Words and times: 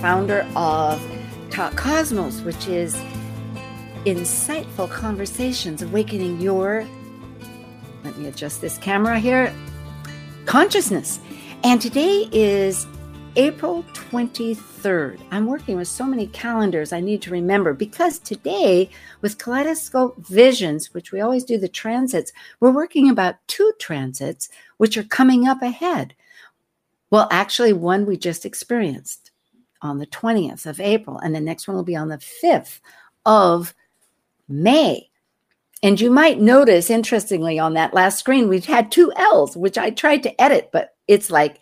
founder 0.00 0.46
of 0.54 1.04
Talk 1.50 1.74
Cosmos, 1.74 2.42
which 2.42 2.68
is 2.68 2.94
insightful 4.04 4.88
conversations 4.88 5.82
awakening 5.82 6.40
your, 6.40 6.86
let 8.04 8.16
me 8.16 8.28
adjust 8.28 8.60
this 8.60 8.78
camera 8.78 9.18
here, 9.18 9.52
consciousness. 10.46 11.18
And 11.64 11.82
today 11.82 12.28
is 12.30 12.86
April 13.34 13.82
23rd. 13.94 15.20
I'm 15.32 15.46
working 15.46 15.76
with 15.76 15.88
so 15.88 16.04
many 16.04 16.28
calendars 16.28 16.92
I 16.92 17.00
need 17.00 17.20
to 17.22 17.32
remember 17.32 17.74
because 17.74 18.20
today, 18.20 18.90
with 19.20 19.38
Kaleidoscope 19.38 20.16
Visions, 20.18 20.94
which 20.94 21.10
we 21.10 21.20
always 21.20 21.42
do 21.42 21.58
the 21.58 21.68
transits, 21.68 22.32
we're 22.60 22.70
working 22.70 23.10
about 23.10 23.44
two 23.48 23.72
transits 23.80 24.48
which 24.76 24.96
are 24.96 25.02
coming 25.02 25.48
up 25.48 25.60
ahead. 25.60 26.14
Well, 27.10 27.26
actually, 27.32 27.72
one 27.72 28.06
we 28.06 28.16
just 28.16 28.46
experienced 28.46 29.27
on 29.82 29.98
the 29.98 30.06
20th 30.06 30.66
of 30.66 30.80
April, 30.80 31.18
and 31.18 31.34
the 31.34 31.40
next 31.40 31.68
one 31.68 31.76
will 31.76 31.84
be 31.84 31.96
on 31.96 32.08
the 32.08 32.18
5th 32.18 32.80
of 33.24 33.74
May. 34.48 35.08
And 35.82 36.00
you 36.00 36.10
might 36.10 36.40
notice, 36.40 36.90
interestingly, 36.90 37.58
on 37.58 37.74
that 37.74 37.94
last 37.94 38.18
screen, 38.18 38.48
we've 38.48 38.64
had 38.64 38.90
two 38.90 39.12
L's, 39.16 39.56
which 39.56 39.78
I 39.78 39.90
tried 39.90 40.24
to 40.24 40.40
edit, 40.40 40.70
but 40.72 40.96
it's 41.06 41.30
like 41.30 41.60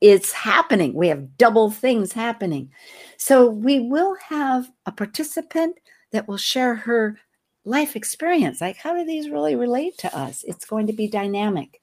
it's 0.00 0.32
happening. 0.32 0.94
We 0.94 1.08
have 1.08 1.36
double 1.36 1.70
things 1.70 2.12
happening. 2.12 2.70
So 3.16 3.50
we 3.50 3.80
will 3.80 4.16
have 4.28 4.70
a 4.86 4.92
participant 4.92 5.78
that 6.12 6.28
will 6.28 6.36
share 6.36 6.74
her 6.74 7.18
life 7.64 7.96
experience. 7.96 8.60
Like, 8.60 8.76
how 8.76 8.94
do 8.94 9.04
these 9.04 9.28
really 9.28 9.56
relate 9.56 9.98
to 9.98 10.16
us? 10.16 10.44
It's 10.44 10.64
going 10.64 10.86
to 10.86 10.92
be 10.92 11.08
dynamic. 11.08 11.80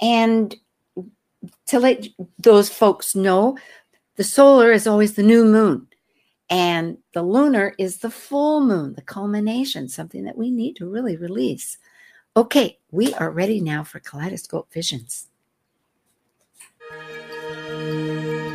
And 0.00 0.56
to 1.66 1.78
let 1.78 2.06
those 2.38 2.68
folks 2.68 3.14
know, 3.14 3.56
the 4.16 4.24
solar 4.24 4.72
is 4.72 4.86
always 4.86 5.14
the 5.14 5.22
new 5.22 5.44
moon, 5.44 5.86
and 6.50 6.98
the 7.14 7.22
lunar 7.22 7.74
is 7.78 7.98
the 7.98 8.10
full 8.10 8.60
moon, 8.60 8.94
the 8.94 9.02
culmination, 9.02 9.88
something 9.88 10.24
that 10.24 10.36
we 10.36 10.50
need 10.50 10.76
to 10.76 10.88
really 10.88 11.16
release. 11.16 11.78
Okay, 12.36 12.78
we 12.90 13.14
are 13.14 13.30
ready 13.30 13.60
now 13.60 13.84
for 13.84 14.00
Kaleidoscope 14.00 14.72
Visions. 14.72 15.28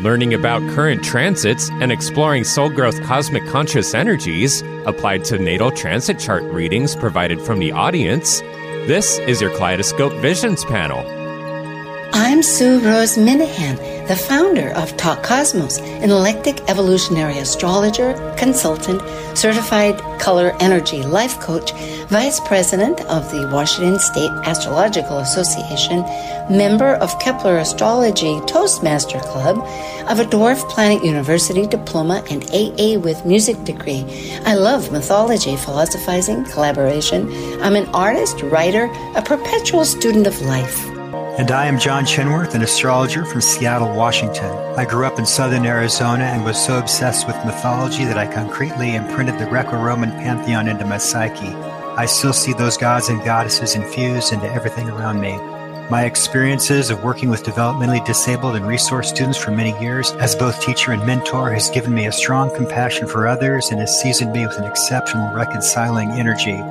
Learning 0.02 0.36
about 0.36 0.62
current 0.76 1.04
transits 1.04 1.72
and 1.72 1.92
exploring 1.92 2.44
soul 2.44 2.70
growth 2.70 3.02
cosmic 3.04 3.44
conscious 3.48 3.96
energies 3.96 4.62
applied 4.86 5.26
to 5.26 5.40
natal 5.40 5.72
transit 5.72 6.20
chart 6.20 6.44
readings 6.44 6.96
provided 6.96 7.42
from 7.42 7.58
the 7.58 7.72
audience. 7.72 8.42
This 8.86 9.18
is 9.20 9.42
your 9.42 9.50
Kaleidoscope 9.58 10.14
Visions 10.22 10.64
panel. 10.66 11.04
I'm 12.14 12.44
Sue 12.44 12.80
Rose 12.80 13.18
Minahan, 13.18 13.78
the 14.08 14.16
founder 14.16 14.70
of 14.70 14.96
Talk 14.96 15.22
Cosmos, 15.22 15.80
an 15.80 16.12
eclectic 16.12 16.62
evolutionary 16.70 17.40
astrologer, 17.40 18.14
consultant, 18.38 19.02
certified 19.38 19.98
color 20.20 20.56
energy 20.62 21.04
life 21.04 21.38
coach, 21.42 21.74
vice 22.08 22.40
president 22.40 23.02
of 23.02 23.30
the 23.32 23.50
Washington 23.52 24.00
State 24.00 24.32
Astrological 24.46 25.18
Association, 25.18 26.04
member 26.50 26.96
of 26.96 27.20
Kepler 27.20 27.58
Astrology 27.58 28.40
Toastmaster 28.48 29.20
Club, 29.20 29.58
of 30.10 30.22
a 30.22 30.24
Dwarf 30.24 30.68
Planet 30.70 31.04
University 31.04 31.68
diploma 31.68 32.24
and 32.32 32.46
AA 32.52 32.98
with 32.98 33.26
music 33.26 33.62
degree. 33.66 34.06
I 34.46 34.56
love 34.56 34.90
mythology, 34.90 35.58
philosophizing, 35.58 36.46
collaboration. 36.46 37.30
I'm 37.62 37.76
an 37.76 37.88
artist, 37.88 38.42
writer, 38.44 38.86
a 39.16 39.22
perpetual 39.22 39.84
student 39.84 40.28
of 40.28 40.42
life. 40.44 40.97
And 41.38 41.52
I 41.52 41.68
am 41.68 41.78
John 41.78 42.04
Chinworth, 42.04 42.56
an 42.56 42.64
astrologer 42.64 43.24
from 43.24 43.42
Seattle, 43.42 43.94
Washington. 43.94 44.52
I 44.76 44.86
grew 44.86 45.06
up 45.06 45.20
in 45.20 45.26
southern 45.28 45.68
Arizona 45.68 46.24
and 46.24 46.44
was 46.44 46.58
so 46.58 46.80
obsessed 46.80 47.28
with 47.28 47.36
mythology 47.46 48.06
that 48.06 48.18
I 48.18 48.26
concretely 48.26 48.96
imprinted 48.96 49.38
the 49.38 49.46
Greco 49.46 49.80
Roman 49.80 50.10
pantheon 50.10 50.68
into 50.68 50.84
my 50.84 50.98
psyche. 50.98 51.54
I 51.96 52.08
still 52.08 52.34
see 52.34 52.54
those 52.54 52.76
gods 52.76 53.10
and 53.10 53.24
goddesses 53.24 53.76
infused 53.76 54.34
into 54.34 54.52
everything 54.52 54.90
around 54.90 55.22
me. 55.22 55.38
My 55.92 56.06
experiences 56.06 56.90
of 56.90 57.04
working 57.04 57.30
with 57.30 57.44
developmentally 57.44 58.04
disabled 58.04 58.56
and 58.56 58.66
resource 58.68 59.08
students 59.08 59.38
for 59.38 59.52
many 59.52 59.80
years 59.80 60.14
as 60.14 60.36
both 60.36 60.60
teacher 60.60 60.92
and 60.92 61.06
mentor 61.06 61.52
has 61.52 61.70
given 61.70 61.94
me 61.94 62.08
a 62.08 62.12
strong 62.12 62.50
compassion 62.56 63.06
for 63.06 63.28
others 63.28 63.70
and 63.70 63.80
has 63.80 64.02
seasoned 64.02 64.32
me 64.32 64.48
with 64.48 64.58
an 64.58 64.66
exceptional 64.66 65.32
reconciling 65.36 66.10
energy. 66.14 66.64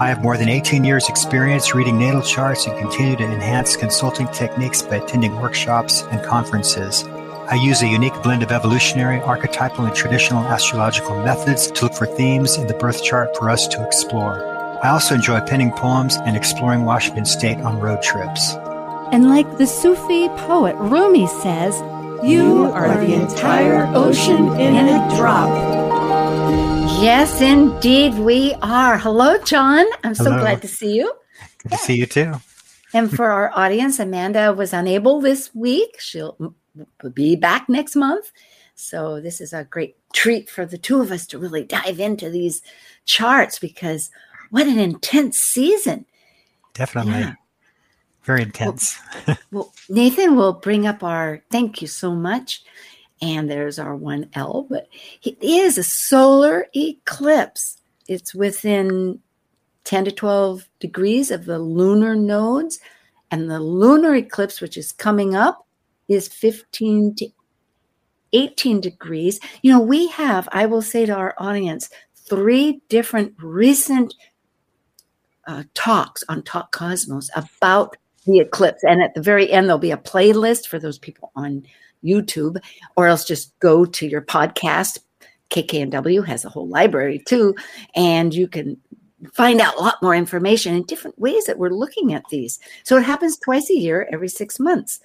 I 0.00 0.06
have 0.10 0.22
more 0.22 0.36
than 0.36 0.48
18 0.48 0.84
years' 0.84 1.08
experience 1.08 1.74
reading 1.74 1.98
natal 1.98 2.22
charts 2.22 2.66
and 2.66 2.78
continue 2.78 3.16
to 3.16 3.24
enhance 3.24 3.76
consulting 3.76 4.28
techniques 4.28 4.80
by 4.80 4.96
attending 4.96 5.34
workshops 5.40 6.02
and 6.12 6.24
conferences. 6.24 7.02
I 7.48 7.56
use 7.56 7.82
a 7.82 7.88
unique 7.88 8.22
blend 8.22 8.44
of 8.44 8.52
evolutionary, 8.52 9.20
archetypal, 9.20 9.86
and 9.86 9.96
traditional 9.96 10.44
astrological 10.44 11.20
methods 11.24 11.68
to 11.72 11.86
look 11.86 11.94
for 11.94 12.06
themes 12.06 12.56
in 12.56 12.68
the 12.68 12.74
birth 12.74 13.02
chart 13.02 13.36
for 13.36 13.50
us 13.50 13.66
to 13.66 13.84
explore. 13.84 14.44
I 14.84 14.90
also 14.90 15.16
enjoy 15.16 15.40
penning 15.40 15.72
poems 15.72 16.14
and 16.18 16.36
exploring 16.36 16.84
Washington 16.84 17.24
State 17.24 17.58
on 17.58 17.80
road 17.80 18.00
trips. 18.00 18.54
And 19.10 19.28
like 19.28 19.58
the 19.58 19.66
Sufi 19.66 20.28
poet 20.46 20.76
Rumi 20.76 21.26
says, 21.26 21.76
you 22.22 22.70
are 22.72 23.04
the 23.04 23.14
entire 23.14 23.86
ocean 23.96 24.48
in 24.60 24.76
a 24.76 25.16
drop. 25.16 25.87
Yes, 27.00 27.40
indeed, 27.40 28.14
we 28.14 28.54
are. 28.62 28.98
Hello, 28.98 29.38
John. 29.44 29.86
I'm 30.02 30.14
so 30.14 30.24
glad 30.24 30.60
to 30.62 30.68
see 30.68 30.96
you. 30.96 31.12
Good 31.62 31.72
to 31.72 31.78
see 31.78 31.94
you 31.94 32.06
too. 32.06 32.34
And 32.92 33.10
for 33.10 33.30
our 33.30 33.52
audience, 33.54 33.98
Amanda 33.98 34.52
was 34.52 34.72
unable 34.72 35.20
this 35.20 35.54
week. 35.54 36.00
She'll 36.00 36.54
be 37.14 37.36
back 37.36 37.68
next 37.68 37.96
month. 37.96 38.32
So, 38.74 39.20
this 39.20 39.40
is 39.40 39.52
a 39.52 39.64
great 39.64 39.96
treat 40.12 40.48
for 40.48 40.64
the 40.64 40.78
two 40.78 41.00
of 41.00 41.12
us 41.12 41.26
to 41.28 41.38
really 41.38 41.64
dive 41.64 42.00
into 42.00 42.30
these 42.30 42.62
charts 43.04 43.58
because 43.58 44.10
what 44.50 44.66
an 44.66 44.78
intense 44.78 45.38
season. 45.38 46.06
Definitely. 46.74 47.12
Yeah. 47.12 47.34
Very 48.22 48.42
intense. 48.42 48.98
Well, 49.50 49.72
Nathan 49.88 50.36
will 50.36 50.52
bring 50.52 50.86
up 50.86 51.02
our 51.02 51.42
thank 51.50 51.80
you 51.80 51.88
so 51.88 52.14
much. 52.14 52.62
And 53.20 53.50
there's 53.50 53.78
our 53.78 53.96
1L, 53.96 54.68
but 54.68 54.88
it 55.22 55.36
is 55.42 55.76
a 55.76 55.82
solar 55.82 56.66
eclipse. 56.74 57.80
It's 58.06 58.34
within 58.34 59.20
10 59.84 60.04
to 60.04 60.12
12 60.12 60.68
degrees 60.80 61.30
of 61.30 61.46
the 61.46 61.58
lunar 61.58 62.14
nodes. 62.14 62.78
And 63.30 63.50
the 63.50 63.60
lunar 63.60 64.14
eclipse, 64.14 64.60
which 64.60 64.76
is 64.76 64.92
coming 64.92 65.34
up, 65.34 65.66
is 66.08 66.28
15 66.28 67.14
to 67.16 67.28
18 68.32 68.80
degrees. 68.80 69.40
You 69.62 69.72
know, 69.72 69.80
we 69.80 70.08
have, 70.08 70.48
I 70.52 70.66
will 70.66 70.82
say 70.82 71.06
to 71.06 71.12
our 71.12 71.34
audience, 71.38 71.90
three 72.14 72.80
different 72.88 73.34
recent 73.42 74.14
uh, 75.46 75.64
talks 75.74 76.22
on 76.28 76.42
Talk 76.42 76.72
Cosmos 76.72 77.30
about 77.34 77.96
the 78.26 78.38
eclipse. 78.40 78.84
And 78.84 79.02
at 79.02 79.14
the 79.14 79.22
very 79.22 79.50
end, 79.50 79.66
there'll 79.66 79.78
be 79.78 79.90
a 79.90 79.96
playlist 79.96 80.66
for 80.66 80.78
those 80.78 80.98
people 80.98 81.32
on 81.34 81.64
YouTube, 82.04 82.58
or 82.96 83.06
else 83.06 83.24
just 83.24 83.58
go 83.60 83.84
to 83.84 84.06
your 84.06 84.22
podcast. 84.22 84.98
KKNW 85.50 86.26
has 86.26 86.44
a 86.44 86.48
whole 86.48 86.68
library 86.68 87.22
too, 87.26 87.54
and 87.94 88.34
you 88.34 88.46
can 88.48 88.76
find 89.32 89.60
out 89.60 89.74
a 89.76 89.80
lot 89.80 90.02
more 90.02 90.14
information 90.14 90.74
in 90.74 90.82
different 90.84 91.18
ways 91.18 91.44
that 91.46 91.58
we're 91.58 91.70
looking 91.70 92.12
at 92.12 92.22
these. 92.30 92.60
So 92.84 92.96
it 92.98 93.02
happens 93.04 93.38
twice 93.38 93.70
a 93.70 93.74
year, 93.74 94.08
every 94.12 94.28
six 94.28 94.60
months. 94.60 95.00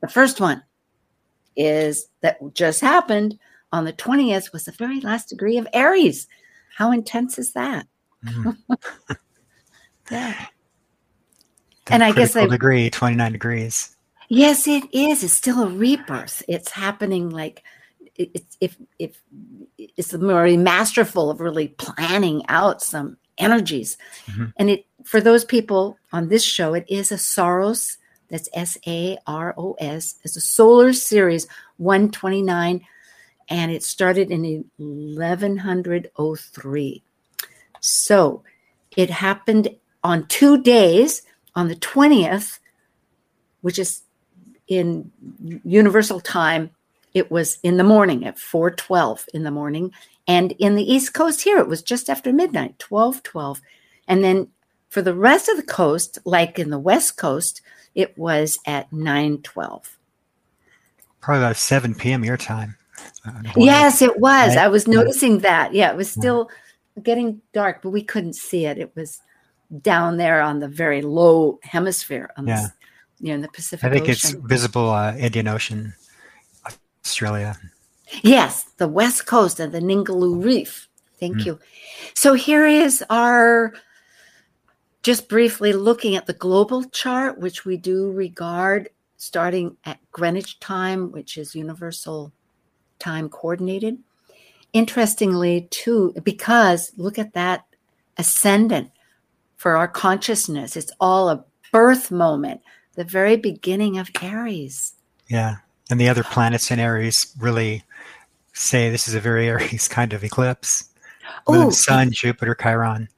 The 0.00 0.08
first 0.08 0.40
one 0.40 0.62
is 1.56 2.08
that 2.20 2.38
just 2.54 2.80
happened 2.80 3.38
on 3.72 3.84
the 3.84 3.92
20th 3.92 4.52
was 4.52 4.64
the 4.64 4.72
very 4.72 5.00
last 5.00 5.28
degree 5.28 5.58
of 5.58 5.66
Aries. 5.72 6.26
How 6.76 6.90
intense 6.92 7.38
is 7.38 7.52
that? 7.52 7.86
Mm. 8.24 8.56
Yeah. 10.10 10.34
That 11.86 11.94
And 11.94 12.04
I 12.04 12.12
guess 12.12 12.36
I- 12.36 12.46
degree, 12.46 12.90
29 12.90 13.32
degrees. 13.32 13.93
Yes, 14.28 14.66
it 14.66 14.84
is. 14.92 15.22
It's 15.22 15.32
still 15.34 15.62
a 15.62 15.68
rebirth. 15.68 16.42
It's 16.48 16.70
happening 16.70 17.30
like 17.30 17.62
it- 18.16 18.30
it's 18.34 18.56
if 18.60 18.76
if 18.98 19.20
it's 19.78 20.12
very 20.12 20.56
masterful 20.56 21.30
of 21.30 21.40
really 21.40 21.68
planning 21.68 22.42
out 22.48 22.82
some 22.82 23.16
energies. 23.38 23.96
Mhm. 24.26 24.52
And 24.56 24.70
it 24.70 24.86
for 25.04 25.20
those 25.20 25.44
people 25.44 25.98
on 26.12 26.28
this 26.28 26.42
show, 26.44 26.74
it 26.74 26.84
is 26.88 27.12
a 27.12 27.18
Saros. 27.18 27.98
That's 28.30 28.48
S 28.54 28.78
A 28.86 29.18
R 29.26 29.54
O 29.58 29.76
S. 29.78 30.14
It's 30.24 30.36
a 30.36 30.40
solar 30.40 30.92
series 30.92 31.46
129. 31.76 32.80
and 33.50 33.70
it 33.70 33.82
started 33.82 34.30
in 34.30 34.64
1103. 34.78 37.02
So 37.80 38.42
it 38.96 39.10
happened 39.10 39.68
on 40.02 40.26
two 40.28 40.62
days 40.62 41.20
on 41.54 41.68
the 41.68 41.76
20th, 41.76 42.58
which 43.60 43.78
is 43.78 44.00
in 44.68 45.10
universal 45.64 46.20
time, 46.20 46.70
it 47.12 47.30
was 47.30 47.58
in 47.62 47.76
the 47.76 47.84
morning 47.84 48.24
at 48.26 48.38
412 48.38 49.26
in 49.34 49.44
the 49.44 49.50
morning. 49.50 49.92
And 50.26 50.52
in 50.52 50.74
the 50.74 50.92
East 50.92 51.14
Coast 51.14 51.42
here, 51.42 51.58
it 51.58 51.68
was 51.68 51.82
just 51.82 52.08
after 52.08 52.32
midnight, 52.32 52.82
1212. 52.88 53.60
And 54.08 54.24
then 54.24 54.48
for 54.88 55.02
the 55.02 55.14
rest 55.14 55.48
of 55.48 55.56
the 55.56 55.62
coast, 55.62 56.18
like 56.24 56.58
in 56.58 56.70
the 56.70 56.78
West 56.78 57.16
Coast, 57.16 57.62
it 57.94 58.16
was 58.18 58.58
at 58.66 58.92
912. 58.92 59.98
Probably 61.20 61.42
about 61.42 61.56
7 61.56 61.94
p.m. 61.94 62.24
your 62.24 62.36
time. 62.36 62.76
Uh, 63.26 63.42
yes, 63.56 64.02
it 64.02 64.18
was. 64.18 64.56
Right? 64.56 64.64
I 64.64 64.68
was 64.68 64.86
noticing 64.86 65.38
that. 65.38 65.74
Yeah, 65.74 65.90
it 65.90 65.96
was 65.96 66.10
still 66.10 66.50
yeah. 66.96 67.02
getting 67.02 67.40
dark, 67.52 67.82
but 67.82 67.90
we 67.90 68.02
couldn't 68.02 68.34
see 68.34 68.66
it. 68.66 68.78
It 68.78 68.94
was 68.94 69.20
down 69.80 70.16
there 70.16 70.40
on 70.40 70.60
the 70.60 70.68
very 70.68 71.02
low 71.02 71.58
hemisphere 71.62 72.30
on 72.36 72.46
yeah. 72.46 72.62
the, 72.62 72.72
you 73.20 73.28
know, 73.28 73.34
in 73.34 73.40
the 73.40 73.48
Pacific 73.48 73.84
I 73.84 73.90
think 73.92 74.08
Ocean. 74.08 74.12
it's 74.12 74.48
visible 74.48 74.90
uh, 74.90 75.14
Indian 75.16 75.48
Ocean, 75.48 75.94
Australia. 77.04 77.56
Yes, 78.22 78.64
the 78.76 78.88
west 78.88 79.26
coast 79.26 79.60
of 79.60 79.72
the 79.72 79.80
Ningaloo 79.80 80.42
Reef. 80.42 80.88
Thank 81.18 81.38
mm. 81.38 81.46
you. 81.46 81.60
So 82.14 82.34
here 82.34 82.66
is 82.66 83.02
our 83.10 83.72
just 85.02 85.28
briefly 85.28 85.72
looking 85.72 86.16
at 86.16 86.26
the 86.26 86.32
global 86.32 86.84
chart, 86.84 87.38
which 87.38 87.64
we 87.64 87.76
do 87.76 88.10
regard 88.10 88.88
starting 89.16 89.76
at 89.84 89.98
Greenwich 90.12 90.58
time, 90.60 91.12
which 91.12 91.38
is 91.38 91.54
universal 91.54 92.32
time 92.98 93.28
coordinated. 93.28 93.98
Interestingly, 94.72 95.68
too, 95.70 96.14
because 96.24 96.92
look 96.96 97.18
at 97.18 97.34
that 97.34 97.64
ascendant 98.18 98.90
for 99.56 99.76
our 99.76 99.88
consciousness. 99.88 100.76
It's 100.76 100.92
all 101.00 101.28
a 101.28 101.44
birth 101.72 102.10
moment, 102.10 102.60
the 102.94 103.04
very 103.04 103.36
beginning 103.36 103.98
of 103.98 104.10
Aries. 104.22 104.94
Yeah. 105.28 105.56
And 105.90 106.00
the 106.00 106.08
other 106.08 106.22
planets 106.22 106.70
in 106.70 106.78
Aries 106.78 107.34
really 107.38 107.84
say 108.52 108.90
this 108.90 109.08
is 109.08 109.14
a 109.14 109.20
very 109.20 109.48
Aries 109.48 109.88
kind 109.88 110.12
of 110.12 110.24
eclipse. 110.24 110.90
Moon, 111.48 111.72
Sun, 111.72 112.12
Jupiter, 112.12 112.54
Chiron. 112.54 113.08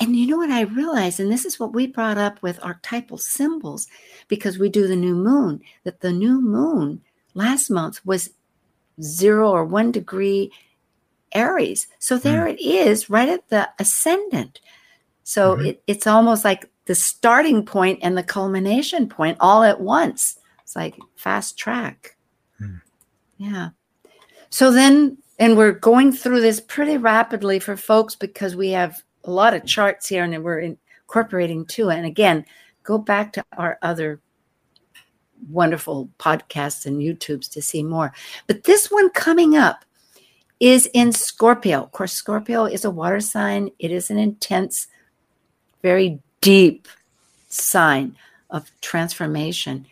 And 0.00 0.16
you 0.16 0.26
know 0.26 0.38
what 0.38 0.50
I 0.50 0.62
realized, 0.62 1.20
and 1.20 1.30
this 1.30 1.44
is 1.44 1.60
what 1.60 1.74
we 1.74 1.86
brought 1.86 2.16
up 2.16 2.42
with 2.42 2.62
archetypal 2.62 3.18
symbols, 3.18 3.86
because 4.28 4.58
we 4.58 4.70
do 4.70 4.86
the 4.86 4.96
new 4.96 5.14
moon, 5.14 5.60
that 5.84 6.00
the 6.00 6.12
new 6.12 6.40
moon 6.40 7.02
last 7.34 7.70
month 7.70 8.04
was 8.06 8.30
zero 9.02 9.50
or 9.50 9.64
one 9.64 9.92
degree 9.92 10.50
Aries. 11.32 11.86
So 11.98 12.16
there 12.16 12.46
mm. 12.46 12.54
it 12.54 12.60
is, 12.62 13.10
right 13.10 13.28
at 13.28 13.48
the 13.48 13.68
ascendant. 13.78 14.60
So 15.22 15.54
mm-hmm. 15.54 15.66
it, 15.66 15.82
it's 15.86 16.06
almost 16.06 16.44
like 16.44 16.68
the 16.90 16.94
starting 16.96 17.64
point 17.64 18.00
and 18.02 18.18
the 18.18 18.22
culmination 18.24 19.08
point 19.08 19.36
all 19.38 19.62
at 19.62 19.80
once. 19.80 20.40
It's 20.60 20.74
like 20.74 20.98
fast 21.14 21.56
track. 21.56 22.16
Mm. 22.60 22.80
Yeah. 23.36 23.68
So 24.48 24.72
then, 24.72 25.16
and 25.38 25.56
we're 25.56 25.70
going 25.70 26.10
through 26.10 26.40
this 26.40 26.58
pretty 26.58 26.96
rapidly 26.96 27.60
for 27.60 27.76
folks 27.76 28.16
because 28.16 28.56
we 28.56 28.70
have 28.70 29.04
a 29.22 29.30
lot 29.30 29.54
of 29.54 29.64
charts 29.64 30.08
here 30.08 30.24
and 30.24 30.42
we're 30.42 30.58
incorporating 30.58 31.64
too. 31.64 31.90
And 31.90 32.04
again, 32.04 32.44
go 32.82 32.98
back 32.98 33.34
to 33.34 33.44
our 33.56 33.78
other 33.82 34.20
wonderful 35.48 36.10
podcasts 36.18 36.86
and 36.86 37.00
YouTubes 37.00 37.48
to 37.52 37.62
see 37.62 37.84
more. 37.84 38.12
But 38.48 38.64
this 38.64 38.90
one 38.90 39.10
coming 39.10 39.56
up 39.56 39.84
is 40.58 40.90
in 40.92 41.12
Scorpio. 41.12 41.84
Of 41.84 41.92
course, 41.92 42.14
Scorpio 42.14 42.64
is 42.64 42.84
a 42.84 42.90
water 42.90 43.20
sign, 43.20 43.70
it 43.78 43.92
is 43.92 44.10
an 44.10 44.18
intense 44.18 44.88
very 45.82 46.20
deep 46.40 46.88
sign 47.48 48.16
of 48.50 48.70
transformation. 48.80 49.86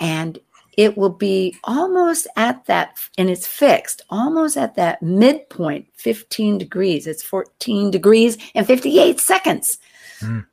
And 0.00 0.38
it 0.76 0.96
will 0.96 1.10
be 1.10 1.56
almost 1.64 2.26
at 2.36 2.66
that, 2.66 2.98
and 3.16 3.30
it's 3.30 3.46
fixed, 3.46 4.02
almost 4.10 4.56
at 4.56 4.74
that 4.74 5.02
midpoint, 5.02 5.86
15 5.94 6.58
degrees. 6.58 7.06
It's 7.06 7.22
14 7.22 7.90
degrees 7.90 8.36
and 8.54 8.66
58 8.66 9.20
seconds. 9.20 9.78
Mm. 10.20 10.46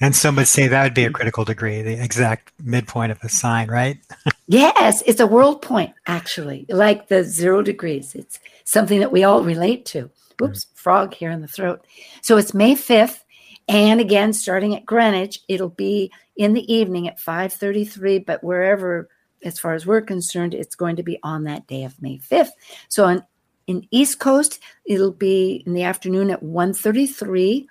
And 0.00 0.14
some 0.14 0.36
would 0.36 0.48
say 0.48 0.66
that 0.66 0.82
would 0.82 0.94
be 0.94 1.04
a 1.04 1.10
critical 1.10 1.44
degree, 1.44 1.82
the 1.82 2.02
exact 2.02 2.52
midpoint 2.62 3.12
of 3.12 3.22
a 3.22 3.28
sign, 3.28 3.68
right? 3.68 3.98
yes, 4.48 5.02
it's 5.06 5.20
a 5.20 5.26
world 5.26 5.62
point, 5.62 5.92
actually, 6.06 6.66
like 6.68 7.08
the 7.08 7.22
zero 7.22 7.62
degrees. 7.62 8.14
It's 8.14 8.40
something 8.64 8.98
that 9.00 9.12
we 9.12 9.22
all 9.22 9.42
relate 9.44 9.86
to. 9.86 10.10
Oops, 10.42 10.66
frog 10.74 11.14
here 11.14 11.30
in 11.30 11.42
the 11.42 11.48
throat. 11.48 11.86
So 12.22 12.36
it's 12.36 12.52
May 12.52 12.74
5th. 12.74 13.20
And 13.68 14.00
again, 14.00 14.32
starting 14.32 14.74
at 14.76 14.84
Greenwich, 14.84 15.40
it'll 15.48 15.70
be 15.70 16.12
in 16.36 16.52
the 16.52 16.72
evening 16.72 17.08
at 17.08 17.18
5:33, 17.18 18.18
but 18.18 18.44
wherever 18.44 19.08
as 19.42 19.58
far 19.58 19.74
as 19.74 19.86
we're 19.86 20.00
concerned, 20.00 20.54
it's 20.54 20.74
going 20.74 20.96
to 20.96 21.02
be 21.02 21.18
on 21.22 21.44
that 21.44 21.66
day 21.66 21.84
of 21.84 22.00
May 22.00 22.18
5th. 22.18 22.52
So 22.88 23.04
on 23.04 23.24
in 23.66 23.86
East 23.90 24.18
Coast, 24.18 24.60
it'll 24.84 25.12
be 25.12 25.62
in 25.66 25.72
the 25.72 25.84
afternoon 25.84 26.30
at 26.30 26.42
1:33 26.42 27.66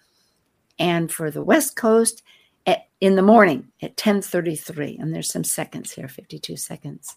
and 0.80 1.12
for 1.12 1.30
the 1.30 1.44
West 1.44 1.76
Coast 1.76 2.24
at, 2.66 2.88
in 3.00 3.16
the 3.16 3.22
morning 3.22 3.72
at 3.82 3.96
10:33 3.96 5.00
and 5.00 5.14
there's 5.14 5.32
some 5.32 5.44
seconds 5.44 5.92
here, 5.92 6.08
52 6.08 6.58
seconds. 6.58 7.16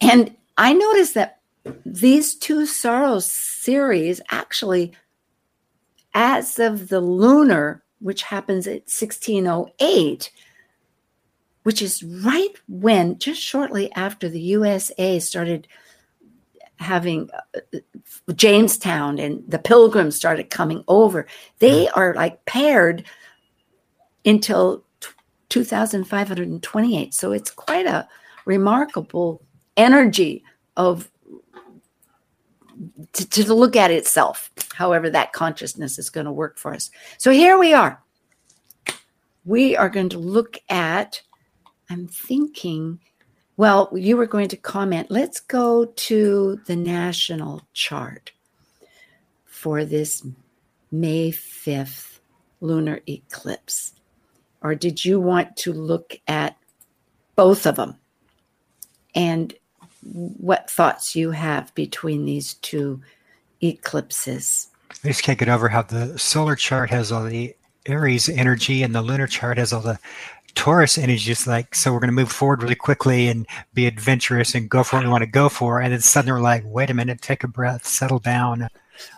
And 0.00 0.36
I 0.56 0.72
noticed 0.72 1.14
that 1.14 1.40
these 1.84 2.34
two 2.34 2.66
Saros 2.66 3.26
series 3.26 4.20
actually, 4.30 4.92
as 6.14 6.58
of 6.58 6.88
the 6.88 7.00
lunar, 7.00 7.82
which 8.00 8.22
happens 8.22 8.66
at 8.66 8.86
1608, 8.86 10.30
which 11.64 11.82
is 11.82 12.02
right 12.02 12.54
when, 12.68 13.18
just 13.18 13.40
shortly 13.40 13.90
after 13.92 14.28
the 14.28 14.40
USA 14.40 15.18
started 15.18 15.66
having 16.76 17.28
uh, 17.54 17.78
Jamestown 18.34 19.18
and 19.18 19.42
the 19.48 19.58
pilgrims 19.58 20.16
started 20.16 20.50
coming 20.50 20.84
over, 20.88 21.26
they 21.58 21.88
are 21.90 22.14
like 22.14 22.44
paired 22.44 23.04
until 24.24 24.84
2528. 25.48 27.14
So 27.14 27.32
it's 27.32 27.50
quite 27.50 27.86
a 27.86 28.08
remarkable 28.44 29.42
energy 29.76 30.44
of 30.76 31.10
to, 33.12 33.28
to 33.28 33.54
look 33.54 33.76
at 33.76 33.90
itself, 33.90 34.50
however 34.74 35.10
that 35.10 35.32
consciousness 35.32 35.98
is 35.98 36.10
going 36.10 36.26
to 36.26 36.32
work 36.32 36.58
for 36.58 36.74
us. 36.74 36.90
So 37.18 37.30
here 37.30 37.58
we 37.58 37.72
are. 37.72 38.02
We 39.44 39.76
are 39.76 39.88
going 39.88 40.08
to 40.10 40.18
look 40.18 40.58
at, 40.68 41.20
I'm 41.90 42.06
thinking, 42.08 43.00
well, 43.56 43.90
you 43.94 44.16
were 44.16 44.26
going 44.26 44.48
to 44.48 44.56
comment. 44.56 45.10
Let's 45.10 45.40
go 45.40 45.84
to 45.84 46.60
the 46.66 46.76
national 46.76 47.62
chart 47.72 48.32
for 49.44 49.84
this 49.84 50.26
May 50.90 51.30
5th 51.30 52.18
lunar 52.60 53.00
eclipse. 53.08 53.92
Or 54.62 54.74
did 54.74 55.04
you 55.04 55.20
want 55.20 55.56
to 55.58 55.72
look 55.72 56.16
at 56.26 56.56
both 57.36 57.66
of 57.66 57.76
them? 57.76 57.96
And 59.14 59.54
what 60.12 60.70
thoughts 60.70 61.16
you 61.16 61.30
have 61.30 61.74
between 61.74 62.24
these 62.24 62.54
two 62.54 63.00
eclipses. 63.62 64.68
I 65.04 65.08
just 65.08 65.22
can't 65.22 65.38
get 65.38 65.48
over 65.48 65.68
how 65.68 65.82
the 65.82 66.18
solar 66.18 66.56
chart 66.56 66.90
has 66.90 67.10
all 67.10 67.24
the 67.24 67.54
Aries 67.86 68.28
energy 68.28 68.82
and 68.82 68.94
the 68.94 69.02
lunar 69.02 69.26
chart 69.26 69.58
has 69.58 69.72
all 69.72 69.80
the 69.80 69.98
Taurus 70.54 70.98
energy. 70.98 71.32
It's 71.32 71.46
like, 71.46 71.74
so 71.74 71.92
we're 71.92 72.00
going 72.00 72.08
to 72.08 72.14
move 72.14 72.30
forward 72.30 72.62
really 72.62 72.74
quickly 72.74 73.28
and 73.28 73.46
be 73.72 73.86
adventurous 73.86 74.54
and 74.54 74.70
go 74.70 74.84
for 74.84 74.96
what 74.96 75.04
we 75.04 75.10
want 75.10 75.22
to 75.22 75.30
go 75.30 75.48
for. 75.48 75.80
And 75.80 75.92
then 75.92 76.00
suddenly 76.00 76.32
we're 76.32 76.44
like, 76.44 76.62
wait 76.66 76.90
a 76.90 76.94
minute, 76.94 77.20
take 77.20 77.44
a 77.44 77.48
breath, 77.48 77.86
settle 77.86 78.20
down. 78.20 78.68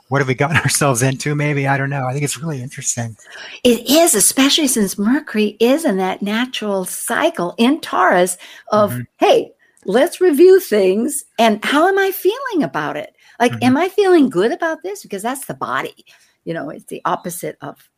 What 0.08 0.18
have 0.18 0.28
we 0.28 0.34
gotten 0.34 0.56
ourselves 0.64 1.02
into? 1.02 1.34
Maybe. 1.34 1.66
I 1.66 1.76
don't 1.76 1.90
know. 1.90 2.06
I 2.06 2.12
think 2.12 2.24
it's 2.24 2.38
really 2.38 2.62
interesting. 2.62 3.16
It 3.64 3.88
is, 3.88 4.14
especially 4.14 4.68
since 4.68 4.98
Mercury 4.98 5.56
is 5.60 5.84
in 5.84 5.98
that 5.98 6.22
natural 6.22 6.86
cycle 6.86 7.54
in 7.58 7.80
Taurus 7.80 8.38
of, 8.72 8.92
mm-hmm. 8.92 9.02
hey, 9.18 9.52
let's 9.86 10.20
review 10.20 10.60
things 10.60 11.24
and 11.38 11.64
how 11.64 11.88
am 11.88 11.98
I 11.98 12.10
feeling 12.10 12.62
about 12.62 12.96
it? 12.96 13.14
Like, 13.38 13.52
mm-hmm. 13.52 13.64
am 13.64 13.76
I 13.76 13.88
feeling 13.88 14.28
good 14.28 14.52
about 14.52 14.82
this? 14.82 15.02
Because 15.02 15.22
that's 15.22 15.46
the 15.46 15.54
body. 15.54 16.04
You 16.44 16.54
know, 16.54 16.70
it's 16.70 16.84
the 16.84 17.02
opposite 17.04 17.56
of 17.60 17.88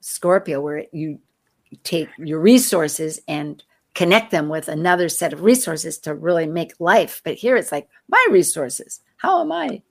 Scorpio, 0.00 0.60
where 0.60 0.84
you 0.92 1.18
take 1.84 2.08
your 2.18 2.40
resources 2.40 3.20
and 3.28 3.62
connect 3.94 4.30
them 4.30 4.48
with 4.48 4.68
another 4.68 5.08
set 5.08 5.32
of 5.32 5.42
resources 5.42 5.98
to 5.98 6.14
really 6.14 6.46
make 6.46 6.72
life. 6.78 7.20
But 7.24 7.34
here 7.34 7.56
it's 7.56 7.72
like 7.72 7.88
my 8.08 8.24
resources. 8.30 9.00
How 9.16 9.40
am 9.40 9.50
I? 9.50 9.82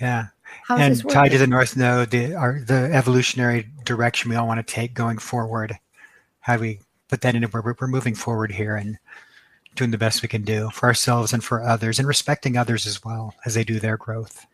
Yeah. 0.00 0.26
How's 0.64 0.80
and 0.80 1.10
tied 1.10 1.30
to 1.30 1.38
the 1.38 1.46
North 1.46 1.76
Node, 1.76 2.10
the, 2.10 2.34
our, 2.34 2.60
the 2.60 2.90
evolutionary 2.92 3.70
direction 3.84 4.30
we 4.30 4.36
all 4.36 4.46
want 4.46 4.64
to 4.64 4.72
take 4.74 4.94
going 4.94 5.18
forward. 5.18 5.78
How 6.40 6.56
do 6.56 6.62
we 6.62 6.80
put 7.08 7.22
that 7.22 7.34
into 7.34 7.48
where 7.48 7.74
we're 7.78 7.86
moving 7.86 8.14
forward 8.14 8.52
here 8.52 8.76
and 8.76 8.98
doing 9.74 9.90
the 9.90 9.98
best 9.98 10.22
we 10.22 10.28
can 10.28 10.42
do 10.42 10.70
for 10.70 10.86
ourselves 10.86 11.32
and 11.32 11.42
for 11.42 11.62
others 11.62 11.98
and 11.98 12.08
respecting 12.08 12.56
others 12.56 12.86
as 12.86 13.04
well 13.04 13.34
as 13.44 13.54
they 13.54 13.64
do 13.64 13.80
their 13.80 13.96
growth. 13.96 14.46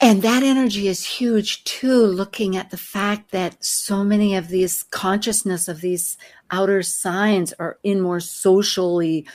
And 0.00 0.20
that 0.22 0.42
energy 0.42 0.88
is 0.88 1.04
huge 1.04 1.64
too, 1.64 2.04
looking 2.04 2.56
at 2.56 2.70
the 2.70 2.76
fact 2.76 3.30
that 3.30 3.64
so 3.64 4.04
many 4.04 4.36
of 4.36 4.48
these 4.48 4.82
consciousness 4.82 5.68
of 5.68 5.80
these 5.80 6.18
outer 6.50 6.82
signs 6.82 7.54
are 7.54 7.78
in 7.82 8.02
more 8.02 8.20
socially, 8.20 9.26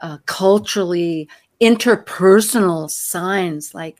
uh, 0.00 0.18
culturally, 0.26 1.28
interpersonal 1.60 2.90
signs 2.90 3.74
like 3.74 3.98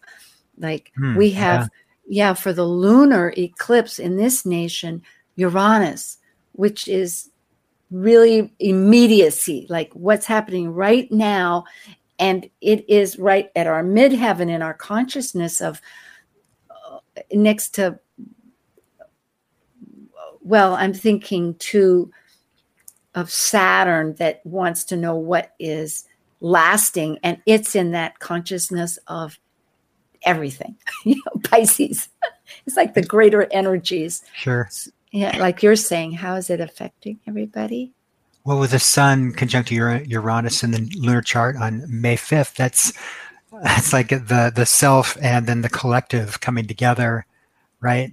like 0.59 0.93
Hmm, 0.97 1.17
we 1.17 1.31
have 1.33 1.69
yeah. 2.07 2.35
for 2.35 2.53
the 2.53 2.65
lunar 2.65 3.33
eclipse 3.37 3.99
in 3.99 4.17
this 4.17 4.47
nation 4.47 5.03
uranus 5.37 6.19
which 6.53 6.89
is 6.89 7.31
really 7.91 8.53
immediacy 8.59 9.67
like 9.69 9.93
what's 9.95 10.27
happening 10.27 10.73
right 10.73 11.11
now. 11.11 11.65
And 12.19 12.49
it 12.61 12.89
is 12.89 13.19
right 13.19 13.51
at 13.57 13.67
our 13.67 13.83
midheaven 13.83 14.51
in 14.51 14.63
our 14.63 14.75
consciousness 14.75 15.61
of 15.61 15.81
uh, 16.71 16.99
next 17.33 17.71
to 17.77 17.99
well 20.43 20.75
i'm 20.75 20.95
thinking 20.95 21.55
too 21.57 22.11
of 23.15 23.31
saturn 23.31 24.15
that 24.15 24.45
wants 24.45 24.85
to 24.85 24.97
know 24.97 25.17
what 25.17 25.53
is 25.59 26.05
lasting. 26.41 27.19
And 27.23 27.41
it's 27.47 27.75
in 27.75 27.93
that 27.93 28.19
consciousness 28.19 28.99
of 29.07 29.39
everything. 30.23 30.77
You 31.05 31.17
know 31.17 31.41
pisces. 31.45 32.09
It's 32.67 32.77
like 32.77 32.95
the 32.95 33.03
greater 33.03 33.47
energies. 33.53 34.25
Sure. 34.35 34.69
Yeah 35.13 35.37
like 35.39 35.63
you're 35.63 35.77
saying 35.77 36.13
how 36.13 36.35
is 36.37 36.51
it 36.51 36.61
affecting 36.61 37.21
everybody 37.27 37.93
Well, 38.45 38.59
with 38.59 38.71
the 38.73 38.79
sun 38.79 39.33
conjunct 39.33 39.71
Ur- 39.73 40.03
Uranus 40.07 40.63
in 40.63 40.71
the 40.73 40.91
lunar 40.97 41.23
chart 41.23 41.57
on 41.57 41.85
May 41.89 42.17
5th, 42.17 42.55
that's 42.55 42.93
that's 43.63 43.93
like 43.93 44.09
the 44.09 44.53
the 44.55 44.67
self 44.67 45.17
and 45.23 45.47
then 45.47 45.63
the 45.63 45.69
collective 45.69 46.41
coming 46.41 46.67
together, 46.67 47.27
right? 47.81 48.13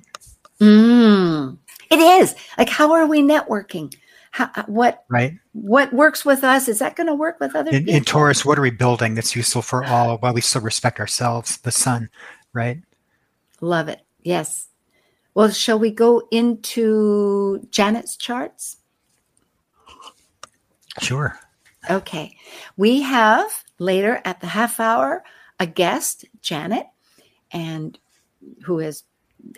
mm, 0.60 1.58
it 1.92 2.00
is 2.00 2.36
like 2.58 2.70
how 2.70 2.92
are 2.94 3.06
we 3.08 3.22
networking 3.22 3.94
how, 4.32 4.50
what 4.68 5.04
Right. 5.10 5.34
what 5.54 5.94
works 5.94 6.26
with 6.26 6.44
us 6.44 6.68
is 6.68 6.80
that 6.80 6.96
going 6.96 7.08
to 7.08 7.16
work 7.16 7.40
with 7.40 7.56
other 7.56 7.74
In, 7.74 7.80
people 7.80 7.94
in 7.98 8.04
Taurus, 8.04 8.46
what 8.46 8.58
are 8.58 8.62
we 8.62 8.72
building 8.72 9.16
that's 9.16 9.36
useful 9.36 9.62
for 9.62 9.84
all 9.86 10.18
while 10.18 10.34
we 10.34 10.42
still 10.42 10.62
respect 10.62 11.00
ourselves? 11.00 11.58
The 11.58 11.72
sun, 11.72 12.10
right? 12.54 12.80
love 13.62 13.88
it 13.90 14.02
yes 14.22 14.67
well 15.38 15.52
shall 15.52 15.78
we 15.78 15.92
go 15.92 16.28
into 16.32 17.62
janet's 17.70 18.18
charts 18.18 18.78
Sure. 21.02 21.38
Okay. 21.90 22.36
We 22.76 23.02
have 23.02 23.64
later 23.80 24.22
at 24.26 24.42
the 24.42 24.48
half 24.48 24.80
hour 24.80 25.24
a 25.60 25.66
guest, 25.66 26.26
Janet, 26.42 26.86
and 27.52 27.98
who 28.64 28.80
has 28.80 29.04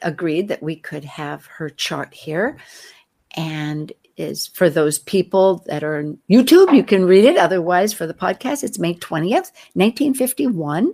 agreed 0.02 0.48
that 0.50 0.64
we 0.64 0.76
could 0.76 1.04
have 1.04 1.46
her 1.46 1.70
chart 1.70 2.14
here. 2.14 2.58
And 3.36 3.92
is 4.18 4.48
for 4.48 4.70
those 4.70 5.00
people 5.00 5.64
that 5.68 5.84
are 5.84 6.00
on 6.00 6.18
YouTube, 6.30 6.76
you 6.76 6.84
can 6.84 7.06
read 7.06 7.24
it. 7.24 7.38
Otherwise, 7.38 7.94
for 7.94 8.06
the 8.06 8.14
podcast, 8.14 8.64
it's 8.64 8.80
May 8.80 8.96
20th, 8.96 9.52
1951, 9.74 10.94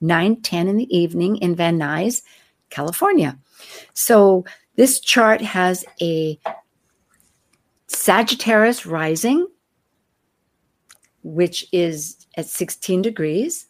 9:10 0.00 0.68
in 0.68 0.76
the 0.76 0.96
evening 0.96 1.36
in 1.36 1.54
Van 1.54 1.78
Nuys, 1.78 2.22
California. 2.70 3.38
So 3.94 4.44
this 4.76 5.00
chart 5.00 5.40
has 5.40 5.84
a 6.00 6.38
Sagittarius 7.86 8.86
rising, 8.86 9.46
which 11.22 11.66
is 11.72 12.26
at 12.36 12.46
16 12.46 13.02
degrees. 13.02 13.66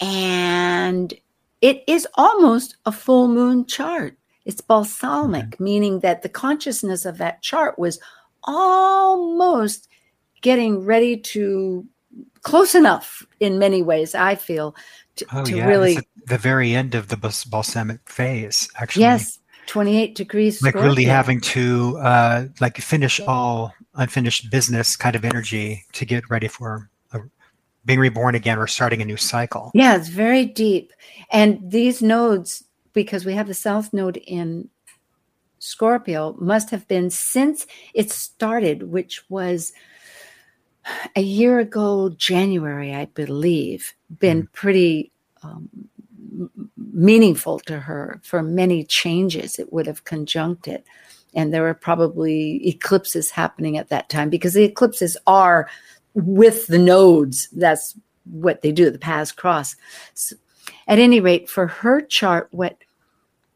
And 0.00 1.14
it 1.60 1.84
is 1.86 2.08
almost 2.14 2.76
a 2.86 2.92
full 2.92 3.28
moon 3.28 3.66
chart. 3.66 4.16
It's 4.44 4.60
balsamic, 4.60 5.60
meaning 5.60 6.00
that 6.00 6.22
the 6.22 6.28
consciousness 6.28 7.04
of 7.04 7.18
that 7.18 7.42
chart 7.42 7.78
was 7.78 8.00
almost 8.44 9.88
getting 10.40 10.84
ready 10.84 11.16
to 11.18 11.86
close 12.42 12.74
enough 12.74 13.26
in 13.38 13.58
many 13.58 13.82
ways, 13.82 14.14
I 14.14 14.34
feel, 14.34 14.74
to, 15.16 15.26
Oh 15.32 15.44
to 15.44 15.56
yeah, 15.56 15.66
really, 15.66 15.98
the 16.26 16.38
very 16.38 16.74
end 16.74 16.94
of 16.94 17.08
the 17.08 17.16
balsamic 17.16 18.08
phase, 18.08 18.68
actually. 18.76 19.02
yes, 19.02 19.38
28 19.66 20.14
degrees. 20.14 20.62
like 20.62 20.74
really 20.74 21.04
having 21.04 21.40
to 21.40 21.98
uh, 21.98 22.46
like 22.60 22.76
finish 22.78 23.20
all 23.20 23.72
unfinished 23.94 24.50
business 24.50 24.96
kind 24.96 25.14
of 25.14 25.24
energy 25.24 25.84
to 25.92 26.04
get 26.04 26.28
ready 26.30 26.48
for 26.48 26.90
a, 27.12 27.20
being 27.84 28.00
reborn 28.00 28.34
again 28.34 28.58
or 28.58 28.66
starting 28.66 29.00
a 29.00 29.04
new 29.04 29.16
cycle. 29.16 29.70
Yeah, 29.74 29.96
it's 29.96 30.08
very 30.08 30.44
deep. 30.44 30.92
And 31.30 31.58
these 31.70 32.02
nodes, 32.02 32.64
because 32.92 33.24
we 33.24 33.34
have 33.34 33.46
the 33.46 33.54
South 33.54 33.92
Node 33.92 34.16
in 34.16 34.68
Scorpio, 35.58 36.36
must 36.40 36.70
have 36.70 36.88
been 36.88 37.10
since 37.10 37.66
it 37.94 38.10
started, 38.10 38.84
which 38.90 39.22
was 39.28 39.72
a 41.16 41.22
year 41.22 41.58
ago, 41.58 42.10
January, 42.10 42.94
I 42.94 43.06
believe, 43.06 43.94
been 44.18 44.48
pretty 44.52 45.12
um, 45.42 45.68
meaningful 46.76 47.60
to 47.60 47.80
her 47.80 48.20
for 48.22 48.42
many 48.42 48.84
changes. 48.84 49.58
It 49.58 49.72
would 49.72 49.86
have 49.86 50.04
conjuncted. 50.04 50.82
And 51.34 51.54
there 51.54 51.62
were 51.62 51.74
probably 51.74 52.66
eclipses 52.66 53.30
happening 53.30 53.76
at 53.76 53.88
that 53.88 54.08
time 54.08 54.30
because 54.30 54.54
the 54.54 54.64
eclipses 54.64 55.16
are 55.26 55.68
with 56.14 56.66
the 56.66 56.78
nodes. 56.78 57.48
That's 57.52 57.96
what 58.24 58.62
they 58.62 58.72
do, 58.72 58.90
the 58.90 58.98
paths 58.98 59.32
cross. 59.32 59.76
So 60.14 60.36
at 60.88 60.98
any 60.98 61.20
rate, 61.20 61.48
for 61.48 61.66
her 61.68 62.00
chart, 62.00 62.48
what 62.50 62.78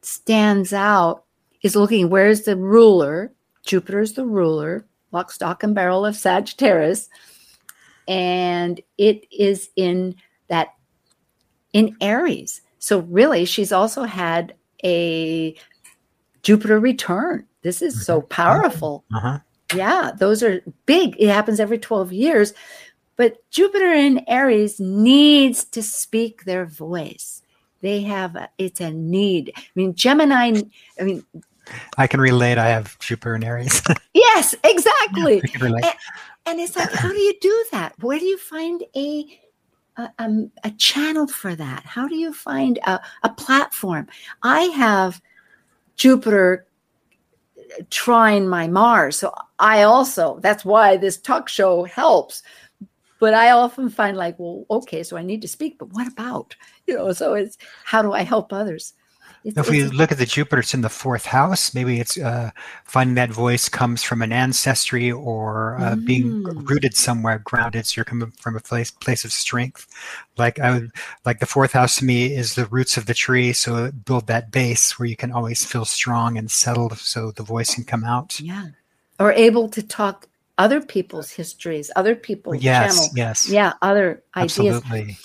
stands 0.02 0.72
out 0.72 1.24
is 1.62 1.74
looking 1.74 2.10
where's 2.10 2.42
the 2.42 2.56
ruler? 2.56 3.32
Jupiter's 3.64 4.12
the 4.12 4.26
ruler, 4.26 4.86
lock, 5.14 5.32
stock, 5.32 5.62
and 5.62 5.74
barrel 5.74 6.04
of 6.04 6.16
Sagittarius. 6.16 7.08
And 8.06 8.80
it 8.98 9.26
is 9.32 9.70
in 9.76 10.16
that 10.48 10.74
in 11.72 11.96
Aries. 12.00 12.60
So 12.78 13.00
really, 13.00 13.46
she's 13.46 13.72
also 13.72 14.02
had 14.02 14.54
a 14.84 15.56
Jupiter 16.42 16.78
return. 16.78 17.46
This 17.62 17.80
is 17.80 18.04
so 18.04 18.20
powerful. 18.20 19.04
Uh-huh. 19.14 19.38
Yeah, 19.74 20.10
those 20.16 20.42
are 20.42 20.60
big. 20.84 21.16
It 21.18 21.28
happens 21.28 21.58
every 21.58 21.78
12 21.78 22.12
years. 22.12 22.52
But 23.16 23.38
Jupiter 23.50 23.92
in 23.92 24.24
Aries 24.28 24.78
needs 24.78 25.64
to 25.66 25.82
speak 25.82 26.44
their 26.44 26.66
voice. 26.66 27.42
They 27.80 28.02
have, 28.02 28.36
a, 28.36 28.50
it's 28.58 28.80
a 28.80 28.90
need. 28.90 29.52
I 29.56 29.62
mean, 29.74 29.94
Gemini, 29.94 30.60
I 31.00 31.02
mean, 31.02 31.24
I 31.98 32.06
can 32.06 32.20
relate. 32.20 32.58
I 32.58 32.68
have 32.68 32.98
Jupiter 32.98 33.34
and 33.34 33.44
Aries. 33.44 33.82
yes, 34.14 34.54
exactly. 34.64 35.42
I 35.42 35.46
can 35.46 35.60
relate. 35.62 35.84
And, 35.84 35.94
and 36.46 36.60
it's 36.60 36.76
like, 36.76 36.92
how 36.92 37.08
do 37.08 37.18
you 37.18 37.34
do 37.40 37.64
that? 37.72 37.94
Where 38.00 38.18
do 38.18 38.24
you 38.24 38.38
find 38.38 38.82
a, 38.96 39.40
a, 39.96 40.10
um, 40.18 40.50
a 40.62 40.70
channel 40.72 41.26
for 41.26 41.54
that? 41.54 41.84
How 41.84 42.06
do 42.08 42.16
you 42.16 42.32
find 42.32 42.78
a, 42.86 43.00
a 43.22 43.30
platform? 43.30 44.08
I 44.42 44.60
have 44.64 45.20
Jupiter 45.96 46.66
trine 47.90 48.48
my 48.48 48.68
Mars. 48.68 49.18
So 49.18 49.32
I 49.58 49.82
also, 49.82 50.38
that's 50.40 50.64
why 50.64 50.96
this 50.96 51.16
talk 51.16 51.48
show 51.48 51.84
helps. 51.84 52.42
But 53.20 53.34
I 53.34 53.52
often 53.52 53.88
find 53.88 54.16
like, 54.16 54.38
well, 54.38 54.66
okay, 54.70 55.02
so 55.02 55.16
I 55.16 55.22
need 55.22 55.40
to 55.42 55.48
speak, 55.48 55.78
but 55.78 55.92
what 55.92 56.06
about? 56.06 56.56
You 56.86 56.96
know, 56.96 57.12
so 57.12 57.34
it's 57.34 57.56
how 57.84 58.02
do 58.02 58.12
I 58.12 58.22
help 58.22 58.52
others? 58.52 58.92
It's, 59.44 59.58
if 59.58 59.68
we 59.68 59.84
look 59.84 60.10
at 60.10 60.16
the 60.16 60.24
Jupiter, 60.24 60.60
it's 60.60 60.72
in 60.72 60.80
the 60.80 60.88
fourth 60.88 61.26
house. 61.26 61.74
Maybe 61.74 62.00
it's 62.00 62.16
uh, 62.18 62.50
finding 62.84 63.14
that 63.16 63.30
voice 63.30 63.68
comes 63.68 64.02
from 64.02 64.22
an 64.22 64.32
ancestry 64.32 65.12
or 65.12 65.76
uh, 65.78 65.96
being 65.96 66.42
Mm. 66.44 66.68
rooted 66.70 66.96
somewhere, 66.96 67.38
grounded. 67.44 67.84
So 67.86 67.98
you're 67.98 68.06
coming 68.06 68.30
from 68.40 68.56
a 68.56 68.60
place 68.60 68.90
place 68.90 69.22
of 69.24 69.32
strength. 69.32 69.86
Like 70.38 70.58
I 70.58 70.70
would, 70.72 70.92
like 71.26 71.40
the 71.40 71.46
fourth 71.46 71.72
house 71.72 71.96
to 71.98 72.06
me 72.06 72.34
is 72.34 72.54
the 72.54 72.64
roots 72.66 72.96
of 72.96 73.04
the 73.04 73.12
tree. 73.12 73.52
So 73.52 73.90
build 73.92 74.28
that 74.28 74.50
base 74.50 74.98
where 74.98 75.06
you 75.08 75.16
can 75.16 75.30
always 75.30 75.64
feel 75.64 75.84
strong 75.84 76.38
and 76.38 76.50
settled, 76.50 76.96
so 76.98 77.30
the 77.30 77.42
voice 77.42 77.74
can 77.74 77.84
come 77.84 78.02
out. 78.04 78.40
yeah. 78.40 78.68
Or 79.20 79.30
able 79.30 79.68
to 79.68 79.82
talk 79.82 80.26
other 80.58 80.80
people's 80.80 81.30
histories, 81.30 81.90
other 81.96 82.14
people's 82.14 82.62
Yes, 82.62 82.94
channel. 82.96 83.10
yes, 83.16 83.48
Yeah, 83.48 83.72
other 83.82 84.22
ideas. 84.36 84.58
absolutely. 84.76 85.18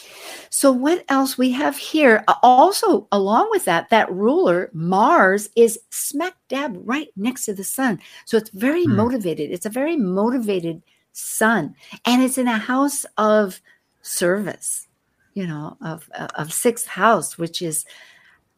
So 0.50 0.72
what 0.72 1.06
else 1.10 1.38
we 1.38 1.52
have 1.52 1.78
here? 1.78 2.24
Also, 2.42 3.08
along 3.12 3.50
with 3.52 3.66
that, 3.66 3.90
that 3.92 4.12
ruler 4.12 4.70
Mars 4.74 5.50
is 5.56 5.78
smack 5.92 6.34
dab 6.48 6.76
right 6.84 7.10
next 7.16 7.46
to 7.46 7.54
the 7.54 7.64
sun. 7.64 8.00
So 8.26 8.38
it's 8.38 8.50
very 8.50 8.86
Hmm. 8.86 8.96
motivated. 8.96 9.52
It's 9.52 9.68
a 9.68 9.70
very 9.70 9.96
motivated 9.96 10.82
sun, 11.12 11.76
and 12.06 12.24
it's 12.24 12.38
in 12.40 12.48
a 12.48 12.58
house 12.58 13.06
of 13.18 13.62
service. 14.02 14.88
You 15.36 15.46
know, 15.48 15.78
of 15.82 16.10
of 16.36 16.52
sixth 16.52 16.88
house, 16.88 17.38
which 17.38 17.62
is 17.62 17.86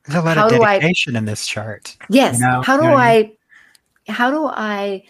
There's 0.05 0.15
a 0.23 0.25
lot 0.25 0.37
of 0.37 0.49
do 0.49 0.63
I- 0.63 0.79
in 1.15 1.25
this 1.25 1.45
chart. 1.45 1.95
yes. 2.09 2.39
know, 2.39 2.61
how 2.61 2.75
you 2.75 2.81
do 2.81 2.87
know 2.87 2.93
what 2.93 3.01
I 3.03 3.17
I? 4.07 4.11
How 4.11 4.31
do 4.31 4.45
I 4.47 5.03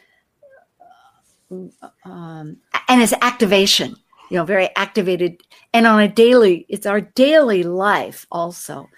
um, 2.05 2.57
and 2.87 3.01
it's 3.01 3.13
activation. 3.21 3.95
You 4.29 4.37
know, 4.37 4.45
very 4.45 4.69
activated, 4.77 5.41
and 5.73 5.85
on 5.85 5.99
a 5.99 6.07
daily, 6.07 6.65
it's 6.69 6.85
our 6.85 7.01
daily 7.01 7.63
life 7.63 8.25
also, 8.31 8.89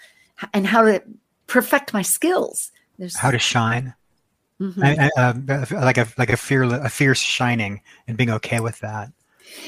and 0.52 0.66
how 0.66 0.82
to 0.82 1.02
perfect 1.48 1.92
my 1.92 2.02
skills. 2.02 2.70
There's 2.98 3.16
how 3.16 3.32
to 3.32 3.38
shine. 3.38 3.94
Mm-hmm. 4.60 4.84
I, 4.84 5.10
I, 5.16 5.20
uh, 5.20 5.66
like 5.72 5.98
a 5.98 6.06
like 6.16 6.30
a 6.30 6.36
fear 6.36 6.62
a 6.62 6.88
fierce 6.88 7.20
shining 7.20 7.80
and 8.06 8.16
being 8.16 8.30
okay 8.30 8.60
with 8.60 8.78
that. 8.80 9.10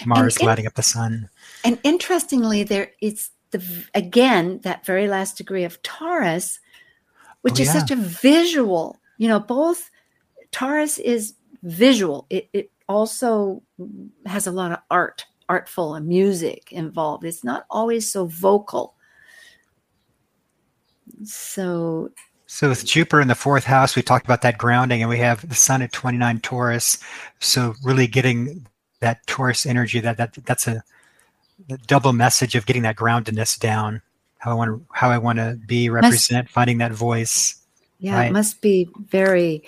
Mars 0.04 0.36
in, 0.36 0.46
lighting 0.46 0.66
up 0.66 0.74
the 0.74 0.82
sun. 0.82 1.28
And 1.64 1.78
interestingly, 1.82 2.62
there 2.62 2.92
it's 3.00 3.30
the 3.50 3.62
again 3.94 4.60
that 4.62 4.86
very 4.86 5.08
last 5.08 5.36
degree 5.36 5.64
of 5.64 5.82
Taurus, 5.82 6.60
which 7.42 7.58
oh, 7.58 7.62
is 7.62 7.68
yeah. 7.68 7.80
such 7.80 7.90
a 7.90 7.96
visual. 7.96 8.98
You 9.18 9.28
know, 9.28 9.40
both 9.40 9.90
Taurus 10.52 10.98
is 10.98 11.34
visual. 11.62 12.26
It, 12.30 12.48
it 12.52 12.70
also 12.88 13.62
has 14.26 14.46
a 14.46 14.52
lot 14.52 14.72
of 14.72 14.78
art, 14.90 15.24
artful 15.48 15.94
and 15.94 16.06
music 16.06 16.72
involved. 16.72 17.24
It's 17.24 17.44
not 17.44 17.66
always 17.70 18.10
so 18.10 18.26
vocal. 18.26 18.94
So 21.24 22.10
so 22.46 22.68
with 22.68 22.84
Jupiter 22.84 23.20
in 23.20 23.28
the 23.28 23.34
fourth 23.34 23.64
house, 23.64 23.96
we 23.96 24.02
talked 24.02 24.24
about 24.24 24.42
that 24.42 24.56
grounding, 24.56 25.02
and 25.02 25.10
we 25.10 25.18
have 25.18 25.46
the 25.48 25.54
Sun 25.54 25.82
at 25.82 25.92
29 25.92 26.40
Taurus. 26.40 26.98
So 27.40 27.74
really 27.82 28.06
getting 28.06 28.66
that 29.00 29.26
Taurus 29.26 29.66
energy, 29.66 30.00
that 30.00 30.16
that 30.16 30.34
that's 30.44 30.66
a, 30.68 30.82
double 31.86 32.12
message 32.12 32.54
of 32.54 32.66
getting 32.66 32.82
that 32.82 32.96
groundedness 32.96 33.58
down. 33.58 34.00
How 34.38 34.52
I 34.52 34.54
want 34.54 34.68
to 34.68 34.86
how 34.92 35.10
I 35.10 35.18
want 35.18 35.38
to 35.38 35.58
be 35.66 35.88
represent, 35.88 36.44
must, 36.44 36.54
finding 36.54 36.78
that 36.78 36.92
voice. 36.92 37.56
Yeah, 37.98 38.16
right? 38.16 38.26
it 38.26 38.32
must 38.32 38.60
be 38.60 38.88
very 39.08 39.64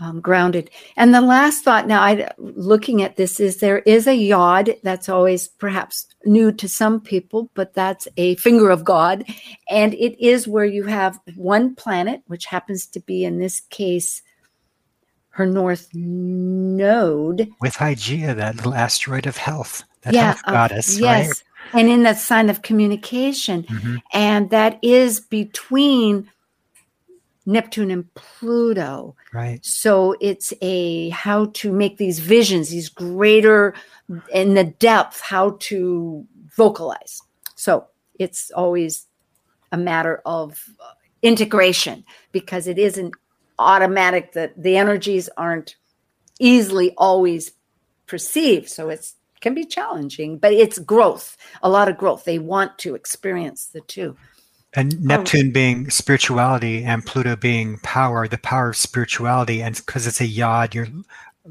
um, 0.00 0.20
grounded. 0.20 0.70
And 0.96 1.14
the 1.14 1.20
last 1.20 1.64
thought 1.64 1.86
now, 1.86 2.02
I 2.02 2.28
looking 2.38 3.02
at 3.02 3.16
this 3.16 3.40
is 3.40 3.58
there 3.58 3.80
is 3.80 4.06
a 4.06 4.14
yod 4.14 4.76
that's 4.82 5.08
always 5.08 5.48
perhaps 5.48 6.06
new 6.24 6.52
to 6.52 6.68
some 6.68 7.00
people, 7.00 7.50
but 7.54 7.74
that's 7.74 8.06
a 8.16 8.36
finger 8.36 8.70
of 8.70 8.84
God, 8.84 9.24
and 9.70 9.94
it 9.94 10.22
is 10.22 10.46
where 10.46 10.64
you 10.64 10.84
have 10.84 11.18
one 11.34 11.74
planet, 11.74 12.22
which 12.26 12.46
happens 12.46 12.86
to 12.88 13.00
be 13.00 13.24
in 13.24 13.38
this 13.38 13.60
case 13.60 14.22
her 15.36 15.46
north 15.46 15.88
node 15.92 17.50
with 17.60 17.74
Hygeia, 17.74 18.34
that 18.36 18.56
little 18.56 18.74
asteroid 18.74 19.26
of 19.26 19.36
health, 19.36 19.84
that 20.02 20.14
yeah, 20.14 20.32
health 20.32 20.42
goddess, 20.46 20.98
yes. 20.98 21.28
Right? 21.28 21.42
And 21.72 21.88
in 21.90 22.04
that 22.04 22.18
sign 22.18 22.48
of 22.48 22.62
communication, 22.62 23.64
mm-hmm. 23.64 23.96
and 24.12 24.50
that 24.50 24.78
is 24.82 25.20
between 25.20 26.30
Neptune 27.46 27.90
and 27.90 28.12
Pluto. 28.14 29.14
Right. 29.32 29.64
So 29.64 30.16
it's 30.20 30.52
a 30.60 31.08
how 31.10 31.46
to 31.54 31.72
make 31.72 31.96
these 31.96 32.18
visions, 32.18 32.68
these 32.68 32.88
greater 32.88 33.74
in 34.32 34.54
the 34.54 34.64
depth, 34.64 35.20
how 35.20 35.56
to 35.60 36.26
vocalize. 36.56 37.22
So 37.54 37.86
it's 38.18 38.50
always 38.50 39.06
a 39.72 39.76
matter 39.76 40.22
of 40.26 40.62
uh, 40.80 40.92
integration 41.22 42.04
because 42.32 42.66
it 42.66 42.78
isn't 42.78 43.14
automatic 43.58 44.32
that 44.32 44.60
the 44.60 44.76
energies 44.76 45.28
aren't 45.36 45.76
easily 46.38 46.92
always 46.96 47.52
perceived. 48.06 48.68
So 48.68 48.88
it's 48.88 49.14
can 49.40 49.54
be 49.54 49.64
challenging, 49.64 50.38
but 50.38 50.52
it's 50.52 50.78
growth, 50.78 51.36
a 51.62 51.68
lot 51.68 51.88
of 51.88 51.98
growth. 51.98 52.24
They 52.24 52.38
want 52.38 52.78
to 52.78 52.94
experience 52.94 53.66
the 53.66 53.82
two. 53.82 54.16
And 54.76 54.94
oh. 54.94 54.98
Neptune 55.00 55.48
oh. 55.48 55.52
being 55.52 55.90
spirituality 55.90 56.84
and 56.84 57.04
Pluto 57.04 57.34
being 57.34 57.78
power, 57.78 58.28
the 58.28 58.38
power 58.38 58.70
of 58.70 58.76
spirituality. 58.76 59.62
And 59.62 59.74
because 59.74 60.06
it's 60.06 60.20
a 60.20 60.26
yod, 60.26 60.74
you're 60.74 60.88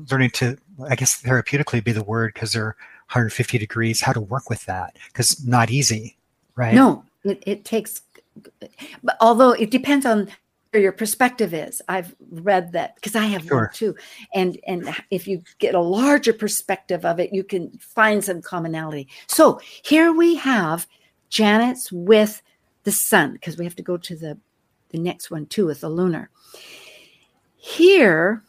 learning 0.09 0.29
to, 0.31 0.57
I 0.87 0.95
guess, 0.95 1.21
therapeutically 1.21 1.83
be 1.83 1.91
the 1.91 2.03
word 2.03 2.33
because 2.33 2.53
they're 2.53 2.75
150 3.07 3.57
degrees, 3.57 4.01
how 4.01 4.13
to 4.13 4.21
work 4.21 4.49
with 4.49 4.65
that. 4.65 4.95
Because 5.07 5.45
not 5.45 5.69
easy, 5.69 6.17
right? 6.55 6.73
No, 6.73 7.03
it, 7.23 7.43
it 7.45 7.65
takes, 7.65 8.01
but 9.03 9.17
although 9.19 9.51
it 9.51 9.71
depends 9.71 10.05
on 10.05 10.29
where 10.75 10.81
your 10.81 10.91
perspective 10.91 11.53
is. 11.53 11.81
I've 11.87 12.13
read 12.29 12.73
that 12.73 12.95
because 12.95 13.15
I 13.15 13.23
have 13.27 13.45
sure. 13.45 13.57
one 13.57 13.69
too. 13.71 13.95
And 14.33 14.59
and 14.67 14.93
if 15.09 15.25
you 15.25 15.41
get 15.57 15.73
a 15.73 15.79
larger 15.79 16.33
perspective 16.33 17.05
of 17.05 17.17
it, 17.17 17.31
you 17.31 17.45
can 17.45 17.71
find 17.79 18.21
some 18.21 18.41
commonality. 18.41 19.07
So 19.27 19.61
here 19.83 20.11
we 20.11 20.35
have 20.35 20.85
Janet's 21.29 21.93
with 21.93 22.41
the 22.85 22.91
sun, 22.91 23.33
because 23.33 23.57
we 23.57 23.65
have 23.65 23.75
to 23.75 23.83
go 23.83 23.97
to 23.97 24.15
the, 24.15 24.37
the 24.89 24.97
next 24.97 25.29
one 25.29 25.45
too 25.47 25.65
with 25.65 25.81
the 25.81 25.89
lunar. 25.89 26.29
Here, 27.57 28.43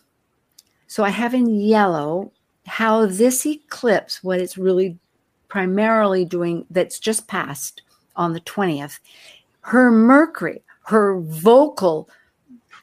so 0.87 1.03
I 1.03 1.11
have 1.11 1.35
in 1.35 1.49
yellow 1.49 2.33
how 2.67 3.07
this 3.07 3.45
eclipse, 3.45 4.23
what 4.23 4.41
it's 4.41 4.57
really 4.57 4.99
primarily 5.49 6.25
doing, 6.25 6.67
that's 6.71 6.99
just 6.99 7.27
passed 7.27 7.83
on 8.15 8.33
the 8.33 8.41
20th, 8.41 8.99
her 9.61 9.91
Mercury, 9.91 10.63
her 10.87 11.19
vocal, 11.21 12.09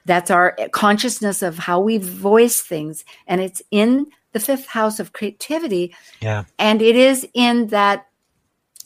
that's 0.05 0.29
our 0.29 0.57
consciousness 0.71 1.41
of 1.41 1.57
how 1.57 1.79
we 1.79 1.97
voice 1.97 2.61
things, 2.61 3.05
and 3.27 3.39
it's 3.39 3.61
in 3.71 4.07
the 4.33 4.39
fifth 4.39 4.67
house 4.67 4.99
of 4.99 5.13
creativity. 5.13 5.95
Yeah. 6.19 6.43
And 6.59 6.81
it 6.81 6.95
is 6.95 7.27
in 7.33 7.67
that 7.67 8.07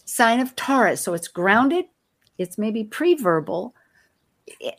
sign 0.06 0.40
of 0.40 0.56
Taurus. 0.56 1.02
So 1.02 1.14
it's 1.14 1.28
grounded, 1.28 1.86
it's 2.38 2.58
maybe 2.58 2.84
pre-verbal. 2.84 3.76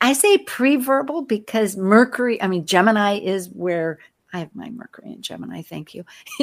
I 0.01 0.13
say 0.13 0.39
pre-verbal 0.39 1.23
because 1.23 1.77
Mercury, 1.77 2.41
I 2.43 2.49
mean 2.49 2.67
Gemini 2.67 3.19
is 3.19 3.49
where 3.51 3.99
I 4.33 4.41
have 4.41 4.55
my 4.55 4.71
Mercury 4.71 5.13
in 5.13 5.23
Gemini, 5.23 5.63
thank 5.63 5.95
you. 5.95 6.05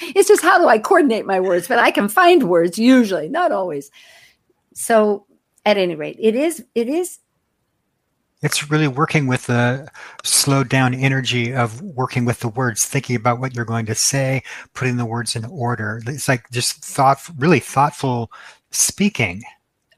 it's 0.00 0.28
just 0.28 0.42
how 0.42 0.58
do 0.58 0.68
I 0.68 0.78
coordinate 0.78 1.26
my 1.26 1.40
words, 1.40 1.68
but 1.68 1.78
I 1.78 1.90
can 1.90 2.08
find 2.08 2.44
words 2.44 2.78
usually, 2.78 3.28
not 3.28 3.52
always. 3.52 3.90
So 4.74 5.26
at 5.64 5.76
any 5.76 5.96
rate, 5.96 6.16
it 6.20 6.34
is 6.34 6.64
it 6.74 6.88
is 6.88 7.18
it's 8.42 8.70
really 8.70 8.86
working 8.86 9.26
with 9.26 9.46
the 9.46 9.88
slowed 10.22 10.68
down 10.68 10.94
energy 10.94 11.54
of 11.54 11.80
working 11.82 12.24
with 12.24 12.40
the 12.40 12.48
words, 12.48 12.84
thinking 12.84 13.16
about 13.16 13.40
what 13.40 13.54
you're 13.54 13.64
going 13.64 13.86
to 13.86 13.94
say, 13.94 14.42
putting 14.74 14.98
the 14.98 15.06
words 15.06 15.34
in 15.34 15.44
order. 15.46 16.02
It's 16.06 16.28
like 16.28 16.48
just 16.50 16.84
thought, 16.84 17.18
really 17.38 17.60
thoughtful 17.60 18.30
speaking 18.70 19.42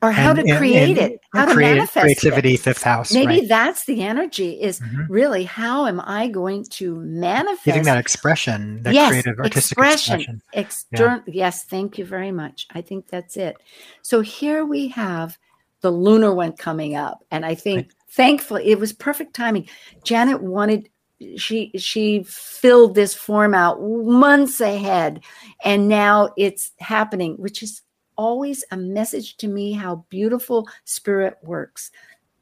or 0.00 0.12
how 0.12 0.30
and, 0.30 0.46
to 0.46 0.56
create 0.56 0.90
and, 0.90 0.98
and 0.98 1.12
it, 1.14 1.20
how 1.32 1.46
to 1.46 1.54
manifest 1.56 2.04
creativity, 2.04 2.54
it. 2.54 2.60
fifth 2.60 2.82
house. 2.82 3.12
Maybe 3.12 3.40
right. 3.40 3.48
that's 3.48 3.84
the 3.84 4.02
energy. 4.02 4.60
Is 4.60 4.80
mm-hmm. 4.80 5.12
really 5.12 5.44
how 5.44 5.86
am 5.86 6.00
I 6.04 6.28
going 6.28 6.64
to 6.64 6.96
manifest? 6.96 7.64
Giving 7.64 7.82
that 7.84 7.98
expression, 7.98 8.82
that 8.84 8.94
yes, 8.94 9.10
creative 9.10 9.38
artistic 9.38 9.76
expression. 9.76 10.42
expression. 10.52 11.24
yeah. 11.26 11.46
Yes, 11.46 11.64
thank 11.64 11.98
you 11.98 12.04
very 12.04 12.30
much. 12.30 12.66
I 12.70 12.80
think 12.80 13.08
that's 13.08 13.36
it. 13.36 13.56
So 14.02 14.20
here 14.20 14.64
we 14.64 14.88
have 14.88 15.36
the 15.80 15.90
lunar 15.90 16.32
one 16.32 16.52
coming 16.52 16.94
up, 16.94 17.24
and 17.30 17.44
I 17.44 17.54
think 17.54 17.76
right. 17.78 17.92
thankfully 18.10 18.68
it 18.68 18.78
was 18.78 18.92
perfect 18.92 19.34
timing. 19.34 19.68
Janet 20.04 20.42
wanted 20.42 20.88
she 21.36 21.72
she 21.76 22.22
filled 22.28 22.94
this 22.94 23.14
form 23.14 23.52
out 23.52 23.82
months 23.82 24.60
ahead 24.60 25.20
and 25.64 25.88
now 25.88 26.30
it's 26.36 26.70
happening 26.78 27.34
which 27.38 27.60
is 27.60 27.82
always 28.18 28.64
a 28.70 28.76
message 28.76 29.38
to 29.38 29.48
me 29.48 29.72
how 29.72 30.04
beautiful 30.10 30.68
spirit 30.84 31.38
works 31.42 31.90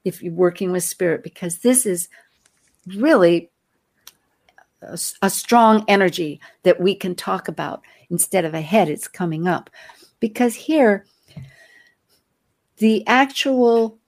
if 0.05 0.23
you're 0.23 0.33
working 0.33 0.73
with 0.73 0.83
spirit, 0.83 1.23
because 1.23 1.59
this 1.59 1.87
is 1.87 2.09
really 2.97 3.51
a, 4.83 4.99
a 5.23 5.31
strong 5.31 5.85
energy 5.89 6.41
that 6.63 6.81
we 6.81 6.95
can 6.95 7.15
talk 7.15 7.49
about 7.49 7.83
instead 8.11 8.45
of 8.45 8.55
a 8.55 8.61
head, 8.61 8.89
it's 8.89 9.09
coming 9.09 9.47
up. 9.47 9.69
Because 10.21 10.55
here, 10.55 11.07
the 12.79 13.07
actual 13.07 13.99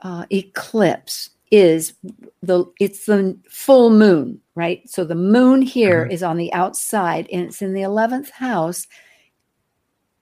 uh, 0.00 0.26
eclipse 0.30 1.30
is 1.50 1.94
the 2.42 2.64
it's 2.80 3.06
the 3.06 3.38
full 3.48 3.88
moon 3.88 4.40
right 4.54 4.88
so 4.88 5.04
the 5.04 5.14
moon 5.14 5.62
here 5.62 6.02
mm-hmm. 6.02 6.10
is 6.10 6.22
on 6.22 6.36
the 6.36 6.52
outside 6.52 7.28
and 7.30 7.42
it's 7.42 7.62
in 7.62 7.72
the 7.72 7.82
11th 7.82 8.30
house 8.30 8.86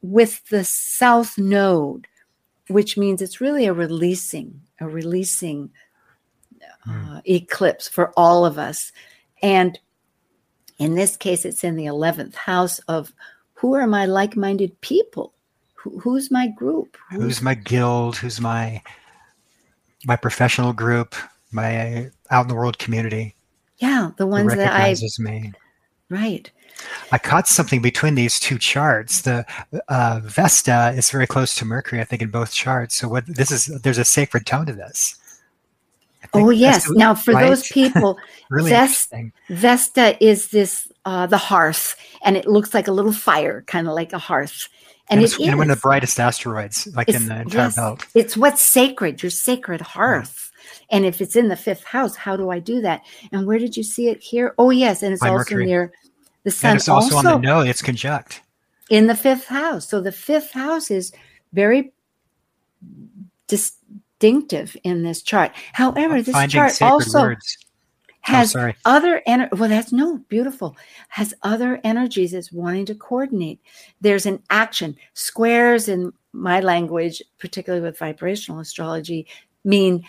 with 0.03 0.47
the 0.49 0.65
south 0.65 1.38
node, 1.38 2.07
which 2.69 2.97
means 2.97 3.23
it's 3.23 3.41
really 3.41 3.67
a 3.67 3.73
releasing, 3.73 4.61
a 4.81 4.88
releasing 4.88 5.71
uh, 6.87 6.91
mm. 6.91 7.23
eclipse 7.25 7.88
for 7.88 8.12
all 8.17 8.45
of 8.45 8.59
us. 8.59 8.93
And 9.43 9.79
in 10.79 10.95
this 10.95 11.17
case, 11.17 11.45
it's 11.45 11.65
in 11.65 11.77
the 11.77 11.87
11th 11.87 12.35
house 12.35 12.81
of 12.81 13.12
who 13.55 13.75
are 13.75 13.87
my 13.87 14.07
like 14.07 14.37
minded 14.37 14.81
people? 14.81 15.33
Who, 15.75 15.99
who's 16.01 16.31
my 16.31 16.49
group? 16.49 16.97
Who's, 17.11 17.23
who's 17.23 17.43
my 17.43 17.55
guild? 17.55 18.17
Who's 18.17 18.41
my 18.41 18.83
my 20.05 20.17
professional 20.17 20.73
group? 20.73 21.15
My 21.53 22.11
out 22.31 22.43
in 22.43 22.49
the 22.49 22.57
world 22.57 22.79
community? 22.79 23.37
Yeah, 23.79 24.11
the 24.17 24.27
ones 24.27 24.55
that 24.55 24.73
I 24.73 24.95
me. 25.19 25.53
Right. 26.09 26.51
I 27.11 27.19
caught 27.19 27.47
something 27.47 27.83
between 27.83 28.15
these 28.15 28.41
two 28.41 28.59
charts. 28.59 29.23
The 29.23 29.45
uh, 29.89 30.21
Vesta 30.25 30.93
is 30.97 31.11
very 31.11 31.27
close 31.27 31.55
to 31.57 31.65
Mercury, 31.65 32.01
I 32.01 32.05
think, 32.05 32.23
in 32.23 32.31
both 32.31 32.53
charts. 32.53 32.97
So 32.97 33.09
what 33.09 33.27
this 33.27 33.51
is, 33.51 33.67
there's 33.67 33.99
a 33.99 34.05
sacred 34.05 34.47
tone 34.47 34.67
to 34.67 34.73
this. 34.73 35.17
Oh 36.35 36.51
yes. 36.51 36.89
Now 36.91 37.15
for 37.15 37.35
right? 37.35 37.49
those 37.49 37.69
people, 37.73 38.19
really 38.49 38.71
Vest- 38.71 39.13
Vesta 39.51 40.23
is 40.25 40.49
this 40.49 40.91
uh, 41.05 41.27
the 41.27 41.37
hearth, 41.39 41.97
and 42.25 42.37
it 42.37 42.47
looks 42.47 42.73
like 42.75 42.89
a 42.89 42.93
little 42.93 43.13
fire, 43.13 43.63
kind 43.67 43.89
of 43.89 43.95
like 43.95 44.13
a 44.13 44.19
hearth, 44.19 44.69
and, 45.11 45.19
And, 45.19 45.21
it 45.21 45.25
it's 45.25 45.39
and 45.41 45.59
one 45.59 45.69
of 45.71 45.77
the 45.77 45.81
brightest 45.81 46.19
asteroids, 46.21 46.89
like 46.95 47.09
It's- 47.09 47.23
in 47.23 47.29
the 47.29 47.41
entire 47.43 47.65
yes, 47.65 47.77
belt. 47.77 48.07
It's 48.15 48.37
what's 48.37 48.63
sacred, 48.63 49.23
your 49.23 49.31
sacred 49.31 49.81
hearth. 49.81 50.51
And 50.91 51.05
if 51.05 51.21
it's 51.21 51.37
in 51.37 51.49
the 51.49 51.57
fifth 51.57 51.85
house, 51.85 52.15
how 52.17 52.37
do 52.37 52.51
I 52.51 52.59
do 52.61 52.81
that? 52.83 53.03
And 53.33 53.47
where 53.47 53.59
did 53.59 53.77
you 53.77 53.83
see 53.83 54.09
it 54.09 54.23
here? 54.23 54.55
Oh 54.59 54.71
yes, 54.71 55.03
and 55.03 55.13
it's 55.13 55.21
By 55.23 55.29
also 55.29 55.39
Mercury. 55.39 55.67
near 55.67 55.93
the 56.45 56.51
sun. 56.51 56.73
And 56.73 56.79
it's 56.79 56.89
also, 56.89 57.17
on 57.17 57.25
the 57.25 57.39
node. 57.39 57.69
It's 57.69 57.83
conjunct. 57.83 58.43
in 58.91 59.07
the 59.07 59.15
fifth 59.15 59.47
house. 59.47 59.89
So 59.89 60.01
the 60.01 60.13
fifth 60.13 60.53
house 60.53 60.91
is 60.91 61.13
very 61.53 61.93
distinctive 63.47 64.77
in 64.83 65.03
this 65.03 65.23
chart. 65.23 65.53
However, 65.73 66.23
this 66.23 66.53
chart 66.53 66.81
also 66.83 67.23
words. 67.23 67.59
Oh, 68.25 68.33
has 68.33 68.53
sorry. 68.53 68.77
other 68.85 69.21
energy. 69.27 69.51
well 69.57 69.69
that's 69.69 69.93
no 69.93 70.19
beautiful 70.29 70.77
has 71.09 71.35
other 71.43 71.81
energies 71.83 72.33
it's 72.33 72.53
wanting 72.53 72.87
to 72.87 72.95
coordinate 72.95 73.61
there's 74.01 74.27
an 74.27 74.41
action 74.49 74.97
squares 75.15 75.89
in 75.89 76.13
my 76.33 76.61
language 76.61 77.21
particularly 77.41 77.85
with 77.85 77.99
vibrational 77.99 78.61
astrology 78.61 79.27
mean 79.65 80.05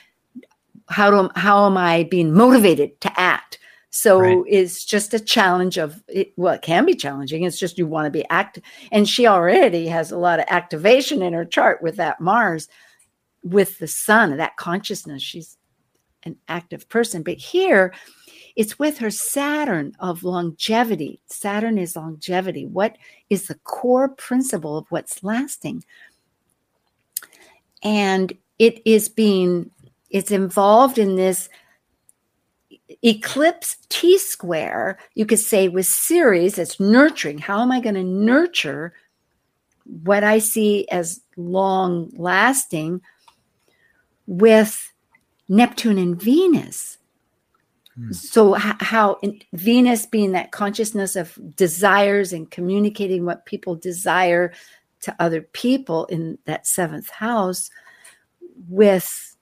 how 0.89 1.09
do 1.09 1.27
how 1.35 1.65
am 1.65 1.75
i 1.75 2.03
being 2.03 2.31
motivated 2.31 3.01
to 3.01 3.11
act 3.19 3.57
so 3.95 4.19
Right. 4.19 4.43
it's 4.47 4.83
just 4.83 5.13
a 5.13 5.19
challenge 5.19 5.77
of 5.77 6.01
it, 6.07 6.33
well 6.35 6.55
it 6.55 6.63
can 6.63 6.85
be 6.85 6.95
challenging 6.95 7.43
it's 7.43 7.59
just 7.59 7.77
you 7.77 7.85
want 7.85 8.05
to 8.05 8.11
be 8.11 8.25
active 8.29 8.63
and 8.91 9.07
she 9.07 9.27
already 9.27 9.87
has 9.87 10.11
a 10.11 10.17
lot 10.17 10.39
of 10.39 10.45
activation 10.49 11.21
in 11.21 11.33
her 11.33 11.45
chart 11.45 11.81
with 11.83 11.95
that 11.97 12.19
mars 12.19 12.67
with 13.43 13.77
the 13.77 13.87
sun 13.87 14.35
that 14.37 14.57
consciousness 14.57 15.21
she's 15.21 15.57
an 16.25 16.37
active 16.47 16.87
person. 16.89 17.23
But 17.23 17.37
here, 17.37 17.93
it's 18.55 18.77
with 18.79 18.97
her 18.99 19.09
Saturn 19.09 19.93
of 19.99 20.23
longevity. 20.23 21.19
Saturn 21.27 21.77
is 21.77 21.95
longevity. 21.95 22.65
What 22.65 22.97
is 23.29 23.47
the 23.47 23.55
core 23.55 24.09
principle 24.09 24.77
of 24.77 24.85
what's 24.89 25.23
lasting? 25.23 25.83
And 27.83 28.33
it 28.59 28.81
is 28.85 29.09
being, 29.09 29.71
it's 30.09 30.31
involved 30.31 30.97
in 30.97 31.15
this 31.15 31.49
eclipse 33.03 33.77
T 33.89 34.17
square, 34.17 34.97
you 35.15 35.25
could 35.25 35.39
say 35.39 35.67
with 35.67 35.85
Ceres, 35.85 36.57
it's 36.57 36.79
nurturing. 36.79 37.37
How 37.37 37.61
am 37.61 37.71
I 37.71 37.79
going 37.79 37.95
to 37.95 38.03
nurture 38.03 38.93
what 40.03 40.23
I 40.23 40.39
see 40.39 40.87
as 40.89 41.21
long 41.35 42.11
lasting 42.15 43.01
with 44.25 44.91
Neptune 45.49 45.97
and 45.97 46.19
Venus? 46.21 46.97
Hmm. 47.95 48.11
So, 48.11 48.53
how 48.53 49.19
in, 49.21 49.41
Venus 49.53 50.05
being 50.05 50.31
that 50.31 50.51
consciousness 50.51 51.15
of 51.15 51.37
desires 51.55 52.33
and 52.33 52.49
communicating 52.49 53.25
what 53.25 53.45
people 53.45 53.75
desire 53.75 54.53
to 55.01 55.15
other 55.19 55.41
people 55.41 56.05
in 56.05 56.37
that 56.45 56.65
seventh 56.65 57.09
house 57.09 57.69
with 58.69 59.35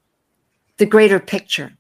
the 0.78 0.86
greater 0.88 1.20
picture. 1.20 1.72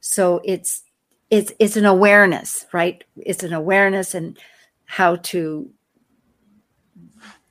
So 0.00 0.40
it's 0.44 0.82
it's 1.30 1.52
it's 1.58 1.76
an 1.76 1.84
awareness, 1.84 2.66
right? 2.72 3.02
It's 3.16 3.42
an 3.42 3.52
awareness 3.52 4.14
and 4.14 4.38
how 4.86 5.16
to 5.16 5.70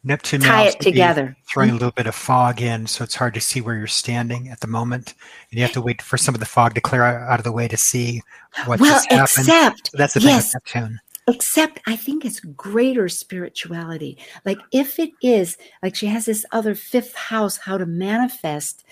Neptune 0.04 0.42
tie 0.42 0.68
it 0.68 0.80
together. 0.80 1.36
throwing 1.48 1.70
a 1.70 1.74
mm-hmm. 1.74 1.80
little 1.80 1.92
bit 1.92 2.08
of 2.08 2.16
fog 2.16 2.62
in, 2.62 2.88
so 2.88 3.04
it's 3.04 3.16
hard 3.16 3.34
to 3.36 3.42
see 3.42 3.62
where 3.62 3.76
you're 3.76 3.88
standing 3.88 4.50
at 4.50 4.62
the 4.62 4.68
moment. 4.68 5.14
And 5.52 5.60
you 5.60 5.62
have 5.64 5.74
to 5.74 5.82
wait 5.82 6.02
for 6.02 6.18
some 6.18 6.34
of 6.34 6.40
the 6.40 6.46
fog 6.46 6.74
to 6.76 6.82
clear 6.82 7.04
out 7.04 7.30
out 7.30 7.40
of 7.40 7.44
the 7.44 7.52
way 7.52 7.68
to 7.68 7.78
see 7.78 8.22
what 8.66 8.80
well, 8.80 8.94
just 8.94 9.12
happened. 9.12 9.48
except 9.48 9.92
So 9.92 9.98
that's 9.98 10.14
the 10.16 10.22
yes, 10.22 10.54
Neptune. 10.54 11.00
except 11.28 11.82
I 11.86 11.96
think 11.96 12.26
it's 12.26 12.40
greater 12.40 13.10
spirituality. 13.10 14.18
Like 14.46 14.60
if 14.72 14.98
it 14.98 15.12
is 15.22 15.58
like 15.84 15.96
she 15.96 16.08
has 16.08 16.26
this 16.26 16.46
other 16.52 16.74
fifth 16.74 17.14
house, 17.14 17.58
how 17.58 17.78
to 17.78 17.86
manifest 17.86 18.84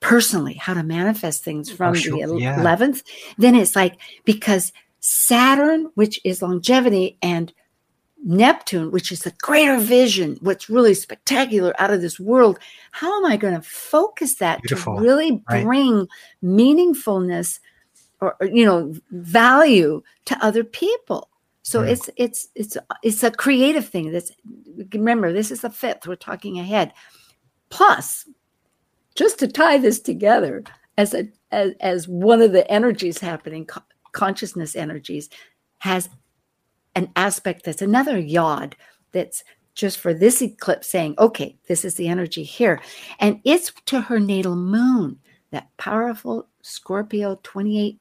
personally, 0.00 0.54
how 0.54 0.74
to 0.74 0.82
manifest 0.82 1.44
things 1.44 1.70
from 1.70 1.94
sure, 1.94 2.16
the 2.16 2.22
el- 2.22 2.40
yeah. 2.40 2.58
11th, 2.58 3.02
then 3.38 3.54
it's 3.54 3.74
like 3.76 3.96
because 4.24 4.72
Saturn, 5.00 5.90
which 5.94 6.18
is 6.24 6.40
longevity, 6.42 7.18
and 7.22 7.52
Neptune, 8.26 8.90
which 8.90 9.12
is 9.12 9.20
the 9.20 9.32
greater 9.42 9.78
vision, 9.78 10.38
what's 10.40 10.70
really 10.70 10.94
spectacular 10.94 11.74
out 11.78 11.90
of 11.92 12.00
this 12.00 12.18
world, 12.18 12.58
how 12.90 13.14
am 13.18 13.30
I 13.30 13.36
going 13.36 13.54
to 13.54 13.60
focus 13.60 14.36
that 14.36 14.62
Beautiful, 14.62 14.96
to 14.96 15.02
really 15.02 15.42
right. 15.50 15.62
bring 15.64 16.08
meaningfulness 16.42 17.60
or, 18.20 18.34
you 18.40 18.64
know 18.64 18.94
value 19.10 20.02
to 20.24 20.38
other 20.44 20.64
people? 20.64 21.28
So 21.62 21.80
Mm. 21.80 21.88
it's 21.90 22.10
it's 22.16 22.48
it's 22.54 22.76
it's 23.02 23.22
a 23.22 23.30
creative 23.30 23.86
thing. 23.88 24.10
That's 24.12 24.32
remember 24.92 25.32
this 25.32 25.50
is 25.50 25.60
the 25.62 25.70
fifth. 25.70 26.06
We're 26.06 26.16
talking 26.16 26.58
ahead. 26.58 26.92
Plus, 27.68 28.26
just 29.14 29.38
to 29.38 29.48
tie 29.48 29.78
this 29.78 30.00
together 30.00 30.64
as 30.96 31.14
a 31.14 31.28
as, 31.50 31.72
as 31.80 32.08
one 32.08 32.42
of 32.42 32.52
the 32.52 32.68
energies 32.70 33.18
happening, 33.18 33.66
co- 33.66 33.82
consciousness 34.12 34.74
energies, 34.74 35.30
has 35.78 36.08
an 36.94 37.10
aspect 37.16 37.64
that's 37.64 37.82
another 37.82 38.18
yod 38.18 38.76
that's 39.12 39.44
just 39.74 39.98
for 39.98 40.14
this 40.14 40.40
eclipse 40.40 40.88
saying, 40.88 41.14
okay, 41.18 41.56
this 41.68 41.84
is 41.84 41.94
the 41.94 42.08
energy 42.08 42.44
here. 42.44 42.80
And 43.18 43.40
it's 43.44 43.72
to 43.86 44.00
her 44.00 44.20
natal 44.20 44.56
moon, 44.56 45.18
that 45.50 45.68
powerful 45.76 46.48
Scorpio 46.62 47.40
28 47.42 47.98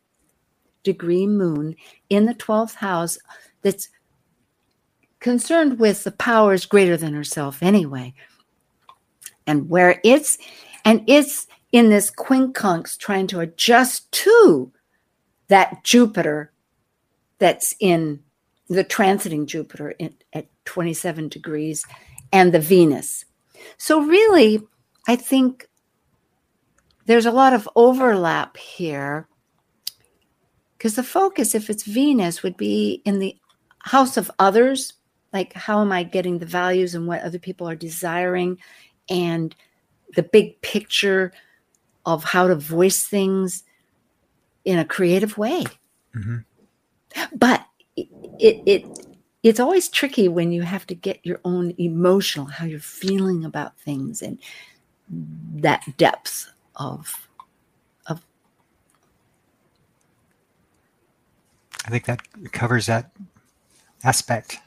degree 0.83 1.25
moon 1.25 1.75
in 2.09 2.25
the 2.25 2.35
12th 2.35 2.75
house 2.75 3.17
that's 3.61 3.89
concerned 5.19 5.79
with 5.79 6.03
the 6.03 6.11
powers 6.11 6.65
greater 6.65 6.97
than 6.97 7.13
herself 7.13 7.63
anyway. 7.63 8.13
And 9.47 9.69
where 9.69 9.99
it's, 10.03 10.37
and 10.85 11.03
it's 11.07 11.47
in 11.71 11.89
this 11.89 12.11
quincunx 12.11 12.97
trying 12.97 13.27
to 13.27 13.39
adjust 13.39 14.11
to 14.11 14.71
that 15.47 15.83
Jupiter 15.83 16.51
that's 17.39 17.75
in 17.79 18.19
the 18.69 18.83
transiting 18.83 19.45
Jupiter 19.45 19.91
in, 19.91 20.15
at 20.33 20.47
27 20.65 21.29
degrees 21.29 21.85
and 22.31 22.53
the 22.53 22.59
Venus. 22.59 23.25
So, 23.77 24.01
really, 24.01 24.61
I 25.07 25.15
think 25.15 25.67
there's 27.05 27.25
a 27.25 27.31
lot 27.31 27.53
of 27.53 27.69
overlap 27.75 28.57
here 28.57 29.27
because 30.77 30.95
the 30.95 31.03
focus, 31.03 31.55
if 31.55 31.69
it's 31.69 31.83
Venus, 31.83 32.43
would 32.43 32.57
be 32.57 33.01
in 33.05 33.19
the 33.19 33.37
house 33.79 34.17
of 34.17 34.31
others. 34.39 34.93
Like, 35.31 35.53
how 35.53 35.81
am 35.81 35.91
I 35.91 36.03
getting 36.03 36.39
the 36.39 36.45
values 36.45 36.93
and 36.93 37.07
what 37.07 37.21
other 37.21 37.39
people 37.39 37.67
are 37.67 37.75
desiring, 37.75 38.57
and 39.09 39.55
the 40.15 40.23
big 40.23 40.61
picture 40.61 41.31
of 42.05 42.23
how 42.23 42.47
to 42.47 42.55
voice 42.55 43.05
things 43.05 43.63
in 44.65 44.79
a 44.79 44.85
creative 44.85 45.37
way. 45.37 45.65
Mhm. 46.15 46.45
But 47.35 47.65
it, 47.95 48.07
it, 48.39 48.63
it 48.65 49.07
it's 49.43 49.59
always 49.59 49.89
tricky 49.89 50.27
when 50.29 50.51
you 50.51 50.61
have 50.61 50.87
to 50.87 50.95
get 50.95 51.19
your 51.25 51.39
own 51.43 51.73
emotional, 51.77 52.45
how 52.45 52.65
you're 52.65 52.79
feeling 52.79 53.43
about 53.43 53.77
things, 53.79 54.21
and 54.21 54.39
that 55.09 55.83
depth 55.97 56.49
of 56.75 57.27
of 58.07 58.25
I 61.85 61.89
think 61.89 62.05
that 62.05 62.21
covers 62.51 62.85
that 62.85 63.11
aspect. 64.03 64.59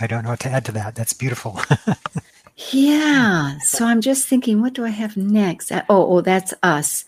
I 0.00 0.06
don't 0.06 0.22
know 0.24 0.30
what 0.30 0.40
to 0.40 0.50
add 0.50 0.64
to 0.66 0.72
that. 0.72 0.94
That's 0.94 1.12
beautiful. 1.12 1.60
Yeah. 2.58 3.56
So 3.62 3.84
I'm 3.84 4.00
just 4.00 4.26
thinking, 4.26 4.60
what 4.60 4.72
do 4.72 4.84
I 4.84 4.90
have 4.90 5.16
next? 5.16 5.70
Uh, 5.70 5.82
Oh, 5.88 6.16
oh, 6.16 6.20
that's 6.20 6.52
us. 6.62 7.04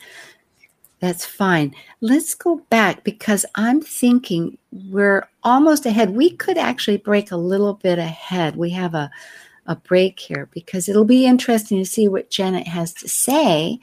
That's 1.01 1.25
fine. 1.25 1.75
Let's 2.01 2.35
go 2.35 2.63
back 2.71 3.05
because 3.05 3.45
I'm 3.55 3.81
thinking 3.81 4.59
we're 4.91 5.29
almost 5.43 5.87
ahead. 5.87 6.11
We 6.11 6.31
could 6.31 6.59
actually 6.59 6.99
break 6.99 7.31
a 7.33 7.37
little 7.37 7.75
bit 7.75 7.99
ahead. 7.99 8.55
We 8.55 8.71
have 8.71 8.95
a, 8.95 9.11
a 9.67 9.77
break 9.77 10.21
here 10.21 10.49
because 10.53 10.89
it'll 10.89 11.05
be 11.05 11.27
interesting 11.27 11.79
to 11.79 11.87
see 11.87 12.07
what 12.07 12.31
Janet 12.31 12.69
has 12.69 12.93
to 12.95 13.09
say 13.09 13.81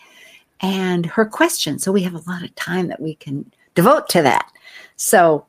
and 0.62 1.06
her 1.06 1.26
question. 1.26 1.80
So 1.80 1.92
we 1.92 2.04
have 2.04 2.14
a 2.14 2.30
lot 2.30 2.44
of 2.44 2.56
time 2.56 2.88
that 2.88 3.02
we 3.02 3.16
can 3.16 3.52
devote 3.76 4.10
to 4.10 4.22
that. 4.22 4.50
So, 4.96 5.48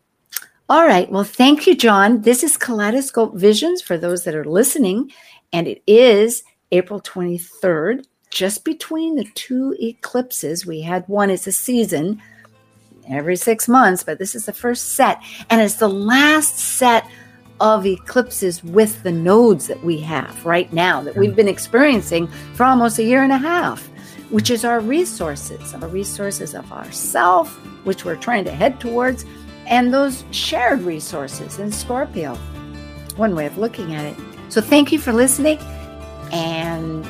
all 0.70 0.86
right. 0.86 1.10
Well, 1.10 1.24
thank 1.24 1.66
you, 1.66 1.76
John. 1.76 2.22
This 2.22 2.42
is 2.42 2.56
Kaleidoscope 2.56 3.36
Visions 3.36 3.82
for 3.82 3.96
those 3.96 4.24
that 4.24 4.34
are 4.34 4.44
listening 4.44 5.12
and 5.52 5.66
it 5.66 5.82
is 5.86 6.42
April 6.72 7.00
23rd, 7.00 8.04
just 8.30 8.64
between 8.64 9.16
the 9.16 9.24
two 9.34 9.74
eclipses. 9.80 10.66
We 10.66 10.82
had 10.82 11.04
one, 11.08 11.30
it's 11.30 11.46
a 11.46 11.52
season 11.52 12.20
every 13.08 13.36
six 13.36 13.68
months, 13.68 14.02
but 14.02 14.18
this 14.18 14.34
is 14.34 14.44
the 14.46 14.52
first 14.52 14.90
set, 14.92 15.22
and 15.48 15.60
it's 15.62 15.76
the 15.76 15.88
last 15.88 16.58
set 16.58 17.06
of 17.60 17.86
eclipses 17.86 18.62
with 18.62 19.02
the 19.02 19.10
nodes 19.10 19.66
that 19.66 19.82
we 19.82 19.98
have 19.98 20.44
right 20.44 20.72
now 20.72 21.00
that 21.02 21.16
we've 21.16 21.34
been 21.34 21.48
experiencing 21.48 22.28
for 22.54 22.64
almost 22.64 22.98
a 22.98 23.02
year 23.02 23.22
and 23.22 23.32
a 23.32 23.38
half. 23.38 23.88
which 24.30 24.50
is 24.50 24.64
our 24.64 24.80
resources, 24.80 25.74
our 25.74 25.88
resources 25.88 26.54
of 26.54 26.70
ourself, 26.72 27.56
which 27.84 28.04
we're 28.04 28.16
trying 28.16 28.44
to 28.44 28.50
head 28.50 28.78
towards, 28.78 29.24
and 29.66 29.92
those 29.92 30.24
shared 30.30 30.80
resources 30.82 31.58
in 31.58 31.72
Scorpio. 31.72 32.34
One 33.16 33.34
way 33.34 33.46
of 33.46 33.58
looking 33.58 33.94
at 33.94 34.04
it. 34.04 34.27
So 34.50 34.60
thank 34.62 34.92
you 34.92 34.98
for 34.98 35.12
listening, 35.12 35.58
and 36.32 37.06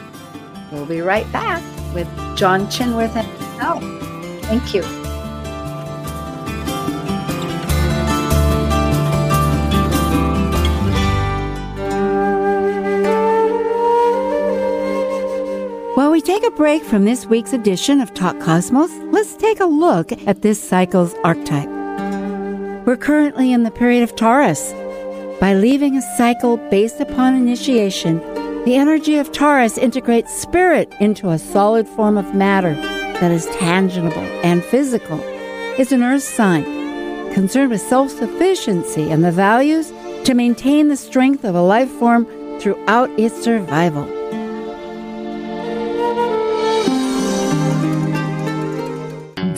we'll 0.72 0.86
be 0.86 1.00
right 1.00 1.30
back 1.32 1.62
with 1.94 2.08
John 2.36 2.66
Chinworth 2.66 3.14
and 3.16 3.28
oh, 3.62 3.80
thank 4.42 4.74
you. 4.74 4.82
While 15.94 16.10
we 16.12 16.20
take 16.20 16.44
a 16.44 16.50
break 16.52 16.82
from 16.84 17.04
this 17.04 17.26
week's 17.26 17.52
edition 17.52 18.00
of 18.00 18.14
Talk 18.14 18.38
Cosmos, 18.40 18.92
let's 19.12 19.36
take 19.36 19.60
a 19.60 19.66
look 19.66 20.12
at 20.28 20.42
this 20.42 20.62
cycle's 20.62 21.14
archetype. 21.24 21.68
We're 22.86 22.96
currently 22.96 23.52
in 23.52 23.62
the 23.62 23.70
period 23.70 24.02
of 24.02 24.14
Taurus. 24.16 24.72
By 25.40 25.54
leaving 25.54 25.96
a 25.96 26.02
cycle 26.16 26.56
based 26.56 26.98
upon 26.98 27.36
initiation, 27.36 28.18
the 28.64 28.74
energy 28.74 29.18
of 29.18 29.30
Taurus 29.30 29.78
integrates 29.78 30.34
spirit 30.34 30.92
into 30.98 31.30
a 31.30 31.38
solid 31.38 31.86
form 31.86 32.18
of 32.18 32.34
matter 32.34 32.74
that 32.74 33.30
is 33.30 33.46
tangible 33.46 34.10
and 34.42 34.64
physical. 34.64 35.20
It's 35.78 35.92
an 35.92 36.02
earth 36.02 36.24
sign, 36.24 36.64
concerned 37.34 37.70
with 37.70 37.80
self 37.80 38.10
sufficiency 38.10 39.12
and 39.12 39.22
the 39.24 39.30
values 39.30 39.92
to 40.24 40.34
maintain 40.34 40.88
the 40.88 40.96
strength 40.96 41.44
of 41.44 41.54
a 41.54 41.62
life 41.62 41.88
form 41.88 42.26
throughout 42.58 43.08
its 43.16 43.40
survival. 43.40 44.17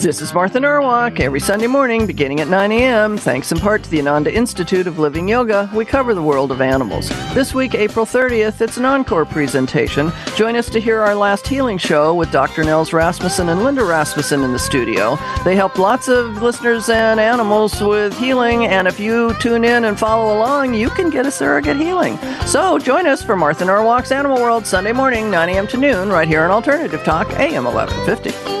This 0.01 0.19
is 0.19 0.33
Martha 0.33 0.59
Norwalk. 0.59 1.19
Every 1.19 1.39
Sunday 1.39 1.67
morning, 1.67 2.07
beginning 2.07 2.39
at 2.39 2.47
9 2.47 2.71
a.m., 2.71 3.19
thanks 3.19 3.51
in 3.51 3.59
part 3.59 3.83
to 3.83 3.89
the 3.91 3.99
Ananda 3.99 4.33
Institute 4.33 4.87
of 4.87 4.97
Living 4.97 5.27
Yoga, 5.27 5.69
we 5.75 5.85
cover 5.85 6.15
the 6.15 6.23
world 6.23 6.51
of 6.51 6.59
animals. 6.59 7.09
This 7.35 7.53
week, 7.53 7.75
April 7.75 8.03
30th, 8.03 8.61
it's 8.61 8.77
an 8.77 8.85
encore 8.85 9.25
presentation. 9.25 10.11
Join 10.35 10.55
us 10.55 10.71
to 10.71 10.81
hear 10.81 11.01
our 11.01 11.13
last 11.13 11.47
healing 11.47 11.77
show 11.77 12.15
with 12.15 12.31
Dr. 12.31 12.63
Nels 12.63 12.93
Rasmussen 12.93 13.49
and 13.49 13.63
Linda 13.63 13.83
Rasmussen 13.83 14.41
in 14.41 14.51
the 14.51 14.57
studio. 14.57 15.19
They 15.43 15.55
help 15.55 15.77
lots 15.77 16.07
of 16.07 16.41
listeners 16.41 16.89
and 16.89 17.19
animals 17.19 17.79
with 17.79 18.17
healing, 18.17 18.65
and 18.65 18.87
if 18.87 18.99
you 18.99 19.35
tune 19.35 19.63
in 19.63 19.85
and 19.85 19.99
follow 19.99 20.35
along, 20.35 20.73
you 20.73 20.89
can 20.89 21.11
get 21.11 21.27
a 21.27 21.31
surrogate 21.31 21.77
healing. 21.77 22.17
So 22.47 22.79
join 22.79 23.05
us 23.05 23.21
for 23.21 23.35
Martha 23.35 23.65
Norwalk's 23.65 24.11
Animal 24.11 24.41
World 24.41 24.65
Sunday 24.65 24.93
morning, 24.93 25.29
9 25.29 25.49
a.m. 25.49 25.67
to 25.67 25.77
noon, 25.77 26.09
right 26.09 26.27
here 26.27 26.41
on 26.41 26.49
Alternative 26.49 27.03
Talk, 27.03 27.29
AM 27.33 27.65
1150. 27.65 28.60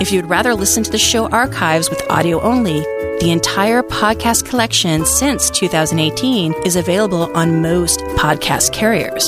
if 0.00 0.12
you'd 0.12 0.26
rather 0.26 0.54
listen 0.54 0.82
to 0.82 0.90
the 0.90 0.98
show 0.98 1.28
archives 1.28 1.88
with 1.90 2.02
audio 2.10 2.40
only, 2.40 2.80
the 3.20 3.30
entire 3.30 3.82
podcast 3.82 4.44
collection 4.44 5.06
since 5.06 5.50
2018 5.50 6.52
is 6.64 6.76
available 6.76 7.34
on 7.36 7.62
most 7.62 8.00
podcast 8.16 8.72
carriers. 8.72 9.26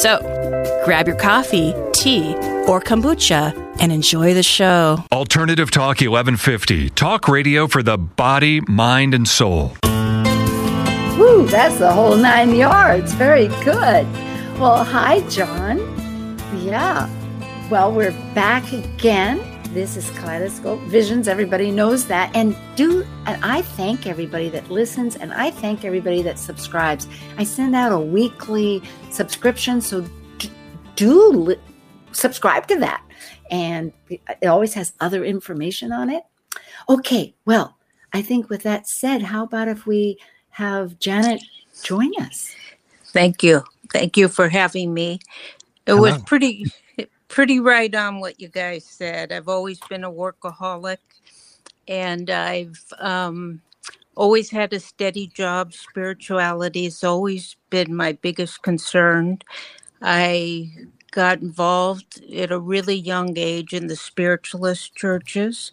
So, 0.00 0.20
grab 0.84 1.06
your 1.08 1.16
coffee, 1.16 1.74
tea, 1.92 2.34
or 2.66 2.80
kombucha 2.80 3.58
and 3.80 3.90
enjoy 3.90 4.34
the 4.34 4.42
show. 4.42 5.04
Alternative 5.10 5.70
Talk 5.70 6.00
1150, 6.00 6.90
talk 6.90 7.28
radio 7.28 7.66
for 7.66 7.82
the 7.82 7.98
body, 7.98 8.60
mind, 8.62 9.14
and 9.14 9.26
soul. 9.26 9.76
Woo, 11.18 11.46
that's 11.46 11.78
the 11.78 11.90
whole 11.92 12.16
nine 12.16 12.54
yards. 12.54 13.12
Very 13.14 13.48
good. 13.64 14.06
Well, 14.58 14.84
hi, 14.84 15.20
John. 15.28 15.78
Yeah. 16.62 17.08
Well, 17.68 17.92
we're 17.92 18.12
back 18.34 18.72
again. 18.72 19.40
This 19.72 19.96
is 19.96 20.10
Kaleidoscope 20.10 20.80
Visions. 20.80 21.28
Everybody 21.28 21.70
knows 21.70 22.06
that. 22.08 22.30
And 22.36 22.54
do 22.76 23.06
and 23.24 23.42
I 23.42 23.62
thank 23.62 24.06
everybody 24.06 24.50
that 24.50 24.70
listens 24.70 25.16
and 25.16 25.32
I 25.32 25.50
thank 25.50 25.86
everybody 25.86 26.20
that 26.24 26.38
subscribes. 26.38 27.08
I 27.38 27.44
send 27.44 27.74
out 27.74 27.90
a 27.90 27.98
weekly 27.98 28.82
subscription, 29.10 29.80
so 29.80 30.04
do 30.94 31.32
li- 31.32 31.56
subscribe 32.12 32.66
to 32.66 32.78
that. 32.80 33.02
And 33.50 33.94
it 34.10 34.46
always 34.46 34.74
has 34.74 34.92
other 35.00 35.24
information 35.24 35.90
on 35.90 36.10
it. 36.10 36.24
Okay, 36.90 37.34
well, 37.46 37.78
I 38.12 38.20
think 38.20 38.50
with 38.50 38.64
that 38.64 38.86
said, 38.86 39.22
how 39.22 39.44
about 39.44 39.68
if 39.68 39.86
we 39.86 40.18
have 40.50 40.98
Janet 40.98 41.42
join 41.82 42.10
us? 42.20 42.54
Thank 43.06 43.42
you. 43.42 43.64
Thank 43.90 44.18
you 44.18 44.28
for 44.28 44.50
having 44.50 44.92
me. 44.92 45.20
It 45.86 45.94
was 45.94 46.20
pretty 46.24 46.66
pretty 47.32 47.60
right 47.60 47.94
on 47.94 48.20
what 48.20 48.40
you 48.40 48.48
guys 48.48 48.86
said. 48.86 49.32
I've 49.32 49.48
always 49.48 49.80
been 49.90 50.04
a 50.04 50.12
workaholic 50.12 50.98
and 51.88 52.30
I've 52.30 52.84
um, 52.98 53.62
always 54.16 54.50
had 54.50 54.72
a 54.72 54.80
steady 54.80 55.28
job. 55.28 55.74
Spirituality 55.74 56.84
has 56.84 57.04
always 57.04 57.56
been 57.70 57.94
my 57.96 58.12
biggest 58.12 58.62
concern. 58.62 59.40
I 60.02 60.72
got 61.12 61.40
involved 61.42 62.22
at 62.34 62.52
a 62.52 62.60
really 62.60 62.96
young 62.96 63.38
age 63.38 63.74
in 63.74 63.88
the 63.88 63.96
spiritualist 63.96 64.94
churches 64.96 65.72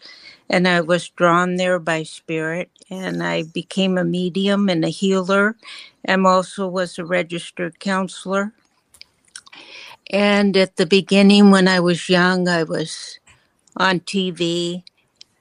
and 0.50 0.67
I 0.67 0.82
was 0.82 1.10
drawn 1.10 1.58
there 1.58 1.80
by 1.80 2.04
spirit 2.04 2.72
and 2.89 3.24
I 3.24 3.43
became 3.43 3.98
a 3.98 4.06
medium 4.06 4.69
and 4.69 4.86
a 4.86 4.89
healer 4.89 5.58
and 6.06 6.28
also 6.28 6.67
was 6.67 7.00
a 7.00 7.06
registered 7.06 7.80
counselor 7.80 8.54
and 10.10 10.58
at 10.58 10.78
the 10.78 10.86
beginning, 10.86 11.52
when 11.52 11.67
I 11.67 11.80
was 11.80 12.10
young, 12.10 12.48
I 12.48 12.63
was 12.63 13.19
on 13.78 14.02
TV, 14.02 14.84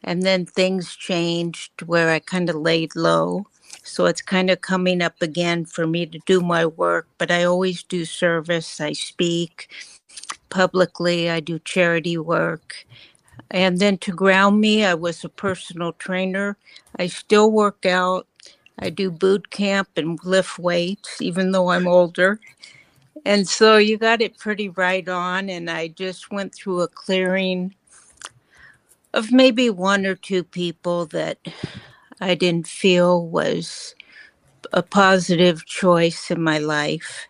and 0.04 0.22
then 0.22 0.46
things 0.46 0.96
changed 0.96 1.82
where 1.82 2.10
I 2.10 2.18
kind 2.18 2.50
of 2.50 2.56
laid 2.56 2.96
low. 2.96 3.46
So 3.82 4.06
it's 4.06 4.22
kind 4.22 4.50
of 4.50 4.60
coming 4.60 5.02
up 5.02 5.20
again 5.20 5.64
for 5.64 5.86
me 5.86 6.06
to 6.06 6.18
do 6.26 6.40
my 6.40 6.66
work, 6.66 7.08
but 7.18 7.30
I 7.30 7.44
always 7.44 7.82
do 7.82 8.04
service. 8.04 8.80
I 8.80 8.92
speak 8.92 9.70
publicly, 10.50 11.30
I 11.30 11.40
do 11.40 11.58
charity 11.58 12.18
work. 12.18 12.86
And 13.50 13.78
then 13.78 13.98
to 13.98 14.12
ground 14.12 14.60
me, 14.60 14.84
I 14.84 14.94
was 14.94 15.24
a 15.24 15.28
personal 15.28 15.92
trainer. 15.94 16.56
I 16.96 17.06
still 17.06 17.50
work 17.50 17.86
out. 17.86 18.26
I 18.78 18.90
do 18.90 19.10
boot 19.10 19.50
camp 19.50 19.88
and 19.96 20.18
lift 20.24 20.58
weights, 20.58 21.20
even 21.22 21.52
though 21.52 21.70
I'm 21.70 21.88
older. 21.88 22.40
And 23.24 23.48
so 23.48 23.76
you 23.76 23.98
got 23.98 24.22
it 24.22 24.38
pretty 24.38 24.68
right 24.70 25.08
on. 25.08 25.48
And 25.48 25.70
I 25.70 25.88
just 25.88 26.30
went 26.30 26.54
through 26.54 26.82
a 26.82 26.88
clearing 26.88 27.74
of 29.14 29.32
maybe 29.32 29.70
one 29.70 30.06
or 30.06 30.14
two 30.14 30.44
people 30.44 31.06
that 31.06 31.38
I 32.20 32.34
didn't 32.34 32.66
feel 32.66 33.26
was 33.26 33.94
a 34.72 34.82
positive 34.82 35.64
choice 35.66 36.30
in 36.30 36.42
my 36.42 36.58
life. 36.58 37.28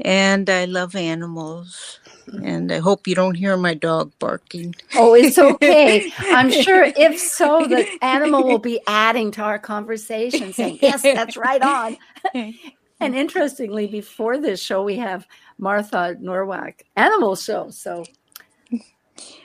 And 0.00 0.48
I 0.48 0.66
love 0.66 0.94
animals. 0.94 2.00
And 2.44 2.70
I 2.70 2.78
hope 2.78 3.08
you 3.08 3.14
don't 3.14 3.34
hear 3.34 3.56
my 3.56 3.74
dog 3.74 4.12
barking. 4.18 4.74
Oh, 4.94 5.14
it's 5.14 5.38
okay. 5.38 6.12
I'm 6.30 6.50
sure 6.50 6.84
if 6.96 7.18
so, 7.18 7.66
the 7.66 7.86
animal 8.02 8.44
will 8.44 8.58
be 8.58 8.80
adding 8.86 9.30
to 9.32 9.42
our 9.42 9.58
conversation, 9.58 10.52
saying, 10.52 10.78
Yes, 10.82 11.02
that's 11.02 11.36
right 11.36 11.62
on. 11.62 11.96
And 13.00 13.12
mm-hmm. 13.12 13.20
interestingly, 13.20 13.86
before 13.86 14.38
this 14.38 14.60
show, 14.60 14.82
we 14.82 14.96
have 14.96 15.26
Martha 15.58 16.16
Norwalk 16.20 16.82
Animal 16.96 17.36
Show. 17.36 17.70
So, 17.70 18.04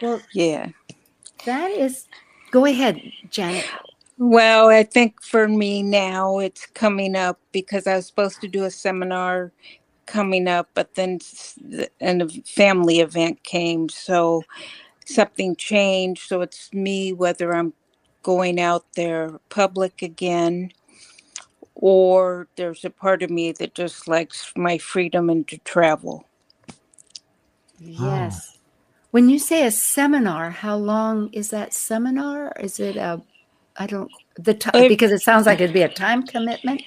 well, 0.02 0.22
yeah, 0.34 0.70
that 1.46 1.72
is. 1.72 2.08
Go 2.52 2.66
ahead, 2.66 3.02
Janet. 3.32 3.66
Well, 4.20 4.70
I 4.70 4.84
think 4.84 5.24
for 5.24 5.48
me 5.48 5.82
now 5.82 6.38
it's 6.38 6.68
coming 6.68 7.16
up 7.16 7.40
because 7.52 7.88
I 7.88 7.96
was 7.96 8.06
supposed 8.06 8.42
to 8.42 8.48
do 8.48 8.64
a 8.64 8.72
seminar 8.72 9.52
coming 10.06 10.48
up, 10.48 10.70
but 10.76 10.94
then 10.96 11.20
and 12.00 12.22
a 12.22 12.30
family 12.30 13.00
event 13.00 13.44
came, 13.44 13.90
so 13.90 14.44
something 15.06 15.56
changed. 15.56 16.28
So 16.28 16.42
it's 16.42 16.72
me 16.74 17.12
whether 17.12 17.56
I'm 17.56 17.74
going 18.22 18.60
out 18.60 18.86
there 18.96 19.40
public 19.50 20.02
again 20.02 20.72
or 21.84 22.48
there's 22.56 22.86
a 22.86 22.90
part 22.90 23.24
of 23.24 23.30
me 23.30 23.52
that 23.52 23.76
just 23.76 24.08
likes 24.08 24.54
my 24.56 24.78
freedom 24.78 25.30
and 25.30 25.46
to 25.50 25.58
travel. 25.66 26.26
Yes. 27.80 28.52
Ah. 28.56 28.60
When 29.12 29.30
you 29.30 29.40
say 29.40 29.66
a 29.68 29.72
seminar, 29.72 30.52
how 30.52 30.78
long 30.78 31.30
is 31.34 31.50
that 31.52 31.74
seminar? 31.74 32.54
Is 32.60 32.80
it 32.80 32.98
a, 32.98 33.22
I 33.78 33.88
don't, 33.88 34.12
the 34.38 34.54
time, 34.56 34.88
because 34.88 35.12
it 35.12 35.22
sounds 35.22 35.46
like 35.48 35.62
it'd 35.62 35.74
be 35.74 35.84
a 35.84 35.90
time 35.90 36.24
commitment. 36.26 36.84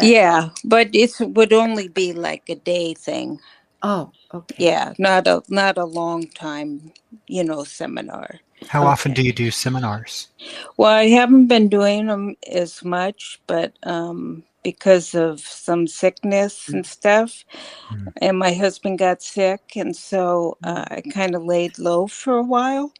Yeah, 0.00 0.50
but 0.64 0.90
it 0.94 1.12
would 1.20 1.52
only 1.52 1.88
be 1.88 2.12
like 2.12 2.48
a 2.48 2.56
day 2.56 2.94
thing. 2.94 3.40
Oh, 3.82 4.12
okay. 4.34 4.56
Yeah, 4.58 4.94
not 4.98 5.26
a 5.28 5.42
not 5.48 5.78
a 5.78 5.84
long 5.86 6.28
time, 6.28 6.92
you 7.28 7.44
know, 7.44 7.64
seminar. 7.64 8.40
How 8.68 8.84
often 8.86 9.12
do 9.12 9.22
you 9.22 9.32
do 9.32 9.50
seminars? 9.50 10.28
Well, 10.76 10.92
I 10.92 11.08
haven't 11.08 11.46
been 11.46 11.68
doing 11.68 12.06
them 12.06 12.36
as 12.50 12.84
much, 12.84 13.40
but 13.46 13.74
um, 13.84 14.42
because 14.62 15.14
of 15.14 15.40
some 15.40 15.86
sickness 15.86 16.68
and 16.68 16.84
stuff, 16.86 17.44
Mm. 17.92 18.12
and 18.20 18.38
my 18.38 18.52
husband 18.52 18.98
got 18.98 19.22
sick, 19.22 19.76
and 19.76 19.94
so 19.94 20.58
uh, 20.64 20.84
I 20.90 21.02
kind 21.02 21.34
of 21.34 21.44
laid 21.44 21.78
low 21.78 22.06
for 22.08 22.36
a 22.38 22.42
while. 22.42 22.92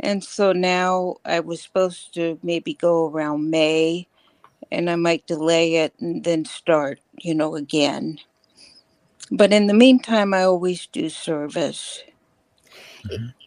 And 0.00 0.22
so 0.24 0.52
now 0.52 1.16
I 1.24 1.40
was 1.40 1.62
supposed 1.62 2.14
to 2.14 2.38
maybe 2.42 2.74
go 2.74 3.08
around 3.08 3.50
May, 3.50 4.08
and 4.70 4.88
I 4.90 4.96
might 4.96 5.26
delay 5.26 5.76
it 5.76 5.94
and 6.00 6.24
then 6.24 6.44
start, 6.44 7.00
you 7.18 7.34
know, 7.34 7.56
again. 7.56 8.18
But 9.30 9.52
in 9.52 9.66
the 9.66 9.74
meantime, 9.74 10.34
I 10.34 10.44
always 10.44 10.86
do 10.86 11.08
service. 11.10 12.02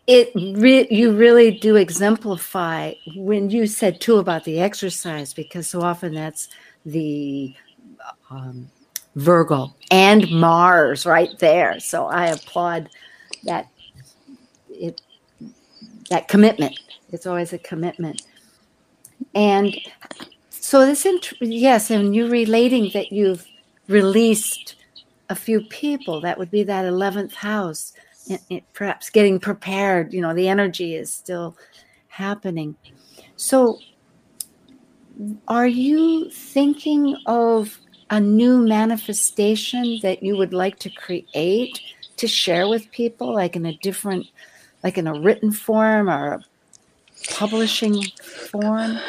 It 0.05 0.31
re- 0.35 0.87
you 0.91 1.13
really 1.13 1.51
do 1.51 1.77
exemplify 1.77 2.93
when 3.15 3.49
you 3.49 3.67
said 3.67 4.01
too 4.01 4.17
about 4.17 4.43
the 4.43 4.59
exercise 4.59 5.33
because 5.33 5.67
so 5.67 5.81
often 5.81 6.13
that's 6.13 6.49
the 6.85 7.55
um, 8.29 8.69
Virgo 9.15 9.73
and 9.91 10.29
Mars 10.31 11.05
right 11.05 11.37
there. 11.39 11.79
So 11.79 12.07
I 12.07 12.27
applaud 12.27 12.89
that 13.45 13.67
it 14.69 15.01
that 16.09 16.27
commitment. 16.27 16.79
It's 17.11 17.25
always 17.25 17.53
a 17.53 17.57
commitment. 17.59 18.23
And 19.35 19.75
so 20.49 20.85
this 20.85 21.05
int- 21.05 21.33
yes, 21.41 21.91
and 21.91 22.15
you 22.15 22.27
relating 22.27 22.91
that 22.93 23.11
you've 23.11 23.45
released 23.87 24.75
a 25.29 25.35
few 25.35 25.61
people. 25.61 26.21
That 26.21 26.37
would 26.37 26.51
be 26.51 26.63
that 26.63 26.85
eleventh 26.85 27.33
house. 27.33 27.93
It, 28.27 28.41
it, 28.49 28.63
perhaps 28.73 29.09
getting 29.09 29.39
prepared. 29.39 30.13
You 30.13 30.21
know, 30.21 30.33
the 30.33 30.47
energy 30.47 30.95
is 30.95 31.11
still 31.13 31.57
happening. 32.07 32.75
So, 33.35 33.79
are 35.47 35.67
you 35.67 36.29
thinking 36.29 37.17
of 37.25 37.79
a 38.09 38.19
new 38.19 38.57
manifestation 38.59 39.99
that 40.01 40.23
you 40.23 40.37
would 40.37 40.53
like 40.53 40.79
to 40.79 40.89
create 40.89 41.79
to 42.17 42.27
share 42.27 42.67
with 42.67 42.91
people, 42.91 43.33
like 43.33 43.55
in 43.55 43.65
a 43.65 43.77
different, 43.77 44.27
like 44.83 44.97
in 44.97 45.07
a 45.07 45.19
written 45.19 45.51
form 45.51 46.09
or 46.09 46.33
a 46.33 46.43
publishing 47.31 48.03
form? 48.51 48.99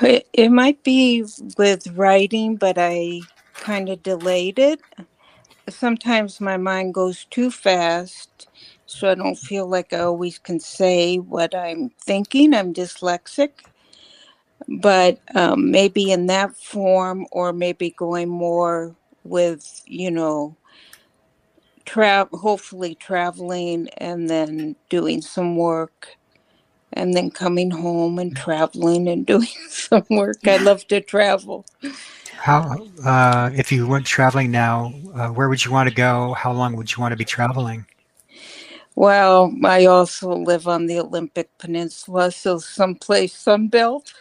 It, 0.00 0.26
it 0.32 0.48
might 0.50 0.82
be 0.82 1.24
with 1.56 1.86
writing, 1.88 2.56
but 2.56 2.76
I 2.78 3.20
kind 3.54 3.88
of 3.88 4.02
delayed 4.02 4.58
it. 4.58 4.80
Sometimes 5.68 6.40
my 6.40 6.58
mind 6.58 6.94
goes 6.94 7.26
too 7.26 7.50
fast, 7.50 8.48
so 8.86 9.10
I 9.10 9.16
don't 9.16 9.38
feel 9.38 9.66
like 9.68 9.92
I 9.94 10.00
always 10.00 10.38
can 10.38 10.60
say 10.60 11.18
what 11.18 11.54
I'm 11.54 11.90
thinking. 12.00 12.54
I'm 12.54 12.74
dyslexic. 12.74 13.50
But 14.68 15.20
um, 15.34 15.70
maybe 15.70 16.12
in 16.12 16.26
that 16.28 16.56
form, 16.56 17.26
or 17.32 17.52
maybe 17.52 17.90
going 17.90 18.28
more 18.30 18.96
with, 19.24 19.82
you 19.86 20.10
know, 20.10 20.56
tra- 21.86 22.28
hopefully 22.32 22.94
traveling 22.96 23.88
and 23.98 24.30
then 24.30 24.76
doing 24.90 25.22
some 25.22 25.56
work 25.56 26.08
and 26.92 27.14
then 27.14 27.30
coming 27.30 27.70
home 27.72 28.18
and 28.18 28.36
traveling 28.36 29.08
and 29.08 29.26
doing 29.34 29.48
some 29.70 30.06
work. 30.10 30.48
I 30.48 30.58
love 30.58 30.86
to 30.88 31.00
travel. 31.00 31.66
How, 32.44 32.76
uh, 33.02 33.50
if 33.54 33.72
you 33.72 33.86
went 33.86 34.04
traveling 34.04 34.50
now, 34.50 34.92
uh, 35.14 35.28
where 35.28 35.48
would 35.48 35.64
you 35.64 35.72
want 35.72 35.88
to 35.88 35.94
go? 35.94 36.34
How 36.34 36.52
long 36.52 36.76
would 36.76 36.94
you 36.94 37.00
want 37.00 37.12
to 37.12 37.16
be 37.16 37.24
traveling? 37.24 37.86
Well, 38.96 39.50
I 39.64 39.86
also 39.86 40.36
live 40.36 40.68
on 40.68 40.84
the 40.84 40.98
Olympic 40.98 41.48
Peninsula, 41.56 42.30
so 42.30 42.58
someplace 42.58 43.34
sunbelt. 43.34 44.12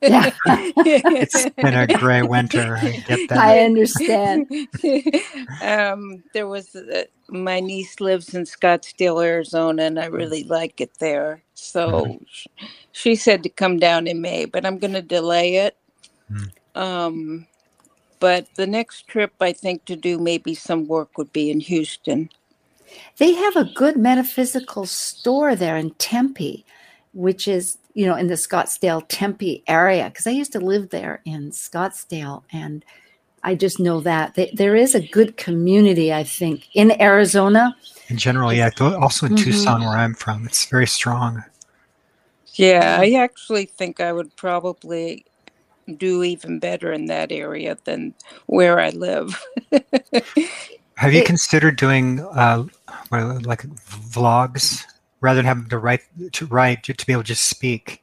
Yeah. 0.00 0.30
It's 0.46 1.50
been 1.50 1.74
a 1.74 1.88
gray 1.88 2.22
winter. 2.22 2.76
I 2.80 3.02
get 3.08 3.28
that. 3.30 3.38
I 3.38 3.58
understand. 3.58 4.46
um, 5.60 6.22
there 6.34 6.46
was 6.46 6.76
uh, 6.76 7.02
my 7.30 7.58
niece 7.58 7.98
lives 8.00 8.32
in 8.32 8.44
Scottsdale, 8.44 9.24
Arizona, 9.24 9.82
and 9.82 9.98
I 9.98 10.06
really 10.06 10.44
like 10.44 10.80
it 10.80 10.92
there. 11.00 11.42
So 11.54 12.20
sh- 12.30 12.46
she 12.92 13.16
said 13.16 13.42
to 13.42 13.48
come 13.48 13.80
down 13.80 14.06
in 14.06 14.20
May, 14.20 14.44
but 14.44 14.64
I'm 14.64 14.78
going 14.78 14.92
to 14.92 15.02
delay 15.02 15.56
it. 15.56 15.76
Mm. 16.30 16.52
Um, 16.76 17.46
but 18.22 18.46
the 18.54 18.68
next 18.68 19.08
trip 19.08 19.32
I 19.40 19.52
think 19.52 19.84
to 19.86 19.96
do 19.96 20.16
maybe 20.16 20.54
some 20.54 20.86
work 20.86 21.18
would 21.18 21.32
be 21.32 21.50
in 21.50 21.58
Houston. 21.58 22.30
They 23.18 23.32
have 23.34 23.56
a 23.56 23.64
good 23.64 23.96
metaphysical 23.96 24.86
store 24.86 25.56
there 25.56 25.76
in 25.76 25.90
Tempe, 25.94 26.64
which 27.14 27.48
is, 27.48 27.78
you 27.94 28.06
know, 28.06 28.14
in 28.14 28.28
the 28.28 28.34
Scottsdale 28.34 29.02
Tempe 29.08 29.64
area. 29.66 30.04
Because 30.04 30.28
I 30.28 30.30
used 30.30 30.52
to 30.52 30.60
live 30.60 30.90
there 30.90 31.20
in 31.24 31.50
Scottsdale, 31.50 32.44
and 32.52 32.84
I 33.42 33.56
just 33.56 33.80
know 33.80 34.00
that 34.02 34.36
Th- 34.36 34.54
there 34.54 34.76
is 34.76 34.94
a 34.94 35.08
good 35.08 35.36
community. 35.36 36.12
I 36.14 36.22
think 36.22 36.68
in 36.74 37.02
Arizona. 37.02 37.76
In 38.06 38.18
general, 38.18 38.52
yeah. 38.52 38.70
Also 38.78 39.26
in 39.26 39.32
Mhm. 39.32 39.42
Tucson, 39.42 39.80
where 39.80 39.98
I'm 39.98 40.14
from, 40.14 40.46
it's 40.46 40.66
very 40.66 40.86
strong. 40.86 41.42
Yeah, 42.54 42.98
I 43.00 43.14
actually 43.14 43.64
think 43.64 43.98
I 43.98 44.12
would 44.12 44.36
probably 44.36 45.24
do 45.96 46.22
even 46.22 46.58
better 46.58 46.92
in 46.92 47.06
that 47.06 47.32
area 47.32 47.76
than 47.84 48.14
where 48.46 48.78
I 48.80 48.90
live. 48.90 49.42
Have 50.96 51.12
you 51.14 51.24
considered 51.24 51.76
doing 51.76 52.20
uh, 52.20 52.64
like 53.10 53.62
vlogs 53.62 54.84
rather 55.20 55.36
than 55.38 55.46
having 55.46 55.68
to 55.68 55.78
write 55.78 56.02
to 56.32 56.46
write 56.46 56.84
to, 56.84 56.92
to 56.94 57.06
be 57.06 57.12
able 57.12 57.22
to 57.22 57.28
just 57.28 57.44
speak? 57.48 58.02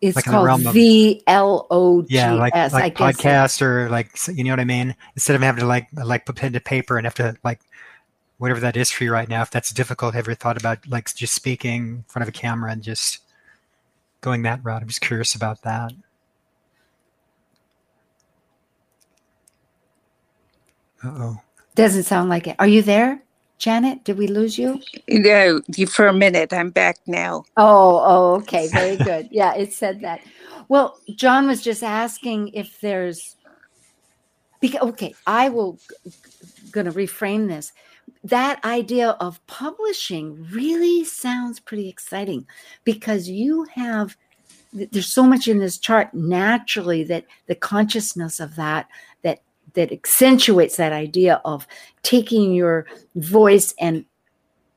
It's 0.00 0.16
Like 0.16 0.24
the 0.26 0.30
called 0.32 0.46
realm 0.46 0.66
of- 0.66 0.74
V 0.74 1.22
L 1.26 1.66
O 1.70 2.02
G 2.02 2.08
Yeah, 2.10 2.32
like 2.32 2.54
like 2.54 2.96
guess. 2.96 3.16
podcast 3.18 3.62
or 3.62 3.88
like 3.88 4.10
you 4.28 4.44
know 4.44 4.50
what 4.52 4.60
I 4.60 4.64
mean. 4.64 4.94
Instead 5.14 5.36
of 5.36 5.42
having 5.42 5.60
to 5.60 5.66
like 5.66 5.88
like 5.92 6.26
put 6.26 6.36
pen 6.36 6.52
to 6.52 6.60
paper 6.60 6.98
and 6.98 7.06
have 7.06 7.14
to 7.14 7.36
like 7.44 7.60
whatever 8.38 8.60
that 8.60 8.76
is 8.76 8.90
for 8.90 9.04
you 9.04 9.12
right 9.12 9.28
now. 9.28 9.40
If 9.42 9.50
that's 9.50 9.70
difficult, 9.72 10.14
have 10.14 10.26
you 10.28 10.34
thought 10.34 10.58
about 10.58 10.86
like 10.88 11.14
just 11.14 11.34
speaking 11.34 11.82
in 11.86 12.04
front 12.08 12.24
of 12.24 12.28
a 12.28 12.32
camera 12.36 12.70
and 12.72 12.82
just 12.82 13.20
going 14.24 14.42
that 14.44 14.60
route? 14.64 14.82
I'm 14.82 14.88
just 14.88 15.02
curious 15.02 15.36
about 15.36 15.62
that. 15.62 15.92
Uh 21.04 21.08
oh. 21.18 21.36
Doesn't 21.76 22.04
sound 22.04 22.30
like 22.30 22.48
it. 22.48 22.56
Are 22.58 22.68
you 22.68 22.82
there, 22.82 23.22
Janet? 23.58 24.04
Did 24.04 24.18
we 24.18 24.28
lose 24.28 24.58
you? 24.58 24.82
no, 25.08 25.62
you- 25.76 25.86
for 25.86 26.08
a 26.08 26.14
minute, 26.14 26.52
I'm 26.52 26.70
back 26.70 26.98
now. 27.06 27.44
Oh, 27.56 28.02
oh, 28.04 28.34
okay, 28.42 28.68
very 28.68 28.98
good. 28.98 29.28
Yeah, 29.32 29.54
it 29.54 29.72
said 29.72 30.02
that. 30.02 30.22
Well, 30.68 30.98
John 31.16 31.46
was 31.48 31.62
just 31.62 31.84
asking 31.84 32.48
if 32.50 32.80
there's 32.80 33.36
because 34.60 34.82
okay, 34.90 35.14
I 35.26 35.50
will 35.50 35.78
going 36.72 36.86
to 36.86 36.92
reframe 36.92 37.48
this. 37.48 37.72
That 38.24 38.64
idea 38.64 39.10
of 39.20 39.46
publishing 39.46 40.46
really 40.50 41.04
sounds 41.04 41.60
pretty 41.60 41.88
exciting 41.88 42.46
because 42.84 43.28
you 43.28 43.64
have 43.74 44.16
there's 44.72 45.12
so 45.12 45.22
much 45.22 45.46
in 45.46 45.58
this 45.58 45.78
chart 45.78 46.12
naturally 46.14 47.04
that 47.04 47.26
the 47.46 47.54
consciousness 47.54 48.40
of 48.40 48.56
that 48.56 48.88
that 49.22 49.40
that 49.74 49.92
accentuates 49.92 50.76
that 50.76 50.92
idea 50.92 51.40
of 51.44 51.66
taking 52.02 52.52
your 52.52 52.86
voice 53.14 53.74
and 53.78 54.04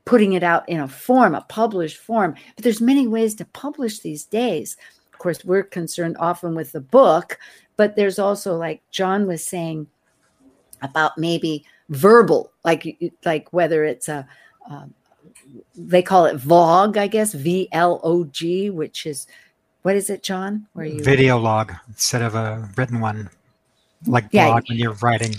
putting 0.05 0.33
it 0.33 0.43
out 0.43 0.67
in 0.69 0.79
a 0.79 0.87
form, 0.87 1.35
a 1.35 1.41
published 1.41 1.97
form. 1.97 2.33
But 2.55 2.63
there's 2.63 2.81
many 2.81 3.07
ways 3.07 3.35
to 3.35 3.45
publish 3.45 3.99
these 3.99 4.23
days. 4.23 4.77
Of 5.11 5.19
course, 5.19 5.43
we're 5.43 5.63
concerned 5.63 6.15
often 6.19 6.55
with 6.55 6.71
the 6.71 6.79
book, 6.79 7.37
but 7.75 7.95
there's 7.95 8.19
also 8.19 8.55
like 8.55 8.81
John 8.91 9.27
was 9.27 9.43
saying 9.43 9.87
about 10.81 11.17
maybe 11.17 11.65
verbal, 11.89 12.51
like 12.63 12.97
like 13.25 13.51
whether 13.53 13.83
it's 13.83 14.07
a 14.09 14.27
um, 14.69 14.93
they 15.75 16.01
call 16.01 16.25
it 16.25 16.37
vlog, 16.37 16.97
I 16.97 17.07
guess 17.07 17.33
V 17.33 17.69
L 17.71 17.99
O 18.03 18.25
G, 18.25 18.69
which 18.69 19.05
is 19.05 19.27
what 19.83 19.95
is 19.95 20.09
it, 20.09 20.23
John? 20.23 20.67
Where 20.73 20.85
you 20.85 21.03
Video 21.03 21.37
log 21.37 21.71
instead 21.87 22.21
of 22.21 22.35
a 22.35 22.69
written 22.75 22.99
one, 22.99 23.29
like 24.05 24.25
Yeah. 24.31 24.47
blog 24.47 24.63
when 24.67 24.77
you're 24.77 24.97
writing. 25.01 25.35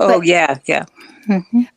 Oh, 0.00 0.18
But- 0.18 0.26
yeah, 0.26 0.58
yeah. 0.64 0.84
Mhm. 1.28 1.68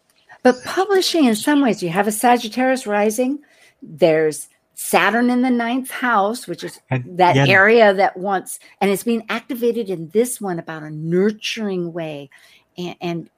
But 0.44 0.64
publishing, 0.64 1.26
in 1.26 1.36
some 1.36 1.62
ways, 1.62 1.84
you 1.84 1.90
have 1.90 2.08
a 2.08 2.12
Sagittarius 2.12 2.88
rising. 2.88 3.40
There's 3.82 4.48
Saturn 4.76 5.30
in 5.30 5.42
the 5.42 5.50
ninth 5.50 5.90
house, 5.92 6.48
which 6.48 6.64
is 6.64 6.80
And 6.90 7.18
that 7.18 7.36
yeah, 7.36 7.48
area 7.48 7.94
that 7.94 8.16
wants, 8.16 8.60
and 8.80 8.90
it's 8.92 9.04
being 9.04 9.26
activated 9.28 9.90
in 9.90 10.10
this 10.10 10.40
one 10.40 10.60
about 10.60 10.84
a 10.84 10.90
nurturing 10.92 11.92
way, 11.94 12.30
and, 12.78 12.96
and 13.02 13.30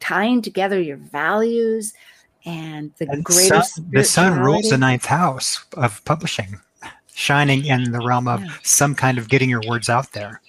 tying 0.00 0.42
together 0.42 0.80
your 0.80 0.96
values 0.96 1.94
and 2.46 2.92
the 2.98 3.08
And 3.08 3.24
greater 3.24 3.62
sun, 3.62 3.90
the 3.90 4.04
sun 4.04 4.38
rules 4.38 4.70
the 4.70 4.78
ninth 4.78 5.04
house 5.06 5.64
of 5.76 6.04
publishing, 6.04 6.60
shining 7.12 7.64
in 7.66 7.90
the 7.92 8.00
realm 8.00 8.28
of 8.28 8.40
Yeah. 8.40 8.52
some 8.62 8.94
kind 8.94 9.18
of 9.18 9.28
getting 9.28 9.50
your 9.50 9.62
words 9.68 9.88
out 9.88 10.12
there 10.12 10.40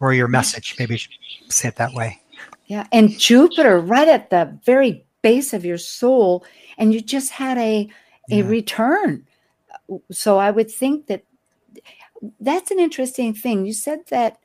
or 0.00 0.12
your 0.12 0.28
message. 0.28 0.76
Maybe 0.78 0.94
you 0.94 0.98
should 0.98 1.12
say 1.48 1.68
it 1.68 1.76
that 1.76 1.94
way. 1.94 2.20
Yeah, 2.66 2.86
and 2.92 3.18
Jupiter 3.18 3.80
right 3.80 4.08
at 4.08 4.30
the 4.30 4.58
very 4.64 5.04
base 5.22 5.52
of 5.52 5.64
your 5.64 5.78
soul, 5.78 6.44
and 6.76 6.92
you 6.92 7.00
just 7.00 7.30
had 7.30 7.58
a 7.58 7.88
a 8.30 8.36
Yeah. 8.38 8.46
return. 8.46 9.26
So 10.10 10.36
I 10.36 10.50
would 10.50 10.70
think 10.70 11.06
that 11.06 11.24
that's 12.40 12.70
an 12.70 12.78
interesting 12.78 13.32
thing. 13.32 13.64
You 13.64 13.72
said 13.72 14.00
that. 14.10 14.38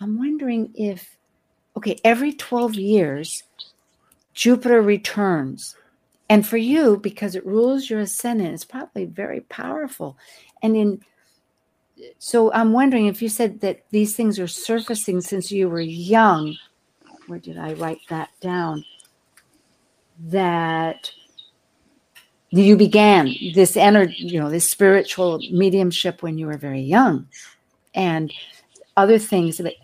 I'm 0.00 0.18
wondering 0.18 0.72
if 0.74 1.13
okay, 1.76 1.98
every 2.04 2.32
12 2.32 2.74
years, 2.74 3.42
Jupiter 4.32 4.82
returns. 4.82 5.76
And 6.28 6.46
for 6.46 6.56
you, 6.56 6.96
because 6.96 7.34
it 7.34 7.46
rules 7.46 7.90
your 7.90 8.00
ascendant, 8.00 8.54
it's 8.54 8.64
probably 8.64 9.04
very 9.04 9.40
powerful. 9.40 10.16
And 10.62 10.76
in 10.76 11.00
so 12.18 12.52
I'm 12.52 12.72
wondering 12.72 13.06
if 13.06 13.22
you 13.22 13.28
said 13.28 13.60
that 13.60 13.84
these 13.90 14.16
things 14.16 14.38
are 14.38 14.48
surfacing 14.48 15.20
since 15.20 15.52
you 15.52 15.68
were 15.68 15.80
young. 15.80 16.56
Where 17.26 17.38
did 17.38 17.58
I 17.58 17.74
write 17.74 18.00
that 18.10 18.30
down? 18.40 18.84
That 20.26 21.10
you 22.50 22.76
began 22.76 23.34
this 23.54 23.76
energy, 23.76 24.16
you 24.18 24.40
know, 24.40 24.50
this 24.50 24.68
spiritual 24.68 25.40
mediumship 25.50 26.22
when 26.22 26.38
you 26.38 26.46
were 26.46 26.58
very 26.58 26.80
young, 26.80 27.28
and 27.94 28.32
other 28.96 29.18
things. 29.18 29.60
But 29.60 29.74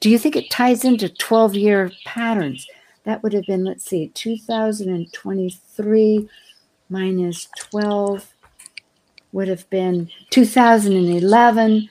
do 0.00 0.10
you 0.10 0.18
think 0.18 0.34
it 0.36 0.50
ties 0.50 0.84
into 0.84 1.08
12 1.08 1.54
year 1.54 1.90
patterns? 2.04 2.66
That 3.04 3.22
would 3.22 3.32
have 3.32 3.46
been, 3.46 3.64
let's 3.64 3.84
see, 3.84 4.08
2023 4.08 6.28
minus 6.88 7.48
12 7.58 8.32
would 9.32 9.48
have 9.48 9.68
been 9.70 10.08
2011, 10.30 11.88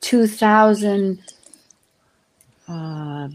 2000. 0.00 1.22
Uh, 2.68 3.28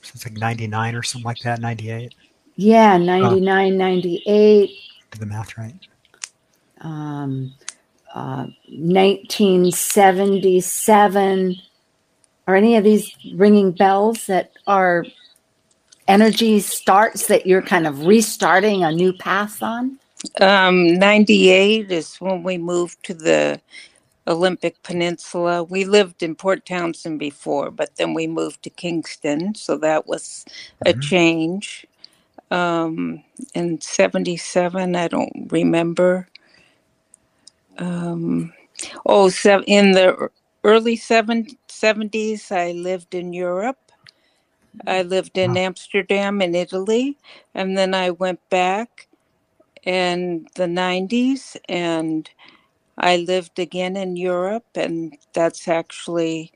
it's 0.00 0.24
like 0.26 0.36
99 0.36 0.94
or 0.94 1.02
something 1.02 1.24
like 1.24 1.40
that, 1.40 1.60
98. 1.60 2.14
yeah, 2.56 2.96
99, 2.96 3.76
98, 3.76 4.70
Do 5.10 5.18
the 5.18 5.26
math 5.26 5.58
right. 5.58 5.74
um, 6.80 7.52
uh, 8.14 8.46
1977. 8.68 11.56
Are 12.48 12.56
any 12.56 12.76
of 12.76 12.84
these 12.84 13.12
ringing 13.34 13.72
bells 13.72 14.26
that 14.26 14.52
are 14.66 15.06
energy 16.08 16.60
starts 16.60 17.28
that 17.28 17.46
you're 17.46 17.62
kind 17.62 17.86
of 17.86 18.06
restarting 18.06 18.84
a 18.84 18.92
new 18.92 19.12
path 19.12 19.62
on? 19.62 19.98
Um, 20.40 20.94
98 20.98 21.90
is 21.92 22.16
when 22.16 22.42
we 22.44 22.58
moved 22.58 23.04
to 23.06 23.14
the 23.14 23.60
Olympic 24.28 24.82
Peninsula. 24.82 25.64
We 25.64 25.84
lived 25.84 26.22
in 26.22 26.34
Port 26.36 26.66
Townsend 26.66 27.18
before, 27.20 27.70
but 27.70 27.96
then 27.96 28.14
we 28.14 28.26
moved 28.26 28.62
to 28.64 28.70
Kingston. 28.70 29.54
So 29.56 29.78
that 29.78 30.06
was 30.06 30.44
a 30.86 30.94
Mhm. 30.94 31.00
change. 31.00 31.86
Um, 32.50 33.24
in 33.54 33.80
77, 33.80 34.96
I 34.96 35.08
don't 35.08 35.48
remember. 35.50 36.28
Um, 37.78 38.52
oh, 39.06 39.28
so 39.30 39.62
in 39.66 39.92
the 39.92 40.30
early 40.64 40.96
seven, 40.96 41.46
70s, 41.68 42.50
I 42.50 42.72
lived 42.72 43.14
in 43.14 43.32
Europe. 43.32 43.78
I 44.86 45.00
mm-hmm. 45.00 45.08
lived 45.08 45.38
in 45.38 45.56
Amsterdam 45.56 46.42
in 46.42 46.54
Italy, 46.54 47.16
and 47.54 47.78
then 47.78 47.94
I 47.94 48.10
went 48.10 48.40
back 48.50 49.08
in 49.84 50.46
the 50.54 50.64
90s 50.64 51.56
and 51.68 52.28
I 52.96 53.16
lived 53.16 53.58
again 53.58 53.96
in 53.96 54.16
Europe 54.16 54.66
and 54.74 55.16
that's 55.34 55.68
actually 55.68 56.52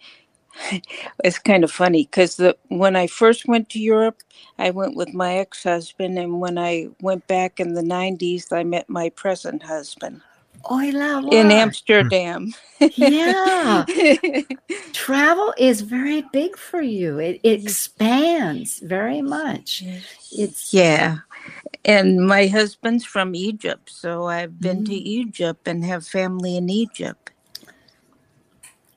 it's 1.24 1.38
kind 1.38 1.62
of 1.62 1.70
funny 1.70 2.04
because 2.04 2.36
the 2.36 2.56
when 2.68 2.96
I 2.96 3.06
first 3.06 3.46
went 3.46 3.68
to 3.70 3.78
Europe 3.78 4.22
I 4.58 4.70
went 4.70 4.96
with 4.96 5.12
my 5.12 5.34
ex-husband 5.34 6.18
and 6.18 6.40
when 6.40 6.58
I 6.58 6.88
went 7.00 7.26
back 7.26 7.60
in 7.60 7.74
the 7.74 7.82
90s 7.82 8.52
I 8.52 8.64
met 8.64 8.88
my 8.88 9.10
present 9.10 9.62
husband 9.62 10.22
Oh, 10.64 10.90
la 10.92 11.20
in. 11.20 11.50
Amsterdam. 11.50 12.54
Yeah. 12.96 13.84
Travel 14.92 15.54
is 15.58 15.80
very 15.80 16.22
big 16.32 16.56
for 16.56 16.82
you. 16.82 17.18
It, 17.18 17.40
it 17.42 17.62
expands 17.62 18.80
very 18.80 19.22
much. 19.22 19.84
It's 20.32 20.72
yeah. 20.74 21.18
And 21.84 22.26
my 22.26 22.46
husband's 22.46 23.04
from 23.04 23.34
Egypt, 23.34 23.90
so 23.90 24.26
I've 24.26 24.60
been 24.60 24.84
to 24.84 24.92
Mm. 24.92 25.06
Egypt 25.06 25.68
and 25.68 25.84
have 25.84 26.06
family 26.06 26.56
in 26.56 26.68
Egypt. 26.68 27.28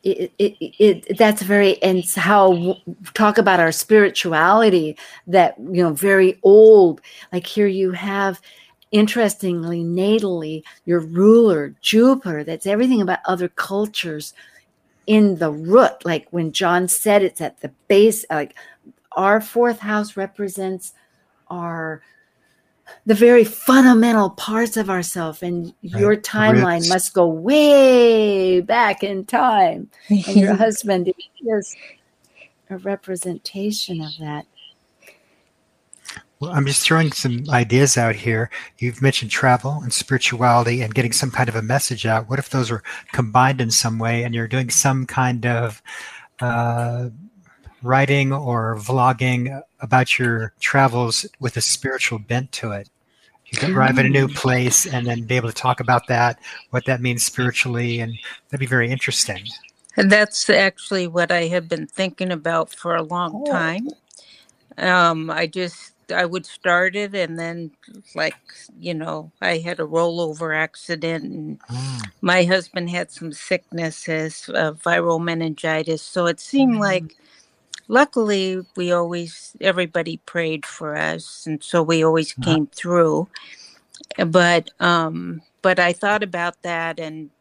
it, 0.04 0.32
it, 0.40 0.56
it 0.80 1.18
that's 1.18 1.44
very 1.44 1.82
and 1.84 2.04
how 2.16 2.76
talk 3.14 3.38
about 3.38 3.60
our 3.60 3.72
spirituality 3.72 4.98
that 5.28 5.56
you 5.60 5.84
know 5.84 5.94
very 5.94 6.40
old 6.44 7.02
like 7.32 7.46
here 7.46 7.68
you 7.68 7.92
have 7.92 8.42
interestingly 8.92 9.84
natally 9.84 10.64
your 10.86 11.00
ruler 11.00 11.74
jupiter 11.82 12.44
that's 12.44 12.66
everything 12.66 13.02
about 13.02 13.20
other 13.26 13.48
cultures 13.48 14.34
in 15.08 15.38
the 15.38 15.52
root 15.52 15.94
like 16.06 16.28
when 16.32 16.52
john 16.52 16.88
said 16.88 17.24
it's 17.24 17.42
at 17.42 17.60
the 17.62 17.72
base 17.88 18.26
like 18.30 18.56
our 19.14 19.42
fourth 19.42 19.80
house 19.80 20.18
represents 20.18 20.94
our 21.50 22.02
the 23.06 23.16
very 23.16 23.44
fundamental 23.46 24.30
parts 24.32 24.76
of 24.78 24.90
ourselves 24.90 25.42
and 25.42 25.74
your 25.82 26.10
Right, 26.12 26.24
the 26.24 26.30
timeline 26.30 26.76
roots. 26.80 26.90
must 26.90 27.14
go 27.14 27.28
way 27.28 28.62
back 28.62 29.04
in 29.04 29.26
time 29.26 29.90
and 30.10 30.36
your 30.36 30.54
husband 30.66 31.12
is 31.48 31.76
a 32.70 32.78
representation 32.78 34.02
of 34.02 34.12
that 34.20 34.46
Well, 36.42 36.52
I'm 36.52 36.66
just 36.66 36.84
throwing 36.84 37.12
some 37.12 37.44
ideas 37.50 37.98
out 37.98 38.16
here. 38.16 38.50
You've 38.80 39.00
mentioned 39.00 39.30
travel 39.30 39.80
and 39.84 39.94
spirituality 39.94 40.82
and 40.82 40.92
getting 40.92 41.12
some 41.12 41.30
kind 41.30 41.48
of 41.48 41.56
a 41.56 41.62
message 41.62 42.08
out. 42.08 42.28
What 42.32 42.40
if 42.40 42.50
those 42.50 42.72
are 42.72 42.82
combined 43.12 43.62
in 43.62 43.70
some 43.70 44.00
way 44.00 44.24
and 44.24 44.34
you're 44.34 44.48
doing 44.48 44.72
some 44.72 45.06
kind 45.06 45.46
of 45.46 45.84
uh, 46.40 47.10
writing 47.84 48.34
or 48.34 48.76
vlogging 48.78 49.62
about 49.82 50.18
your 50.18 50.54
travels 50.60 51.28
with 51.40 51.58
a 51.58 51.62
spiritual 51.62 52.18
bent 52.18 52.52
to 52.54 52.72
it? 52.72 52.90
You 53.46 53.60
can 53.60 53.76
arrive 53.76 54.00
at 54.00 54.06
a 54.06 54.10
new 54.10 54.28
place 54.28 54.88
and 54.88 55.06
then 55.06 55.26
be 55.26 55.36
able 55.36 55.50
to 55.50 55.54
talk 55.56 55.80
about 55.80 56.08
that, 56.08 56.40
what 56.72 56.86
that 56.86 57.02
means 57.02 57.22
spiritually, 57.22 58.00
and 58.00 58.18
that'd 58.50 58.60
be 58.62 58.66
very 58.66 58.90
interesting. 58.90 59.46
And 59.96 60.12
that's 60.12 60.50
actually 60.50 61.06
what 61.06 61.32
I 61.32 61.44
have 61.48 61.70
been 61.70 61.86
thinking 61.86 62.32
about 62.32 62.74
for 62.74 62.96
a 62.96 63.04
long 63.04 63.44
Oh. 63.46 63.52
time. 63.52 63.90
Um, 64.78 65.30
I 65.30 65.46
just 65.48 65.92
I 66.14 66.26
would 66.26 66.46
start 66.46 66.96
it 66.96 67.16
and 67.16 67.40
then 67.40 67.72
like 68.16 68.38
you 68.80 68.94
know 68.96 69.32
I 69.42 69.60
had 69.60 69.80
a 69.80 69.84
rollover 69.86 70.56
accident 70.58 71.26
and 71.26 71.60
Mm. 71.72 72.12
my 72.22 72.46
husband 72.46 72.92
had 72.92 73.12
some 73.12 73.34
sicknesses, 73.34 74.50
uh, 74.54 74.74
viral 74.74 75.24
meningitis. 75.24 76.04
So 76.04 76.28
it 76.28 76.42
seemed 76.42 76.78
like, 76.80 77.16
luckily, 77.88 78.66
we 78.78 78.92
always 78.92 79.56
everybody 79.62 80.18
prayed 80.26 80.66
for 80.66 80.98
us, 80.98 81.46
and 81.48 81.64
so 81.64 81.84
we 81.84 82.04
always 82.04 82.34
Uh-huh. 82.40 82.60
came 82.60 82.68
through. 82.68 83.30
But 84.18 84.72
um, 84.80 85.42
but 85.62 85.80
I 85.80 85.94
thought 85.94 86.24
about 86.24 86.62
that, 86.64 87.00
and 87.00 87.32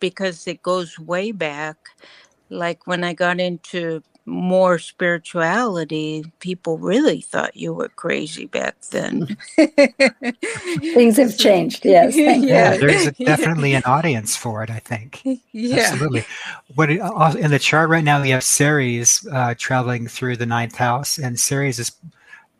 because 0.00 0.46
it 0.48 0.62
goes 0.62 0.98
way 0.98 1.32
back, 1.32 1.76
like 2.50 2.86
when 2.86 3.04
I 3.04 3.14
got 3.14 3.40
into 3.40 4.02
more 4.28 4.78
spirituality, 4.78 6.24
people 6.40 6.78
really 6.78 7.20
thought 7.22 7.56
you 7.56 7.72
were 7.72 7.88
crazy 7.88 8.46
back 8.46 8.76
then. 8.90 9.36
things 10.94 11.16
have 11.16 11.36
changed 11.38 11.84
yes 11.84 12.14
thank 12.14 12.44
Yeah, 12.44 12.76
there's 12.76 13.06
a, 13.06 13.10
definitely 13.24 13.74
an 13.74 13.82
audience 13.84 14.36
for 14.36 14.62
it, 14.62 14.70
I 14.70 14.78
think. 14.78 15.22
yeah. 15.52 15.76
Absolutely. 15.90 16.24
What 16.74 16.90
it- 16.90 17.00
uh, 17.00 17.34
in 17.38 17.50
the 17.50 17.58
chart 17.58 17.88
right 17.90 18.04
now 18.04 18.20
we 18.22 18.30
have 18.30 18.44
Ceres 18.44 19.26
uh, 19.32 19.54
traveling 19.56 20.06
through 20.08 20.36
the 20.36 20.46
ninth 20.46 20.76
house, 20.76 21.18
and 21.18 21.38
Ceres 21.40 21.78
is, 21.78 21.92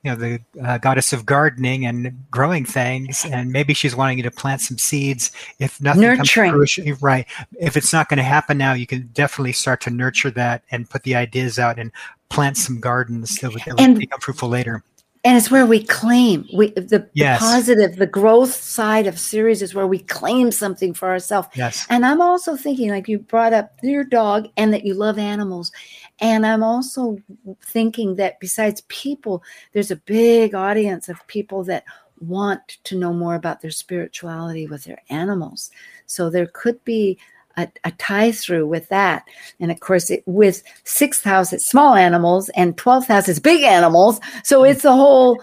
you 0.08 0.16
know, 0.16 0.38
the 0.62 0.66
uh, 0.66 0.78
goddess 0.78 1.12
of 1.12 1.26
gardening 1.26 1.84
and 1.86 2.12
growing 2.30 2.64
things, 2.64 3.24
and 3.30 3.50
maybe 3.52 3.74
she's 3.74 3.94
wanting 3.94 4.16
you 4.18 4.22
to 4.24 4.30
plant 4.30 4.60
some 4.60 4.78
seeds. 4.78 5.30
If 5.58 5.80
nothing 5.80 6.02
Nurturing. 6.02 6.50
comes 6.52 6.72
fruition, 6.72 6.96
right? 7.00 7.26
If 7.60 7.76
it's 7.76 7.92
not 7.92 8.08
going 8.08 8.18
to 8.18 8.22
happen 8.24 8.56
now, 8.58 8.72
you 8.72 8.86
can 8.86 9.08
definitely 9.12 9.52
start 9.52 9.80
to 9.82 9.90
nurture 9.90 10.30
that 10.32 10.62
and 10.70 10.88
put 10.88 11.02
the 11.02 11.14
ideas 11.14 11.58
out 11.58 11.78
and 11.78 11.92
plant 12.30 12.56
some 12.56 12.80
gardens 12.80 13.36
that 13.36 13.52
would, 13.52 13.62
that 13.66 13.78
would 13.78 13.98
become 13.98 14.20
fruitful 14.20 14.48
later. 14.48 14.82
and 15.24 15.36
it's 15.36 15.50
where 15.50 15.66
we 15.66 15.82
claim 15.82 16.46
we 16.54 16.70
the, 16.72 17.08
Yes. 17.14 17.40
the 17.40 17.44
positive 17.46 17.96
the 17.96 18.06
growth 18.06 18.52
side 18.54 19.06
of 19.06 19.18
Ceres 19.18 19.62
is 19.62 19.74
where 19.74 19.86
we 19.86 19.98
claim 19.98 20.52
something 20.52 20.94
for 20.94 21.08
ourselves 21.08 21.48
Yes. 21.54 21.86
and 21.90 22.06
i'm 22.06 22.20
also 22.20 22.54
thinking 22.56 22.90
like 22.90 23.08
you 23.08 23.18
brought 23.18 23.52
up 23.52 23.72
your 23.82 24.04
dog 24.04 24.46
and 24.56 24.72
that 24.72 24.84
you 24.84 24.94
love 24.94 25.18
animals 25.18 25.72
and 26.20 26.46
i'm 26.46 26.62
also 26.62 27.18
thinking 27.62 28.16
that 28.16 28.38
besides 28.40 28.82
people 28.88 29.42
there's 29.72 29.90
a 29.90 29.96
big 29.96 30.54
audience 30.54 31.08
of 31.08 31.26
people 31.26 31.64
that 31.64 31.84
want 32.20 32.78
to 32.84 32.96
know 32.96 33.12
more 33.12 33.34
about 33.34 33.60
their 33.60 33.70
spirituality 33.70 34.66
with 34.66 34.84
their 34.84 35.00
animals. 35.10 35.70
So 36.06 36.30
there 36.30 36.46
could 36.46 36.82
be 36.84 37.18
a, 37.56 37.68
a 37.84 37.90
tie 37.92 38.32
through 38.32 38.66
with 38.66 38.88
that. 38.88 39.24
And 39.60 39.70
of 39.70 39.80
course 39.80 40.10
it, 40.10 40.22
with 40.26 40.62
sixth 40.84 41.24
house 41.24 41.52
it's 41.52 41.66
small 41.66 41.94
animals 41.94 42.48
and 42.50 42.76
12th 42.76 43.06
house 43.06 43.28
is 43.28 43.40
big 43.40 43.62
animals 43.62 44.20
so 44.44 44.64
it's 44.64 44.82
the 44.82 44.92
whole 44.92 45.42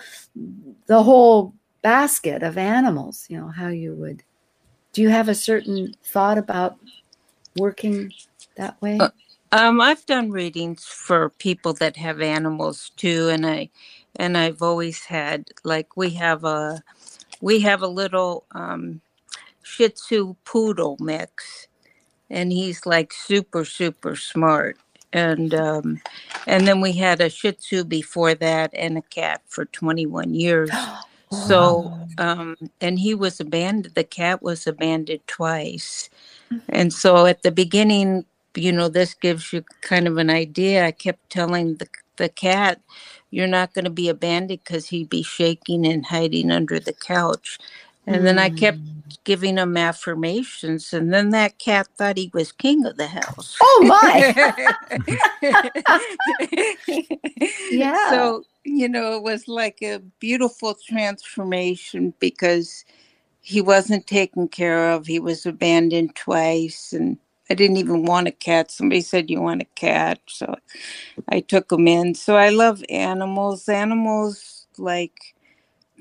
the 0.88 1.04
whole 1.04 1.54
basket 1.82 2.42
of 2.42 2.58
animals 2.58 3.26
you 3.30 3.38
know 3.38 3.48
how 3.48 3.68
you 3.68 3.94
would 3.94 4.24
do 4.94 5.02
you 5.02 5.10
have 5.10 5.30
a 5.30 5.36
certain 5.36 5.94
thought 6.04 6.38
about 6.38 6.78
working 7.58 8.12
that 8.56 8.82
way? 8.82 8.98
Uh, 8.98 9.10
Um, 9.56 9.82
I've 9.82 10.06
done 10.08 10.32
readings 10.32 10.86
for 10.86 11.32
people 11.32 11.74
that 11.76 11.98
have 11.98 12.22
animals 12.22 12.92
too, 12.98 13.30
and 13.30 13.48
I 13.48 13.72
and 14.18 14.38
I've 14.38 14.62
always 14.62 15.06
had 15.06 15.46
like 15.66 15.98
we 15.98 16.12
have 16.12 16.46
a 16.46 16.84
we 17.42 17.62
have 17.62 17.82
a 17.84 17.88
little 17.88 18.46
um, 18.54 19.02
Shih 19.64 19.90
Tzu 19.90 20.36
poodle 20.46 20.98
mix, 21.00 21.68
and 22.30 22.52
he's 22.52 22.86
like 22.86 23.14
super 23.14 23.66
super 23.66 24.16
smart. 24.16 24.78
And 25.14 25.54
um, 25.56 26.02
and 26.48 26.68
then 26.68 26.82
we 26.82 26.94
had 26.94 27.22
a 27.22 27.30
Shih 27.30 27.54
Tzu 27.54 27.86
before 27.86 28.36
that, 28.36 28.72
and 28.76 28.98
a 28.98 29.04
cat 29.04 29.42
for 29.48 29.66
21 29.66 30.34
years. 30.36 30.72
So 31.32 31.94
um, 32.18 32.58
and 32.82 33.00
he 33.00 33.16
was 33.16 33.40
abandoned. 33.42 33.96
The 33.96 34.04
cat 34.06 34.44
was 34.44 34.68
abandoned 34.68 35.28
twice, 35.28 36.10
and 36.70 36.94
so 36.94 37.26
at 37.28 37.44
the 37.44 37.52
beginning, 37.52 38.26
you 38.58 38.72
know, 38.72 38.90
this 38.90 39.14
gives 39.14 39.54
you 39.54 39.64
kind 39.82 40.08
of 40.08 40.18
an 40.18 40.30
idea. 40.30 40.86
I 40.86 40.92
kept 40.92 41.30
telling 41.30 41.76
the 41.76 41.88
the 42.18 42.30
cat, 42.30 42.82
"You're 43.32 43.48
not 43.48 43.74
going 43.74 43.86
to 43.86 43.92
be 43.92 44.10
abandoned 44.10 44.62
because 44.64 44.88
he'd 44.88 45.10
be 45.10 45.24
shaking 45.24 45.86
and 45.86 46.06
hiding 46.06 46.52
under 46.52 46.80
the 46.80 46.94
couch." 46.94 47.60
And 48.08 48.26
then 48.26 48.38
I 48.38 48.52
kept 48.52 48.78
mm. 48.78 49.18
giving 49.24 49.58
him 49.58 49.76
affirmations, 49.76 50.94
and 50.94 51.12
then 51.12 51.32
that 51.32 51.58
cat 51.58 51.88
thought 51.98 52.18
he 52.18 52.30
was 52.34 52.52
king 52.52 52.86
of 52.86 52.98
the 52.98 53.08
house. 53.08 53.58
oh 53.62 53.82
my 53.84 54.54
Yeah. 57.72 58.12
So, 58.12 58.44
you 58.64 58.88
know, 58.88 59.14
it 59.14 59.24
was 59.24 59.48
like 59.48 59.82
a 59.82 60.02
beautiful 60.20 60.76
transformation 60.76 62.14
because 62.20 62.86
he 63.42 63.60
wasn't 63.60 64.06
taken 64.06 64.48
care 64.48 64.92
of. 64.92 65.08
He 65.08 65.18
was 65.20 65.48
abandoned 65.48 66.16
twice, 66.16 66.94
and 66.94 67.18
I 67.50 67.56
didn't 67.56 67.78
even 67.78 68.06
want 68.06 68.28
a 68.30 68.32
cat. 68.34 68.72
Somebody 68.72 69.02
said, 69.02 69.30
You 69.30 69.42
want 69.42 69.62
a 69.64 69.68
cat? 69.76 70.20
So 70.28 70.56
I 71.30 71.42
took 71.42 71.72
him 71.72 71.88
in. 71.88 72.16
So 72.16 72.38
I 72.38 72.50
love 72.50 72.84
animals. 72.90 73.70
Animals, 73.70 74.68
like, 74.78 75.36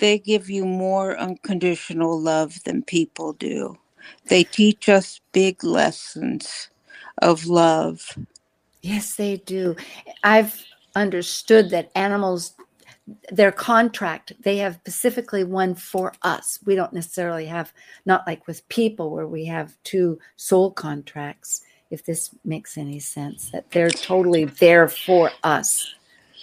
they 0.00 0.18
give 0.18 0.50
you 0.50 0.66
more 0.66 1.18
unconditional 1.18 2.20
love 2.20 2.64
than 2.64 2.82
people 2.82 3.34
do. 3.34 3.78
They 4.28 4.44
teach 4.44 4.88
us 4.88 5.20
big 5.32 5.64
lessons 5.64 6.70
of 7.22 7.46
love. 7.46 8.18
Yes, 8.82 9.16
they 9.16 9.38
do. 9.38 9.76
I've 10.24 10.64
understood 10.96 11.70
that 11.70 11.90
animals, 11.96 12.54
their 13.30 13.52
contract, 13.52 14.32
they 14.42 14.58
have 14.58 14.76
specifically 14.76 15.44
one 15.44 15.74
for 15.74 16.14
us. 16.22 16.58
We 16.64 16.74
don't 16.76 16.92
necessarily 16.92 17.46
have, 17.46 17.72
not 18.06 18.26
like 18.26 18.46
with 18.46 18.68
people 18.68 19.10
where 19.10 19.26
we 19.28 19.46
have 19.46 19.76
two 19.84 20.18
soul 20.36 20.72
contracts, 20.72 21.62
if 21.90 22.04
this 22.04 22.30
makes 22.44 22.78
any 22.78 23.00
sense, 23.00 23.50
that 23.52 23.70
they're 23.72 23.90
totally 23.90 24.46
there 24.46 24.88
for 24.88 25.32
us. 25.44 25.94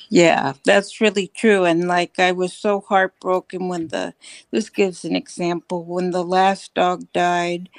Yeah, 0.09 0.53
that's 0.65 1.01
really 1.01 1.27
true. 1.27 1.65
And 1.65 1.89
like 1.89 2.19
I 2.19 2.31
was 2.33 2.53
so 2.53 2.81
heartbroken 2.81 3.69
when 3.69 3.89
the 3.89 4.15
this 4.51 4.69
gives 4.69 5.05
an 5.05 5.17
example. 5.17 5.85
When 5.85 6.11
the 6.11 6.23
last 6.23 6.73
dog 6.75 7.11
died, 7.13 7.69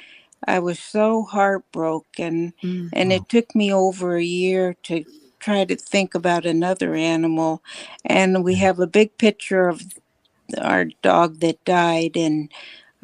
I 0.47 0.59
was 0.59 0.79
so 0.79 1.23
heartbroken 1.23 2.53
Mm. 2.63 2.93
and 2.93 3.13
it 3.13 3.29
took 3.29 3.55
me 3.55 3.73
over 3.73 4.17
a 4.17 4.23
year 4.23 4.75
to 4.85 5.05
try 5.43 5.65
to 5.65 5.75
think 5.77 6.15
about 6.15 6.45
another 6.45 6.95
animal. 6.95 7.63
And 8.05 8.43
we 8.43 8.55
have 8.57 8.79
a 8.79 8.87
big 8.87 9.17
picture 9.19 9.69
of 9.69 9.83
our 10.61 10.85
dog 11.03 11.39
that 11.41 11.63
died 11.65 12.17
and 12.17 12.51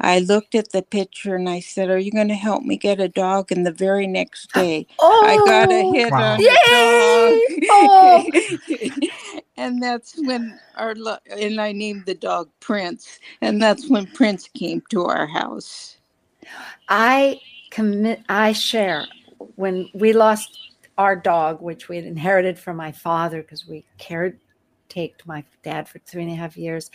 I 0.00 0.18
looked 0.20 0.54
at 0.54 0.72
the 0.72 0.82
picture 0.82 1.36
and 1.36 1.48
I 1.48 1.60
said, 1.60 1.90
Are 1.90 1.98
you 1.98 2.12
going 2.12 2.28
to 2.28 2.34
help 2.34 2.64
me 2.64 2.76
get 2.76 3.00
a 3.00 3.08
dog? 3.08 3.50
And 3.52 3.66
the 3.66 3.72
very 3.72 4.06
next 4.06 4.52
day, 4.54 4.86
oh, 5.00 5.22
I 5.22 5.38
got 5.38 5.72
a 5.72 5.84
Oh, 5.84 5.90
hit 5.90 6.18
Wow. 6.18 6.18
on 6.18 6.38
Yay! 6.38 6.50
a 6.68 7.40
Oh. 7.70 8.30
and 9.56 9.82
that's 9.82 10.16
when 10.18 10.58
our 10.76 10.94
lo- 10.94 11.18
and 11.30 11.60
I 11.60 11.72
named 11.72 12.06
the 12.06 12.14
dog 12.14 12.50
Prince, 12.60 13.18
and 13.42 13.62
that's 13.62 13.88
when 13.90 14.06
Prince 14.08 14.48
came 14.48 14.82
to 14.90 15.06
our 15.06 15.26
house. 15.26 15.98
I 16.88 17.40
commit, 17.70 18.22
I 18.28 18.52
share 18.52 19.06
when 19.56 19.88
we 19.94 20.12
lost 20.14 20.69
our 21.00 21.16
dog, 21.16 21.62
which 21.62 21.88
we 21.88 21.96
had 21.96 22.04
inherited 22.04 22.58
from 22.58 22.76
my 22.76 22.92
father 22.92 23.40
because 23.40 23.66
we 23.66 23.86
cared, 23.96 24.38
taked 24.90 25.26
my 25.26 25.42
dad 25.62 25.88
for 25.88 25.98
three 26.00 26.22
and 26.22 26.30
a 26.30 26.34
half 26.34 26.58
years. 26.58 26.90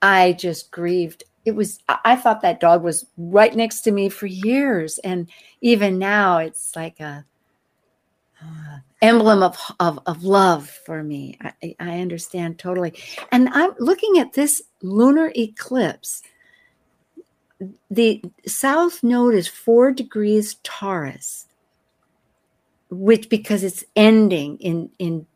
I 0.00 0.32
just 0.32 0.70
grieved. 0.70 1.24
It 1.44 1.50
was, 1.50 1.78
I 1.90 2.16
thought 2.16 2.40
that 2.40 2.58
dog 2.58 2.82
was 2.82 3.04
right 3.18 3.54
next 3.54 3.82
to 3.82 3.90
me 3.90 4.08
for 4.08 4.24
years. 4.24 4.96
And 5.04 5.28
even 5.60 5.98
now, 5.98 6.38
it's 6.38 6.74
like 6.74 7.00
a, 7.00 7.26
uh, 8.42 8.78
emblem 9.02 9.42
of, 9.42 9.58
of, 9.78 10.00
of 10.06 10.24
love 10.24 10.66
for 10.86 11.02
me. 11.02 11.38
I- 11.62 11.76
I 11.78 12.00
understand 12.00 12.58
totally. 12.58 12.94
And 13.30 13.50
I'm 13.50 13.72
looking 13.78 14.18
at 14.18 14.32
this 14.32 14.62
lunar 14.80 15.32
eclipse 15.36 16.22
the 17.90 18.22
south 18.46 19.02
node 19.02 19.34
is 19.34 19.48
four 19.48 19.90
degrees 19.90 20.56
Taurus, 20.62 21.47
which 22.90 23.28
because 23.28 23.62
it's 23.62 23.84
ending 23.96 24.58
in 24.58 24.90
in 24.98 25.26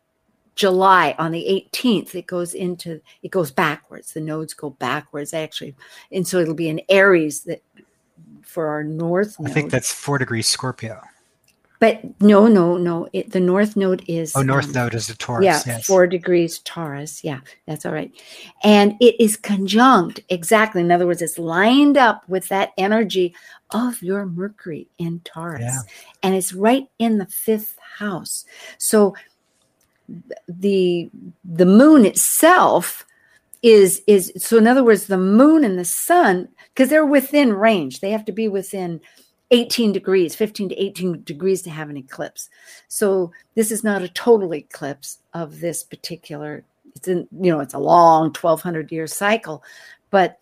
July 0.55 1.15
on 1.17 1.31
the 1.31 1.67
18th, 1.73 2.13
it 2.15 2.27
goes 2.27 2.53
into 2.53 3.01
it 3.21 3.31
goes 3.31 3.51
backwards. 3.51 4.13
The 4.13 4.21
nodes 4.21 4.53
go 4.53 4.71
backwards 4.71 5.33
actually, 5.33 5.75
and 6.11 6.27
so 6.27 6.39
it'll 6.39 6.53
be 6.53 6.69
in 6.69 6.81
Aries 6.89 7.41
that 7.41 7.63
for 8.41 8.67
our 8.67 8.83
north 8.83 9.35
I 9.39 9.43
node. 9.43 9.53
think 9.53 9.71
that's 9.71 9.91
four 9.91 10.17
degrees 10.17 10.47
Scorpio. 10.47 11.01
But 11.83 12.01
no, 12.21 12.47
no, 12.47 12.77
no. 12.77 13.09
It, 13.11 13.31
the 13.31 13.41
north 13.41 13.75
node 13.75 14.05
is 14.07 14.31
Oh, 14.37 14.41
North 14.41 14.67
um, 14.67 14.71
Node 14.71 14.95
is 14.95 15.07
the 15.07 15.15
Taurus. 15.15 15.43
yeah, 15.43 15.61
yes. 15.67 15.85
four 15.85 16.07
degrees 16.07 16.59
Taurus. 16.59 17.25
Yeah, 17.25 17.41
that's 17.65 17.85
all 17.85 17.91
right. 17.91 18.09
And 18.63 18.95
it 19.01 19.19
is 19.19 19.35
conjunct 19.35 20.21
exactly. 20.29 20.79
In 20.79 20.93
other 20.93 21.05
words, 21.05 21.21
it's 21.21 21.37
lined 21.37 21.97
up 21.97 22.23
with 22.29 22.47
that 22.47 22.71
energy 22.77 23.35
of 23.71 24.01
your 24.01 24.25
Mercury 24.25 24.87
in 24.97 25.19
Taurus. 25.25 25.59
Yeah. 25.61 25.81
And 26.23 26.35
it's 26.35 26.53
right 26.53 26.87
in 26.99 27.17
the 27.17 27.25
fifth 27.25 27.77
house. 27.97 28.45
So 28.77 29.13
the 30.47 31.11
the 31.43 31.65
moon 31.65 32.05
itself 32.05 33.05
is 33.61 34.01
is 34.07 34.31
so 34.37 34.57
in 34.57 34.67
other 34.67 34.85
words 34.85 35.07
the 35.07 35.17
moon 35.17 35.65
and 35.65 35.77
the 35.77 35.83
sun 35.83 36.47
because 36.73 36.89
they're 36.89 37.05
within 37.05 37.51
range 37.51 37.99
they 37.99 38.11
have 38.11 38.25
to 38.25 38.31
be 38.31 38.47
within 38.47 39.01
18 39.53 39.91
degrees 39.91 40.35
15 40.35 40.69
to 40.69 40.75
18 40.75 41.23
degrees 41.23 41.61
to 41.61 41.69
have 41.69 41.91
an 41.91 41.97
eclipse. 41.97 42.49
So 42.87 43.31
this 43.53 43.71
is 43.71 43.83
not 43.83 44.01
a 44.01 44.09
total 44.09 44.53
eclipse 44.55 45.19
of 45.33 45.59
this 45.59 45.83
particular 45.83 46.65
it's 46.95 47.07
in 47.07 47.27
you 47.31 47.51
know 47.51 47.59
it's 47.59 47.73
a 47.73 47.79
long 47.79 48.25
1200 48.25 48.91
year 48.91 49.07
cycle 49.07 49.63
but 50.09 50.39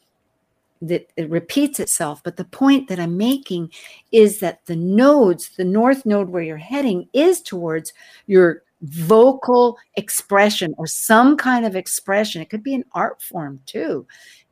that 0.84 1.07
it 1.16 1.30
repeats 1.30 1.80
itself. 1.80 2.24
But 2.24 2.38
the 2.38 2.45
point 2.45 2.89
that 2.89 2.99
i'm 2.99 3.18
making 3.18 3.72
is 4.12 4.39
that 4.39 4.66
the 4.66 4.76
nodes 4.78 5.49
the 5.57 5.66
north 5.66 6.05
node 6.05 6.30
where 6.30 6.41
you're 6.41 6.57
heading 6.57 7.07
is 7.14 7.41
towards 7.41 7.93
your 8.28 8.64
vocal 8.82 9.78
expression 9.95 10.74
or 10.78 10.88
some 10.88 11.38
kind 11.38 11.66
of 11.66 11.76
expression. 11.76 12.41
It 12.41 12.49
could 12.49 12.64
be 12.64 12.76
an 12.76 12.86
art 12.93 13.22
form 13.22 13.59
too 13.66 14.07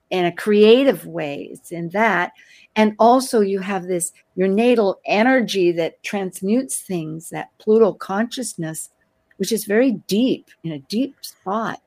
in 0.09 0.25
a 0.25 0.31
creative 0.31 1.05
way 1.05 1.49
it's 1.51 1.71
in 1.71 1.89
that 1.89 2.31
and 2.75 2.95
also 2.99 3.41
you 3.41 3.59
have 3.59 3.83
this 3.83 4.11
your 4.35 4.47
natal 4.47 4.99
energy 5.05 5.71
that 5.71 6.01
transmutes 6.03 6.77
things 6.81 7.29
that 7.29 7.49
pluto 7.59 7.93
consciousness 7.93 8.89
which 9.37 9.51
is 9.51 9.65
very 9.65 9.91
deep 10.07 10.49
in 10.63 10.71
a 10.73 10.79
deep 10.79 11.15
spot 11.21 11.81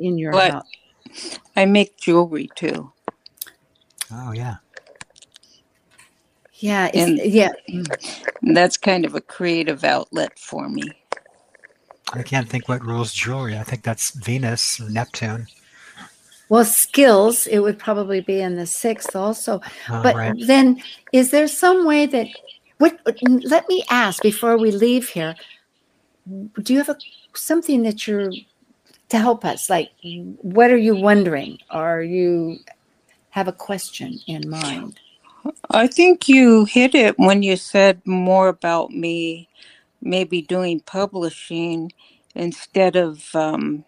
in 0.00 0.18
your 0.18 0.32
But- 0.32 0.52
house 0.52 1.38
I 1.54 1.64
make 1.66 1.96
jewelry 1.96 2.48
too. 2.56 2.90
Oh, 4.12 4.32
yeah. 4.32 4.56
yeah 6.54 6.90
And- 6.94 7.18
yeah 7.18 7.52
And 8.42 8.56
that's 8.56 8.76
kind 8.76 9.04
of 9.04 9.14
a 9.14 9.20
creative 9.20 9.84
outlet 9.84 10.38
for 10.38 10.68
me. 10.68 10.82
I 12.12 12.22
can't 12.22 12.48
think 12.48 12.68
what 12.68 12.84
rules 12.84 13.12
jewelry. 13.12 13.56
I 13.58 13.62
think 13.62 13.82
that's 13.82 14.10
Venus 14.10 14.80
or 14.80 14.90
Neptune. 14.90 15.46
Well, 16.48 16.64
skills, 16.64 17.46
it 17.46 17.60
would 17.60 17.78
probably 17.78 18.20
be 18.20 18.40
in 18.40 18.56
the 18.56 18.66
sixth 18.66 19.16
also. 19.16 19.60
But 19.88 20.14
right. 20.14 20.34
then, 20.46 20.82
is 21.12 21.30
there 21.30 21.48
some 21.48 21.86
way 21.86 22.06
that, 22.06 22.28
what, 22.78 22.98
let 23.22 23.68
me 23.68 23.82
ask 23.90 24.22
before 24.22 24.58
we 24.58 24.70
leave 24.70 25.08
here, 25.08 25.34
do 26.62 26.72
you 26.72 26.78
have 26.78 26.90
a, 26.90 26.98
something 27.34 27.82
that 27.82 28.06
you're, 28.06 28.32
to 29.08 29.18
help 29.18 29.44
us? 29.44 29.70
Like, 29.70 29.90
what 30.42 30.70
are 30.70 30.76
you 30.76 30.96
wondering? 30.96 31.58
Or 31.72 32.02
you 32.02 32.58
have 33.30 33.48
a 33.48 33.52
question 33.52 34.18
in 34.26 34.48
mind? 34.48 35.00
I 35.70 35.86
think 35.86 36.28
you 36.28 36.64
hit 36.64 36.94
it 36.94 37.18
when 37.18 37.42
you 37.42 37.56
said 37.56 38.00
more 38.06 38.48
about 38.48 38.90
me 38.90 39.48
maybe 40.00 40.42
doing 40.42 40.80
publishing 40.80 41.92
instead 42.34 42.96
of 42.96 43.34
um, 43.34 43.84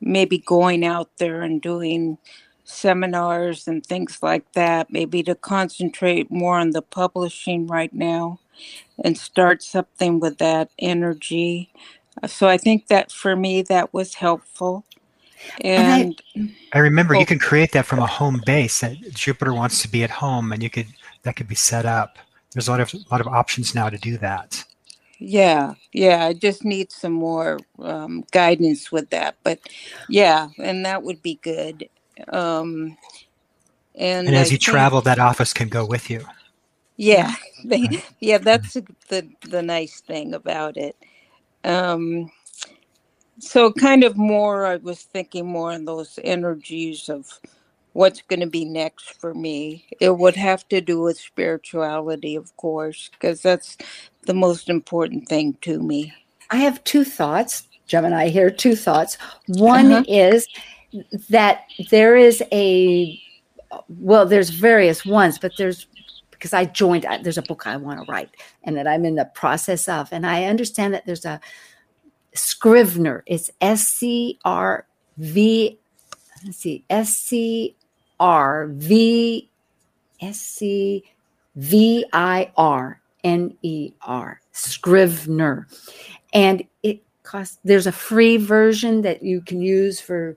maybe 0.00 0.38
going 0.38 0.84
out 0.84 1.10
there 1.18 1.42
and 1.42 1.62
doing 1.62 2.18
seminars 2.64 3.68
and 3.68 3.84
things 3.86 4.20
like 4.22 4.52
that, 4.52 4.92
maybe 4.92 5.22
to 5.24 5.34
concentrate 5.34 6.30
more 6.30 6.58
on 6.58 6.70
the 6.70 6.82
publishing 6.82 7.66
right 7.66 7.92
now 7.94 8.40
and 9.04 9.18
start 9.18 9.62
something 9.62 10.20
with 10.20 10.38
that 10.38 10.70
energy. 10.78 11.72
Uh, 12.22 12.28
So 12.28 12.48
I 12.48 12.58
think 12.58 12.88
that 12.88 13.12
for 13.12 13.36
me, 13.36 13.62
that 13.62 13.94
was 13.94 14.14
helpful. 14.16 14.84
And 15.60 15.88
I- 15.88 16.10
And 16.36 16.54
I 16.72 16.78
remember 16.80 17.16
Oh. 17.16 17.20
you 17.20 17.26
can 17.26 17.38
create 17.38 17.72
that 17.72 17.86
from 17.86 18.00
a 18.00 18.06
home 18.06 18.42
base. 18.46 18.80
That 18.80 18.96
Jupiter 19.14 19.54
wants 19.54 19.82
to 19.82 19.88
be 19.88 20.04
at 20.04 20.10
home, 20.10 20.52
and 20.52 20.62
you 20.62 20.70
could 20.70 20.88
that 21.24 21.36
could 21.36 21.48
be 21.48 21.54
set 21.56 21.86
up. 21.86 22.18
There's 22.52 22.68
a 22.68 22.72
lot 22.72 22.80
of 22.80 22.94
a 22.94 22.98
lot 23.10 23.20
of 23.20 23.28
options 23.28 23.74
now 23.74 23.90
to 23.90 23.98
do 23.98 24.18
that. 24.18 24.64
Yeah, 25.24 25.74
yeah, 25.92 26.26
I 26.26 26.32
just 26.34 26.64
need 26.64 26.92
some 26.92 27.12
more 27.12 27.58
um, 27.78 28.24
guidance 28.32 28.92
with 28.92 29.10
that. 29.10 29.36
But 29.44 29.60
yeah, 30.08 30.48
and 30.58 30.84
that 30.86 31.02
would 31.02 31.22
be 31.22 31.36
good. 31.42 31.88
Um, 32.28 32.96
and 33.94 34.26
And 34.28 34.36
as 34.36 34.48
I 34.48 34.52
you 34.52 34.58
think- 34.58 34.62
travel, 34.62 35.00
that 35.02 35.18
office 35.18 35.52
can 35.52 35.68
go 35.68 35.86
with 35.86 36.10
you. 36.10 36.24
Yeah, 36.96 37.34
they, 37.64 38.02
yeah, 38.20 38.38
that's 38.38 38.74
the 39.08 39.28
the 39.42 39.62
nice 39.62 40.00
thing 40.00 40.34
about 40.34 40.76
it. 40.76 40.96
Um, 41.64 42.30
so 43.40 43.72
kind 43.72 44.04
of 44.04 44.16
more, 44.16 44.66
I 44.66 44.76
was 44.76 45.02
thinking 45.02 45.46
more 45.46 45.72
on 45.72 45.84
those 45.86 46.18
energies 46.24 47.08
of 47.08 47.26
what's 47.94 48.22
going 48.22 48.40
to 48.40 48.46
be 48.46 48.64
next 48.64 49.18
for 49.20 49.34
me. 49.34 49.86
It 50.00 50.18
would 50.18 50.36
have 50.36 50.68
to 50.68 50.80
do 50.80 51.00
with 51.00 51.18
spirituality, 51.18 52.36
of 52.36 52.54
course, 52.56 53.08
because 53.12 53.40
that's 53.40 53.76
the 54.26 54.34
most 54.34 54.68
important 54.68 55.28
thing 55.28 55.56
to 55.62 55.82
me. 55.82 56.12
I 56.50 56.56
have 56.58 56.84
two 56.84 57.04
thoughts, 57.04 57.66
Gemini 57.86 58.28
here, 58.28 58.50
two 58.50 58.76
thoughts. 58.76 59.16
One 59.46 59.92
Uh-huh. 59.92 60.04
is 60.06 60.46
that 61.30 61.64
there 61.90 62.16
is 62.16 62.42
a, 62.52 63.18
well, 63.88 64.26
there's 64.26 64.50
various 64.50 65.04
ones, 65.06 65.38
but 65.38 65.52
there's, 65.56 65.86
because 66.30 66.52
I 66.52 66.66
joined, 66.66 67.06
there's 67.22 67.38
a 67.38 67.42
book 67.42 67.66
I 67.66 67.76
want 67.76 68.04
to 68.04 68.12
write 68.12 68.30
and 68.64 68.76
that 68.76 68.86
I'm 68.86 69.04
in 69.04 69.14
the 69.14 69.24
process 69.24 69.88
of. 69.88 70.12
And 70.12 70.26
I 70.26 70.44
understand 70.44 70.94
that 70.94 71.06
there's 71.06 71.24
a 71.24 71.40
Scrivener. 72.34 73.22
It's 73.26 73.50
S 73.60 73.84
C 73.84 74.38
R 74.44 74.86
V, 75.18 75.78
let's 76.44 76.58
see, 76.58 76.84
S 76.90 77.16
C 77.16 77.76
R 78.20 78.68
V 78.68 79.48
S 80.20 80.40
C 80.40 81.04
V 81.56 82.04
I 82.12 82.52
R 82.56 83.00
N 83.22 83.56
E 83.62 83.92
R, 84.02 84.40
Scrivener. 84.52 85.66
And 86.32 86.64
it 86.82 87.02
costs, 87.22 87.58
there's 87.64 87.86
a 87.86 87.92
free 87.92 88.36
version 88.36 89.02
that 89.02 89.22
you 89.22 89.40
can 89.40 89.60
use 89.60 90.00
for 90.00 90.36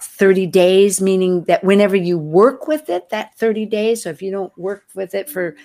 30 0.00 0.46
days, 0.46 1.00
meaning 1.00 1.44
that 1.44 1.62
whenever 1.62 1.96
you 1.96 2.18
work 2.18 2.66
with 2.66 2.88
it, 2.88 3.10
that 3.10 3.36
30 3.36 3.66
days. 3.66 4.02
So 4.02 4.10
if 4.10 4.22
you 4.22 4.30
don't 4.30 4.56
work 4.58 4.84
with 4.94 5.14
it 5.14 5.28
for 5.28 5.56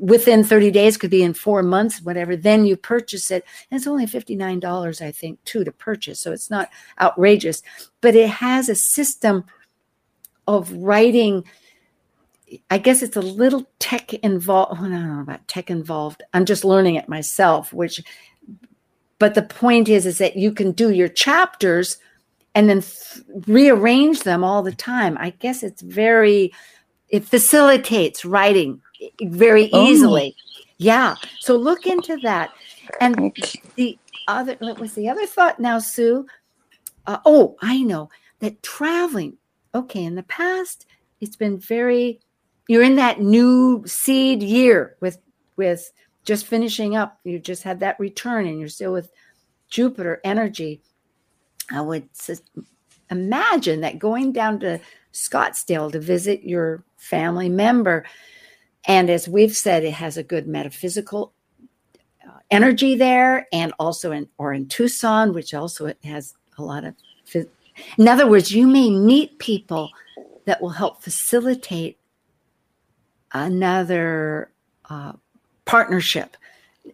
within 0.00 0.44
30 0.44 0.70
days, 0.70 0.96
could 0.96 1.10
be 1.10 1.22
in 1.22 1.34
four 1.34 1.62
months, 1.62 2.02
whatever, 2.02 2.36
then 2.36 2.66
you 2.66 2.76
purchase 2.76 3.30
it. 3.30 3.44
And 3.70 3.78
it's 3.78 3.86
only 3.86 4.06
$59, 4.06 5.02
I 5.02 5.10
think, 5.10 5.42
too, 5.44 5.64
to 5.64 5.72
purchase. 5.72 6.20
So 6.20 6.32
it's 6.32 6.50
not 6.50 6.68
outrageous, 7.00 7.62
but 8.00 8.14
it 8.14 8.28
has 8.28 8.68
a 8.68 8.74
system 8.74 9.44
of 10.48 10.72
writing 10.72 11.44
I 12.70 12.78
guess 12.78 13.02
it's 13.02 13.16
a 13.16 13.20
little 13.20 13.68
tech 13.78 14.14
involved. 14.14 14.78
I 14.80 14.82
don't 14.84 15.16
know 15.16 15.20
about 15.20 15.46
tech 15.48 15.70
involved. 15.70 16.22
I'm 16.32 16.46
just 16.46 16.64
learning 16.64 16.94
it 16.94 17.08
myself, 17.08 17.72
which, 17.72 18.02
but 19.18 19.34
the 19.34 19.42
point 19.42 19.88
is, 19.88 20.06
is 20.06 20.18
that 20.18 20.36
you 20.36 20.52
can 20.52 20.72
do 20.72 20.90
your 20.90 21.08
chapters 21.08 21.98
and 22.54 22.68
then 22.68 22.80
th- 22.82 23.24
rearrange 23.46 24.22
them 24.22 24.42
all 24.42 24.62
the 24.62 24.72
time. 24.72 25.18
I 25.20 25.30
guess 25.30 25.62
it's 25.62 25.82
very, 25.82 26.52
it 27.10 27.24
facilitates 27.24 28.24
writing 28.24 28.80
very 29.22 29.70
Oh. 29.72 29.86
easily. 29.86 30.34
Yeah. 30.78 31.16
So 31.40 31.56
look 31.56 31.86
into 31.86 32.16
that. 32.22 32.50
And 33.00 33.36
the 33.74 33.98
other, 34.26 34.56
what 34.60 34.78
was 34.78 34.94
the 34.94 35.08
other 35.10 35.26
thought 35.26 35.60
now, 35.60 35.80
Sue? 35.80 36.26
Uh, 37.06 37.18
oh, 37.26 37.56
I 37.60 37.82
know 37.82 38.08
that 38.40 38.62
traveling. 38.62 39.36
Okay. 39.78 40.02
In 40.02 40.16
the 40.16 40.24
past, 40.24 40.86
it's 41.20 41.36
been 41.36 41.58
very, 41.58 42.18
you're 42.66 42.82
in 42.82 42.96
that 42.96 43.20
new 43.20 43.84
seed 43.86 44.42
year 44.42 44.96
with, 45.00 45.18
with 45.56 45.92
just 46.24 46.46
finishing 46.46 46.96
up. 46.96 47.20
You 47.22 47.38
just 47.38 47.62
had 47.62 47.78
that 47.80 48.00
return 48.00 48.46
and 48.46 48.58
you're 48.58 48.68
still 48.68 48.92
with 48.92 49.12
Jupiter 49.68 50.20
energy. 50.24 50.82
I 51.70 51.80
would 51.80 52.08
imagine 53.08 53.82
that 53.82 54.00
going 54.00 54.32
down 54.32 54.58
to 54.60 54.80
Scottsdale 55.12 55.92
to 55.92 56.00
visit 56.00 56.42
your 56.42 56.82
family 56.96 57.48
member, 57.48 58.04
and 58.86 59.08
as 59.10 59.28
we've 59.28 59.56
said, 59.56 59.84
it 59.84 59.92
has 59.92 60.16
a 60.16 60.22
good 60.22 60.48
metaphysical 60.48 61.32
uh, 62.26 62.38
energy 62.50 62.96
there, 62.96 63.46
and 63.52 63.72
also 63.78 64.12
in 64.12 64.28
or 64.38 64.52
in 64.52 64.66
Tucson, 64.66 65.32
which 65.34 65.54
also 65.54 65.86
it 65.86 65.98
has 66.02 66.34
a 66.56 66.62
lot 66.62 66.84
of. 66.84 66.94
In 67.98 68.08
other 68.08 68.26
words, 68.26 68.52
you 68.52 68.66
may 68.66 68.90
meet 68.90 69.38
people 69.38 69.90
that 70.44 70.60
will 70.60 70.70
help 70.70 71.02
facilitate 71.02 71.98
another 73.32 74.50
uh, 74.88 75.12
partnership. 75.64 76.36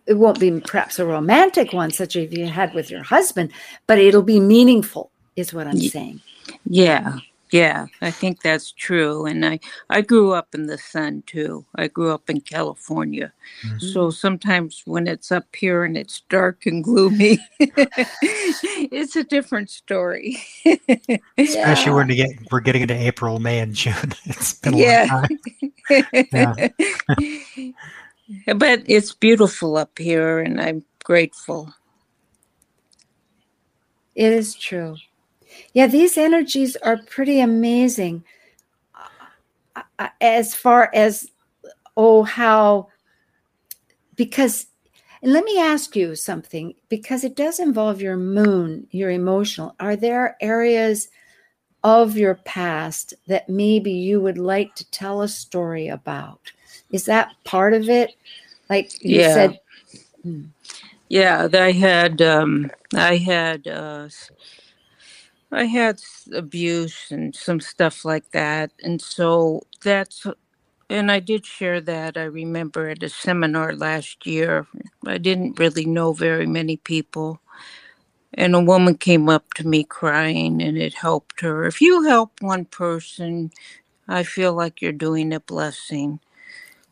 It 0.07 0.15
won't 0.15 0.41
be 0.41 0.61
perhaps 0.61 0.99
a 0.99 1.07
romantic 1.07 1.73
one, 1.73 1.91
such 1.91 2.17
as 2.17 2.33
you 2.33 2.47
had 2.47 2.75
with 2.75 2.91
your 2.91 3.03
husband, 3.03 3.53
but 3.87 3.99
it'll 3.99 4.23
be 4.23 4.41
meaningful, 4.41 5.11
is 5.37 5.55
what 5.55 5.67
I'm 5.67 5.79
saying. 5.79 6.21
Yeah, 6.67 7.19
yeah, 7.55 7.87
I 8.03 8.11
think 8.11 8.43
that's 8.43 8.73
true. 8.73 9.27
And 9.27 9.47
I, 9.47 9.61
I 9.89 10.01
grew 10.01 10.33
up 10.33 10.57
in 10.57 10.67
the 10.67 10.77
sun 10.77 11.23
too. 11.25 11.65
I 11.77 11.87
grew 11.87 12.11
up 12.11 12.29
in 12.29 12.41
California. 12.41 13.33
Mm-hmm. 13.65 13.79
So 13.79 14.11
sometimes 14.11 14.83
when 14.87 15.07
it's 15.07 15.31
up 15.31 15.47
here 15.55 15.85
and 15.85 15.97
it's 15.97 16.23
dark 16.29 16.67
and 16.67 16.83
gloomy, 16.83 17.39
it's 17.61 19.15
a 19.15 19.23
different 19.23 19.71
story. 19.71 20.37
Especially 21.39 21.93
when 21.93 22.09
we 22.09 22.17
get 22.17 22.31
we're 22.51 22.59
getting 22.59 22.83
into 22.83 22.97
April, 22.97 23.39
May, 23.39 23.61
and 23.61 23.73
June. 23.73 23.95
It's 24.25 24.55
been 24.55 24.75
a 24.75 24.79
Yeah. 24.79 25.07
long 25.13 25.29
time. 25.89 26.25
yeah. 26.33 26.69
but 28.57 28.83
it's 28.87 29.15
beautiful 29.15 29.77
up 29.77 29.97
here 29.97 30.41
and 30.41 30.61
I'm 30.61 30.85
grateful. 31.05 31.73
It 34.17 34.33
is 34.33 34.57
true. 34.57 34.97
Yeah, 35.73 35.87
these 35.87 36.17
energies 36.17 36.77
are 36.77 36.99
pretty 37.07 37.41
amazing. 37.41 38.25
Uh, 39.77 39.83
uh, 39.99 40.09
As 40.21 40.55
far 40.55 40.91
as, 40.95 41.31
oh, 41.97 42.23
how, 42.23 42.89
because, 44.17 44.67
and 45.23 45.33
let 45.33 45.45
me 45.45 45.59
ask 45.59 45.97
you 45.97 46.15
something, 46.15 46.75
because 46.89 47.25
it 47.25 47.37
does 47.37 47.59
involve 47.59 48.01
your 48.01 48.17
moon, 48.17 48.87
your 48.91 49.11
emotional. 49.11 49.75
Are 49.81 49.97
there 49.97 50.37
areas 50.41 51.09
of 51.83 52.17
your 52.17 52.37
past 52.37 53.15
that 53.27 53.49
maybe 53.49 53.93
you 53.93 54.21
would 54.21 54.39
like 54.39 54.75
to 54.77 54.91
tell 54.91 55.23
a 55.23 55.29
story 55.29 55.89
about? 55.89 56.41
Is 56.91 57.05
that 57.07 57.35
part 57.45 57.75
of 57.75 57.89
it? 57.89 58.15
Like 58.71 59.03
you 59.05 59.21
Yeah. 59.21 59.35
said, 59.35 59.61
Yeah, 61.09 61.49
I 61.53 61.73
had 61.73 62.23
um 62.23 62.71
I 62.95 63.17
had 63.17 63.69
uh 63.69 64.09
I 65.55 65.67
had 65.67 66.01
abuse 66.35 67.09
and 67.13 67.37
some 67.37 67.61
stuff 67.61 68.05
like 68.05 68.33
that. 68.33 68.73
And 68.85 69.03
so 69.03 69.63
that's 69.85 70.27
and 70.91 71.11
I 71.11 71.21
did 71.21 71.47
share 71.47 71.81
that 71.83 72.17
I 72.17 72.25
remember 72.25 72.89
at 72.91 73.03
a 73.03 73.09
seminar 73.09 73.75
last 73.75 74.27
year. 74.27 74.67
I 75.07 75.19
didn't 75.19 75.59
really 75.59 75.85
know 75.87 76.13
very 76.13 76.47
many 76.47 76.77
people. 76.79 77.41
And 78.35 78.55
a 78.55 78.61
woman 78.61 78.97
came 78.97 79.29
up 79.29 79.55
to 79.55 79.67
me 79.69 79.85
crying 79.85 80.63
and 80.63 80.79
it 80.79 80.95
helped 80.95 81.41
her. 81.43 81.67
If 81.67 81.81
you 81.81 82.05
help 82.05 82.43
one 82.43 82.67
person, 82.67 83.53
I 84.09 84.25
feel 84.25 84.55
like 84.55 84.83
you're 84.83 84.93
doing 84.93 85.33
a 85.35 85.41
blessing. 85.41 86.21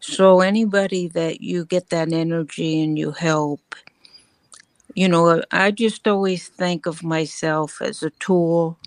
So 0.00 0.40
anybody 0.40 1.08
that 1.08 1.42
you 1.42 1.66
get 1.66 1.90
that 1.90 2.12
energy 2.12 2.82
and 2.82 2.98
you 2.98 3.12
help, 3.12 3.76
you 4.95 5.09
know, 5.09 5.43
I 5.53 5.72
just 5.72 6.09
always 6.09 6.49
think 6.49 6.86
of 6.86 7.03
myself 7.05 7.82
as 7.82 8.03
a 8.03 8.11
tool, 8.11 8.78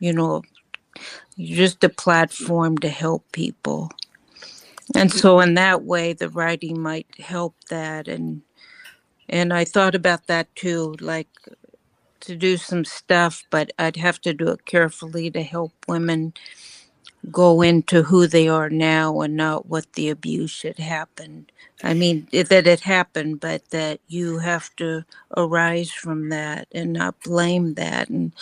you 0.00 0.12
know, 0.12 0.42
just 1.38 1.84
a 1.84 1.90
platform 1.90 2.78
to 2.78 2.88
help 2.90 3.30
people. 3.32 3.90
And 4.96 5.12
so 5.12 5.40
in 5.40 5.54
that 5.54 5.84
way 5.84 6.14
the 6.14 6.30
writing 6.30 6.80
might 6.82 7.08
help 7.20 7.54
that 7.70 8.08
and 8.08 8.42
and 9.28 9.52
I 9.54 9.64
thought 9.64 9.94
about 9.94 10.26
that 10.28 10.54
too, 10.56 10.96
like 11.00 11.28
to 12.22 12.36
do 12.36 12.56
some 12.58 12.84
stuff, 12.84 13.44
but 13.50 13.72
I'd 13.78 13.96
have 13.96 14.20
to 14.22 14.34
do 14.34 14.48
it 14.48 14.66
carefully 14.66 15.30
to 15.32 15.42
help 15.42 15.72
women 15.88 16.34
go 17.30 17.62
into 17.62 18.02
who 18.02 18.26
they 18.26 18.48
are 18.48 18.70
now 18.70 19.20
and 19.20 19.36
not 19.36 19.66
what 19.66 19.92
the 19.94 20.08
abuse 20.08 20.62
had 20.62 20.78
happened. 20.78 21.50
I 21.82 21.92
mean, 21.92 22.26
that 22.32 22.66
it 22.66 22.80
happened, 22.80 23.40
but 23.40 23.68
that 23.70 24.00
you 24.08 24.38
have 24.38 24.74
to 24.76 25.04
arise 25.36 25.90
from 25.90 26.30
that 26.30 26.68
and 26.72 26.94
not 26.94 27.20
blame 27.22 27.74
that 27.74 28.08
and 28.08 28.32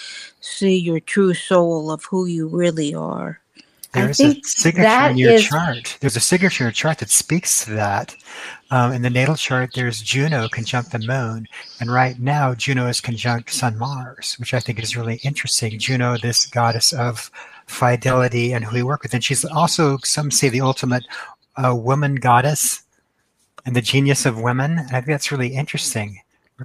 see 0.40 0.76
your 0.76 1.00
true 1.00 1.34
soul 1.34 1.90
of 1.90 2.04
who 2.04 2.26
you 2.26 2.46
really 2.46 2.94
are. 2.94 3.40
There's 3.92 4.20
a 4.20 4.40
signature 4.42 5.10
in 5.10 5.16
your 5.16 5.32
is... 5.32 5.44
chart. 5.44 5.98
There's 6.00 6.16
a 6.16 6.20
signature 6.20 6.70
chart 6.72 6.98
that 6.98 7.10
speaks 7.10 7.64
to 7.64 7.70
that. 7.72 8.16
Um, 8.70 8.92
in 8.92 9.02
the 9.02 9.10
natal 9.10 9.36
chart, 9.36 9.70
there's 9.74 10.00
Juno 10.00 10.48
conjunct 10.48 10.90
the 10.90 10.98
moon. 10.98 11.46
And 11.80 11.92
right 11.92 12.18
now, 12.18 12.54
Juno 12.54 12.88
is 12.88 13.00
conjunct 13.00 13.50
Sun 13.50 13.78
Mars, 13.78 14.34
which 14.40 14.52
I 14.52 14.58
think 14.58 14.82
is 14.82 14.96
really 14.96 15.20
interesting. 15.22 15.78
Juno, 15.78 16.16
this 16.18 16.46
goddess 16.46 16.92
of 16.92 17.30
fidelity 17.66 18.52
and 18.52 18.64
who 18.64 18.76
we 18.76 18.82
work 18.82 19.02
with. 19.02 19.14
And 19.14 19.24
she's 19.24 19.44
also, 19.44 19.98
some 20.04 20.30
say, 20.30 20.48
the 20.48 20.60
ultimate 20.60 21.04
uh, 21.56 21.74
woman 21.74 22.16
goddess 22.16 22.82
and 23.66 23.74
the 23.74 23.82
genius 23.82 24.26
of 24.26 24.40
women. 24.40 24.78
And 24.78 24.88
I 24.88 25.00
think 25.00 25.06
that's 25.06 25.32
really 25.32 25.54
interesting. 25.54 26.20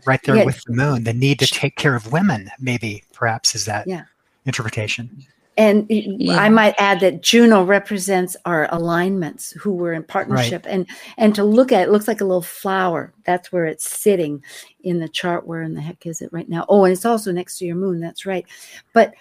Right 0.06 0.22
there 0.24 0.36
yeah. 0.36 0.46
with 0.46 0.62
the 0.66 0.74
moon, 0.74 1.04
the 1.04 1.14
need 1.14 1.40
to 1.40 1.48
take 1.48 1.76
care 1.76 1.96
of 1.96 2.12
women, 2.12 2.52
maybe, 2.60 3.04
perhaps, 3.12 3.56
is 3.56 3.66
that 3.66 3.88
yeah. 3.88 4.04
interpretation. 4.46 5.26
And 5.58 5.88
yeah. 5.90 6.38
I 6.38 6.48
might 6.48 6.76
add 6.78 7.00
that 7.00 7.24
Juno 7.24 7.64
represents 7.64 8.38
our 8.46 8.68
alignments, 8.72 9.52
who 9.54 9.74
we're 9.74 9.94
in 9.94 10.04
partnership, 10.04 10.66
right. 10.66 10.74
and 10.74 10.88
and 11.18 11.34
to 11.34 11.44
look 11.44 11.72
at 11.72 11.82
it, 11.82 11.88
it 11.90 11.92
looks 11.92 12.08
like 12.08 12.22
a 12.22 12.26
little 12.26 12.44
flower. 12.44 13.14
That's 13.26 13.52
where 13.52 13.66
it's 13.66 13.90
sitting 13.90 14.44
in 14.84 15.00
the 15.00 15.10
chart. 15.10 15.48
Where 15.48 15.64
in 15.64 15.74
the 15.74 15.82
heck 15.82 16.06
is 16.06 16.22
it 16.22 16.32
right 16.32 16.48
now? 16.48 16.68
Oh, 16.70 16.86
and 16.86 16.94
it's 16.94 17.04
also 17.04 17.32
next 17.32 17.58
to 17.58 17.66
your 17.66 17.76
moon. 17.76 18.00
That's 18.00 18.28
right. 18.28 18.46
But 18.94 19.16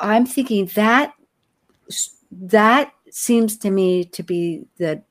I'm 0.00 0.26
thinking 0.26 0.66
that 0.74 1.14
that 2.30 2.92
seems 3.10 3.56
to 3.58 3.70
me 3.70 4.04
to 4.04 4.22
be 4.22 4.66
the 4.78 5.02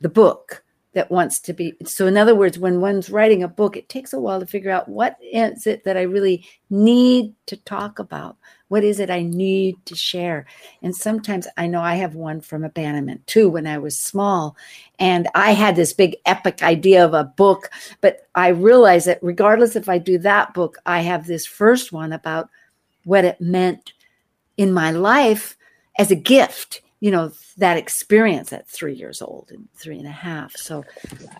the 0.00 0.08
book 0.08 0.64
that 0.94 1.10
wants 1.10 1.40
to 1.40 1.52
be 1.52 1.74
so 1.84 2.06
in 2.06 2.16
other 2.16 2.34
words 2.34 2.58
when 2.58 2.80
one's 2.80 3.10
writing 3.10 3.42
a 3.42 3.48
book 3.48 3.76
it 3.76 3.88
takes 3.88 4.12
a 4.12 4.20
while 4.20 4.40
to 4.40 4.46
figure 4.46 4.70
out 4.70 4.88
what 4.88 5.16
is 5.20 5.66
it 5.66 5.84
that 5.84 5.96
i 5.96 6.02
really 6.02 6.46
need 6.70 7.34
to 7.46 7.56
talk 7.58 7.98
about? 7.98 8.36
What 8.68 8.84
is 8.84 8.98
it 8.98 9.10
i 9.10 9.22
need 9.22 9.76
to 9.86 9.94
share? 9.94 10.46
And 10.82 10.94
sometimes 10.94 11.46
i 11.56 11.66
know 11.66 11.80
i 11.80 11.94
have 11.96 12.14
one 12.14 12.40
from 12.40 12.64
abandonment 12.64 13.26
too 13.26 13.48
when 13.48 13.66
i 13.66 13.78
was 13.78 13.98
small 13.98 14.56
and 14.98 15.28
i 15.34 15.52
had 15.52 15.76
this 15.76 15.92
big 15.92 16.16
epic 16.26 16.62
idea 16.62 17.04
of 17.04 17.12
a 17.12 17.24
book 17.24 17.70
but 18.00 18.26
i 18.34 18.48
realized 18.48 19.06
that 19.06 19.22
regardless 19.22 19.76
if 19.76 19.88
i 19.88 19.98
do 19.98 20.18
that 20.18 20.54
book 20.54 20.78
i 20.86 21.00
have 21.00 21.26
this 21.26 21.46
first 21.46 21.92
one 21.92 22.12
about 22.12 22.48
what 23.04 23.24
it 23.24 23.40
meant 23.40 23.92
in 24.56 24.72
my 24.72 24.90
life 24.90 25.56
as 25.98 26.10
a 26.10 26.16
gift 26.16 26.80
you 27.04 27.10
know 27.10 27.30
that 27.58 27.76
experience 27.76 28.50
at 28.50 28.66
three 28.66 28.94
years 28.94 29.20
old 29.20 29.50
and 29.50 29.68
three 29.76 29.98
and 29.98 30.06
a 30.06 30.18
half. 30.26 30.56
So 30.56 30.84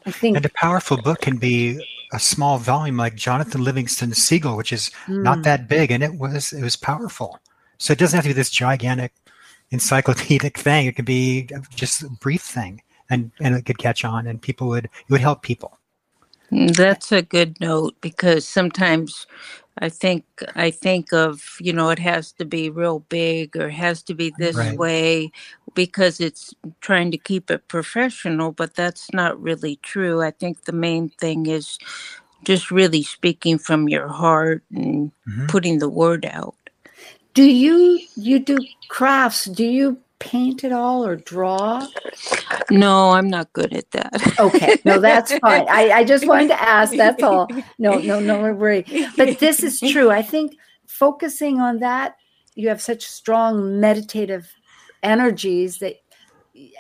i 0.05 0.11
think 0.11 0.37
and 0.37 0.45
a 0.45 0.51
powerful 0.51 0.99
book 0.99 1.23
can 1.23 1.39
be 1.39 1.83
a 2.12 2.21
small 2.21 2.59
volume 2.59 2.99
like 2.99 3.15
jonathan 3.15 3.65
livingston 3.65 4.12
seagull 4.12 4.59
which 4.59 4.75
is 4.75 4.91
mm. 5.07 5.23
not 5.23 5.43
that 5.43 5.67
big 5.67 5.91
and 5.91 6.03
it 6.05 6.15
was 6.17 6.53
it 6.53 6.62
was 6.62 6.77
powerful. 6.77 7.39
So 7.79 7.93
it 7.93 7.99
doesn't 7.99 8.17
have 8.17 8.25
to 8.25 8.29
be 8.29 8.35
this 8.35 8.51
gigantic 8.51 9.12
encyclopedic 9.71 10.59
thing. 10.59 10.87
It 10.87 10.97
could 10.97 11.07
be 11.07 11.49
just 11.75 12.03
a 12.03 12.11
brief 12.11 12.43
thing 12.43 12.83
and 13.09 13.31
and 13.41 13.55
it 13.55 13.65
could 13.65 13.79
catch 13.79 14.05
on 14.05 14.27
and 14.27 14.43
people 14.43 14.69
would 14.69 14.85
it 14.85 15.11
would 15.11 15.23
help 15.23 15.41
people. 15.43 15.79
That's 16.51 17.11
a 17.11 17.23
good 17.23 17.59
note 17.59 17.95
because 18.03 18.47
sometimes 18.47 19.27
I 19.79 19.89
think 19.89 20.25
I 20.55 20.70
think 20.70 21.12
of 21.12 21.57
you 21.61 21.72
know 21.72 21.91
it 21.91 21.99
has 21.99 22.33
to 22.33 22.45
be 22.45 22.70
real 22.70 23.01
big 23.01 23.57
or 23.57 23.68
has 23.70 24.03
to 24.05 24.14
be 24.14 24.33
this 24.39 24.57
right. 24.57 24.79
way 24.79 25.33
because 25.75 26.20
it's 26.20 26.55
trying 26.81 27.11
to 27.11 27.18
keep 27.18 27.51
it 27.51 27.66
professional, 27.68 28.53
but 28.53 28.75
that's 28.75 29.12
not 29.12 29.41
really 29.41 29.77
true. 29.83 30.22
I 30.22 30.31
think 30.31 30.64
the 30.64 30.72
main 30.72 31.09
thing 31.09 31.47
is 31.47 31.79
just 32.45 32.70
really 32.70 33.03
speaking 33.03 33.59
from 33.59 33.89
your 33.89 34.09
heart 34.09 34.62
and 34.72 35.11
mm-hmm. 35.27 35.47
putting 35.47 35.79
the 35.79 35.89
word 35.89 36.25
out. 36.27 36.55
Do 37.33 37.43
you 37.43 38.01
you 38.14 38.39
do 38.39 38.59
crafts? 38.89 39.47
Do 39.47 39.64
you 39.64 39.99
paint 40.25 40.64
at 40.64 40.72
all 40.72 41.05
or 41.05 41.16
draw? 41.16 41.87
No, 42.70 43.11
I'm 43.11 43.29
not 43.29 43.53
good 43.53 43.75
at 43.75 43.91
that. 43.91 44.39
okay, 44.39 44.77
no, 44.85 44.99
that's 44.99 45.37
fine. 45.39 45.66
I, 45.68 45.91
I 45.91 46.05
just 46.05 46.27
wanted 46.27 46.49
to 46.49 46.61
ask. 46.61 46.95
That's 46.97 47.22
all. 47.22 47.49
No, 47.79 47.99
no, 47.99 48.20
no 48.20 48.53
worry. 48.55 48.85
But 49.16 49.39
this 49.39 49.62
is 49.62 49.81
true. 49.81 50.11
I 50.11 50.22
think 50.22 50.57
focusing 50.87 51.61
on 51.61 51.81
that, 51.81 52.16
you 52.55 52.68
have 52.68 52.81
such 52.81 53.05
strong 53.05 53.81
meditative 53.81 54.51
energies 55.03 55.79
that 55.79 55.97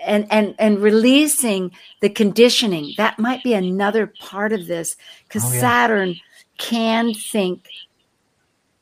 and 0.04 0.26
and 0.30 0.54
and 0.58 0.78
releasing 0.78 1.70
the 2.00 2.08
conditioning 2.08 2.94
that 2.96 3.18
might 3.18 3.42
be 3.42 3.54
another 3.54 4.06
part 4.06 4.52
of 4.52 4.66
this 4.66 4.96
because 5.24 5.44
oh, 5.44 5.52
yeah. 5.52 5.60
saturn 5.60 6.14
can 6.58 7.12
think 7.12 7.66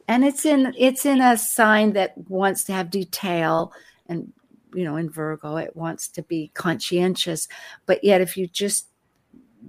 and 0.06 0.22
it's 0.22 0.44
in 0.44 0.74
it's 0.76 1.06
in 1.06 1.22
a 1.22 1.38
sign 1.38 1.94
that 1.94 2.12
wants 2.28 2.64
to 2.64 2.72
have 2.74 2.90
detail 2.90 3.72
and 4.06 4.32
you 4.74 4.84
know 4.84 4.96
in 4.96 5.10
virgo 5.10 5.56
it 5.56 5.76
wants 5.76 6.08
to 6.08 6.22
be 6.22 6.50
conscientious. 6.54 7.48
But 7.86 8.02
yet 8.04 8.20
if 8.20 8.36
you 8.36 8.46
just 8.46 8.86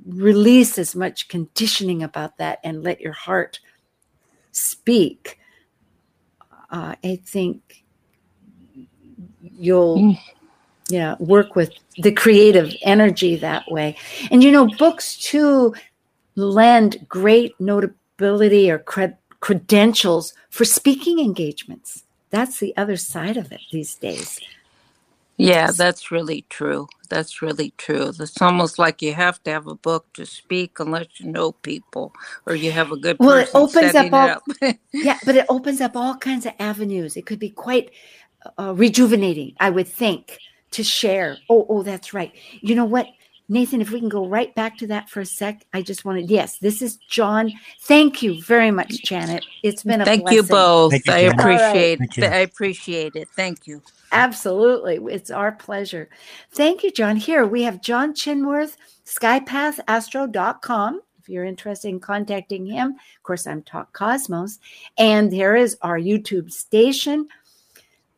release 0.06 0.78
as 0.78 0.95
much 0.95 1.28
conditioning 1.28 2.01
about 2.01 2.38
that 2.38 2.60
and 2.64 2.84
let 2.84 2.99
your 2.99 3.14
heart 3.14 3.60
speak 4.51 5.39
uh, 6.72 6.95
i 7.04 7.16
think 7.16 7.84
you'll 9.60 9.97
mm. 9.97 10.20
yeah 10.88 11.16
work 11.20 11.56
with 11.56 11.72
the 11.97 12.12
creative 12.12 12.74
energy 12.82 13.36
that 13.38 13.70
way. 13.70 13.95
And 14.32 14.43
you 14.43 14.51
know 14.51 14.68
books 14.68 15.18
too 15.18 15.74
lend 16.36 17.06
great 17.08 17.60
notability 17.60 18.72
or 18.72 18.80
cred- 18.80 19.18
credentials 19.39 20.34
for 20.49 20.66
speaking 20.66 21.20
engagements. 21.20 22.04
That's 22.32 22.60
the 22.60 22.76
other 22.76 22.97
side 22.97 23.38
of 23.38 23.51
it 23.51 23.62
these 23.72 23.95
days 23.95 24.39
yeah, 25.38 25.72
that's 25.72 26.12
really 26.12 26.46
true. 26.50 26.88
That's 27.10 27.42
really 27.42 27.74
true. 27.78 28.12
It's 28.20 28.42
almost 28.42 28.78
like 28.78 29.02
you 29.02 29.14
have 29.14 29.42
to 29.44 29.52
have 29.52 29.68
a 29.68 29.76
book 29.76 30.08
to 30.14 30.26
speak 30.26 30.80
unless 30.80 31.08
you 31.20 31.32
know 31.32 31.52
people 31.52 32.14
or 32.46 32.56
you 32.56 32.72
have 32.72 32.92
a 32.92 32.98
good 32.98 33.18
well, 33.20 33.38
it 33.38 33.50
opens 33.54 33.96
up 33.96 34.14
all, 34.14 34.30
up. 34.30 34.44
yeah, 34.94 35.20
but 35.26 35.36
it 35.36 35.46
opens 35.50 35.82
up 35.82 35.96
all 35.96 36.16
kinds 36.18 36.46
of 36.46 36.54
avenues. 36.60 37.18
It 37.18 37.26
could 37.26 37.40
be 37.40 37.50
quite 37.50 37.92
uh, 38.58 38.74
rejuvenating, 38.76 39.56
I 39.60 39.70
would 39.70 39.88
think, 39.88 40.38
to 40.72 40.84
share. 40.84 41.38
Oh, 41.50 41.66
oh, 41.70 41.84
that's 41.84 42.14
right. 42.14 42.32
You 42.62 42.76
know 42.76 42.86
what? 42.86 43.08
Nathan, 43.50 43.82
if 43.82 43.92
we 43.92 44.00
can 44.00 44.10
go 44.10 44.26
right 44.26 44.56
back 44.56 44.78
to 44.78 44.88
that 44.88 45.10
for 45.10 45.20
a 45.20 45.26
sec, 45.26 45.66
I 45.74 45.82
just 45.82 46.06
wanted, 46.06 46.30
yes, 46.30 46.60
this 46.60 46.82
is 46.82 46.96
John. 47.10 47.52
Thank 47.82 48.24
you 48.24 48.42
very 48.42 48.72
much, 48.72 49.04
Janet. 49.04 49.46
It's 49.64 49.84
been 49.84 50.02
a 50.02 50.06
Thank 50.06 50.22
blessing. 50.22 50.38
you 50.38 50.44
both. 50.44 50.92
Thank 50.92 51.08
you, 51.08 51.14
I 51.14 51.18
appreciate 51.20 52.00
right. 52.00 52.24
I 52.24 52.38
appreciate 52.38 53.16
it. 53.16 53.28
Thank 53.36 53.68
you. 53.68 53.82
Absolutely. 54.14 54.99
It's 55.11 55.32
our 55.32 55.51
pleasure. 55.51 56.07
Thank 56.51 56.84
you, 56.84 56.91
John. 56.91 57.16
Here 57.16 57.47
we 57.47 57.64
have 57.64 57.82
John 57.82 58.14
Chinworth, 58.14 58.78
skypathastro.com. 59.05 61.01
If 61.20 61.30
you're 61.30 61.45
interested 61.45 61.88
in 61.88 61.99
contacting 61.99 62.66
him, 62.66 62.91
of 62.91 63.24
course, 63.24 63.47
I'm 63.47 63.64
Talk 63.64 63.91
Cosmos. 63.91 64.59
And 64.99 65.34
there 65.34 65.55
is 65.55 65.78
our 65.82 65.97
YouTube 65.97 66.51
station. 66.51 67.28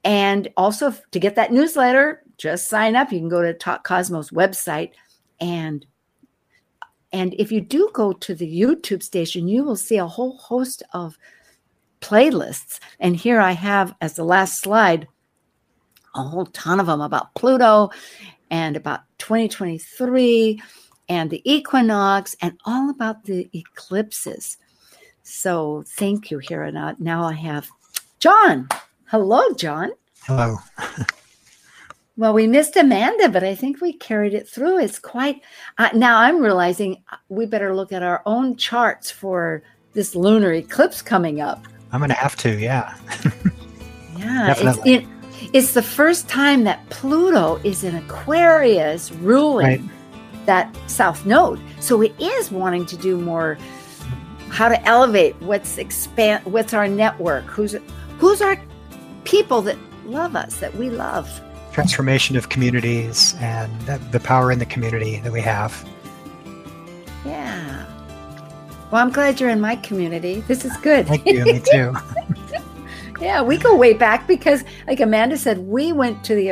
And 0.03 0.49
also 0.57 0.93
to 1.11 1.19
get 1.19 1.35
that 1.35 1.53
newsletter, 1.53 2.23
just 2.37 2.67
sign 2.67 2.97
up. 2.97 3.13
You 3.13 3.19
can 3.19 3.29
go 3.29 3.41
to 3.41 3.53
Talk 3.53 3.85
Cosmos 3.85 4.31
website 4.31 4.91
and 5.39 5.85
and 7.13 7.33
if 7.35 7.49
you 7.49 7.61
do 7.61 7.89
go 7.93 8.11
to 8.11 8.35
the 8.35 8.61
YouTube 8.61 9.01
station, 9.01 9.47
you 9.47 9.63
will 9.63 9.77
see 9.77 9.95
a 9.95 10.05
whole 10.05 10.35
host 10.35 10.83
of 10.91 11.17
playlists. 12.01 12.79
And 12.99 13.15
here 13.15 13.39
I 13.39 13.53
have 13.53 13.95
as 14.01 14.15
the 14.15 14.25
last 14.25 14.59
slide 14.59 15.07
a 16.15 16.23
whole 16.23 16.45
ton 16.47 16.79
of 16.79 16.87
them 16.87 17.01
about 17.01 17.33
Pluto 17.35 17.89
and 18.49 18.75
about 18.75 19.01
2023 19.19 20.61
and 21.07 21.29
the 21.29 21.41
equinox 21.43 22.35
and 22.41 22.59
all 22.65 22.89
about 22.89 23.25
the 23.25 23.49
eclipses. 23.53 24.57
So 25.23 25.83
thank 25.87 26.31
you, 26.31 26.39
here. 26.39 26.69
Now 26.71 27.23
I 27.23 27.33
have 27.33 27.69
John. 28.19 28.67
Hello, 29.05 29.53
John. 29.53 29.91
Hello. 30.23 30.57
Well, 32.17 32.33
we 32.33 32.47
missed 32.47 32.77
Amanda, 32.77 33.27
but 33.27 33.43
I 33.43 33.55
think 33.55 33.81
we 33.81 33.91
carried 33.91 34.33
it 34.33 34.47
through. 34.47 34.79
It's 34.79 34.99
quite. 34.99 35.41
Uh, 35.77 35.89
now 35.93 36.17
I'm 36.19 36.41
realizing 36.41 37.03
uh, 37.11 37.17
we 37.27 37.45
better 37.45 37.75
look 37.75 37.91
at 37.91 38.03
our 38.03 38.21
own 38.25 38.55
charts 38.55 39.11
for 39.11 39.63
this 39.91 40.15
lunar 40.15 40.53
eclipse 40.53 41.01
coming 41.01 41.41
up. 41.41 41.65
I'm 41.91 41.99
going 41.99 42.09
to 42.09 42.15
have 42.15 42.37
to, 42.37 42.57
yeah. 42.57 42.95
yeah, 44.17 44.47
Definitely. 44.47 44.93
it's, 44.93 45.05
it, 45.05 45.09
it's 45.55 45.71
the 45.71 45.81
first 45.81 46.27
time 46.27 46.65
that 46.65 46.89
Pluto 46.89 47.61
is 47.63 47.85
in 47.85 47.95
Aquarius 47.95 49.09
ruling 49.13 49.65
right. 49.65 49.81
that 50.47 50.75
south 50.87 51.25
node. 51.25 51.61
So 51.79 52.01
it 52.01 52.13
is 52.19 52.51
wanting 52.51 52.85
to 52.87 52.97
do 52.97 53.17
more 53.17 53.57
how 54.49 54.67
to 54.67 54.81
elevate 54.85 55.33
what's 55.41 55.77
expand 55.77 56.43
what's 56.45 56.73
our 56.73 56.89
network 56.89 57.45
who's 57.45 57.75
who's 58.19 58.41
our 58.41 58.61
people 59.23 59.61
that 59.61 59.77
love 60.05 60.35
us 60.35 60.57
that 60.57 60.75
we 60.75 60.89
love 60.89 61.41
transformation 61.71 62.35
of 62.35 62.49
communities 62.49 63.35
and 63.39 63.71
the 64.11 64.19
power 64.19 64.51
in 64.51 64.59
the 64.59 64.65
community 64.65 65.19
that 65.19 65.31
we 65.31 65.41
have. 65.41 65.87
Yeah. 67.25 67.85
Well, 68.91 69.01
I'm 69.01 69.11
glad 69.11 69.39
you're 69.39 69.49
in 69.49 69.59
my 69.61 69.77
community. 69.77 70.41
This 70.47 70.63
is 70.63 70.75
good. 70.77 71.07
Thank 71.07 71.25
you. 71.25 71.43
Me 71.43 71.59
too. 71.59 71.95
yeah, 73.19 73.41
we 73.41 73.57
go 73.57 73.75
way 73.75 73.93
back 73.93 74.27
because, 74.27 74.63
like 74.87 74.99
Amanda 74.99 75.37
said, 75.37 75.59
we 75.59 75.93
went 75.93 76.23
to 76.25 76.35
the 76.35 76.49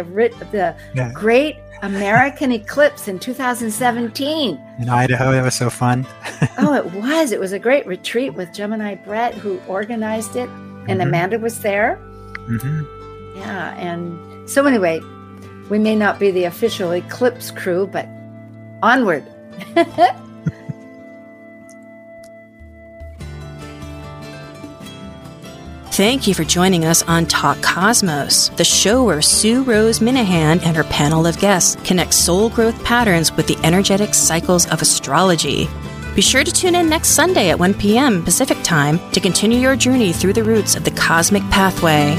the 0.52 0.76
yeah. 0.96 1.12
Great 1.14 1.58
American 1.82 2.52
Eclipse 2.52 3.08
in 3.08 3.20
2017 3.20 4.62
in 4.80 4.90
Idaho. 4.90 5.32
That 5.32 5.44
was 5.44 5.56
so 5.56 5.70
fun. 5.70 6.08
oh, 6.58 6.74
it 6.74 6.86
was. 6.94 7.32
It 7.32 7.40
was 7.40 7.52
a 7.52 7.60
great 7.60 7.86
retreat 7.86 8.34
with 8.34 8.54
Gemini 8.54 8.96
Brett, 8.96 9.34
who 9.34 9.60
organized 9.68 10.36
it, 10.36 10.50
and 10.50 10.88
mm-hmm. 10.88 11.02
Amanda 11.02 11.40
was 11.40 11.60
there. 11.60 11.98
Mm-hmm. 12.48 13.38
Yeah, 13.38 13.76
and 13.76 14.50
so 14.50 14.66
anyway, 14.66 15.02
we 15.70 15.80
may 15.80 15.96
not 15.96 16.20
be 16.20 16.32
the 16.32 16.46
official 16.46 16.92
Eclipse 16.92 17.52
crew, 17.52 17.88
but 17.88 18.08
onward. 18.82 19.26
Thank 25.94 26.26
you 26.26 26.34
for 26.34 26.44
joining 26.44 26.86
us 26.86 27.04
on 27.04 27.28
Talk 27.28 27.62
Cosmos, 27.62 28.50
the 28.58 28.64
show 28.64 29.04
where 29.04 29.22
Sue 29.22 29.62
Rose 29.62 30.00
Minahan 30.00 30.60
and 30.66 30.76
her 30.76 30.86
panel 30.86 31.28
of 31.28 31.38
guests 31.38 31.76
connect 31.86 32.16
soul 32.16 32.50
growth 32.50 32.84
patterns 32.84 33.32
with 33.32 33.46
the 33.46 33.58
energetic 33.64 34.16
cycles 34.16 34.68
of 34.72 34.82
astrology. 34.82 35.70
Be 36.16 36.22
sure 36.24 36.44
to 36.44 36.52
tune 36.52 36.74
in 36.74 36.90
next 36.90 37.10
Sunday 37.10 37.52
at 37.52 37.60
1 37.60 37.76
p.m. 37.76 38.24
Pacific 38.24 38.58
Time 38.64 38.98
to 39.12 39.20
continue 39.20 39.60
your 39.60 39.76
journey 39.76 40.12
through 40.14 40.34
the 40.34 40.44
roots 40.44 40.76
of 40.76 40.84
the 40.84 40.90
cosmic 40.90 41.44
pathway. 41.52 42.16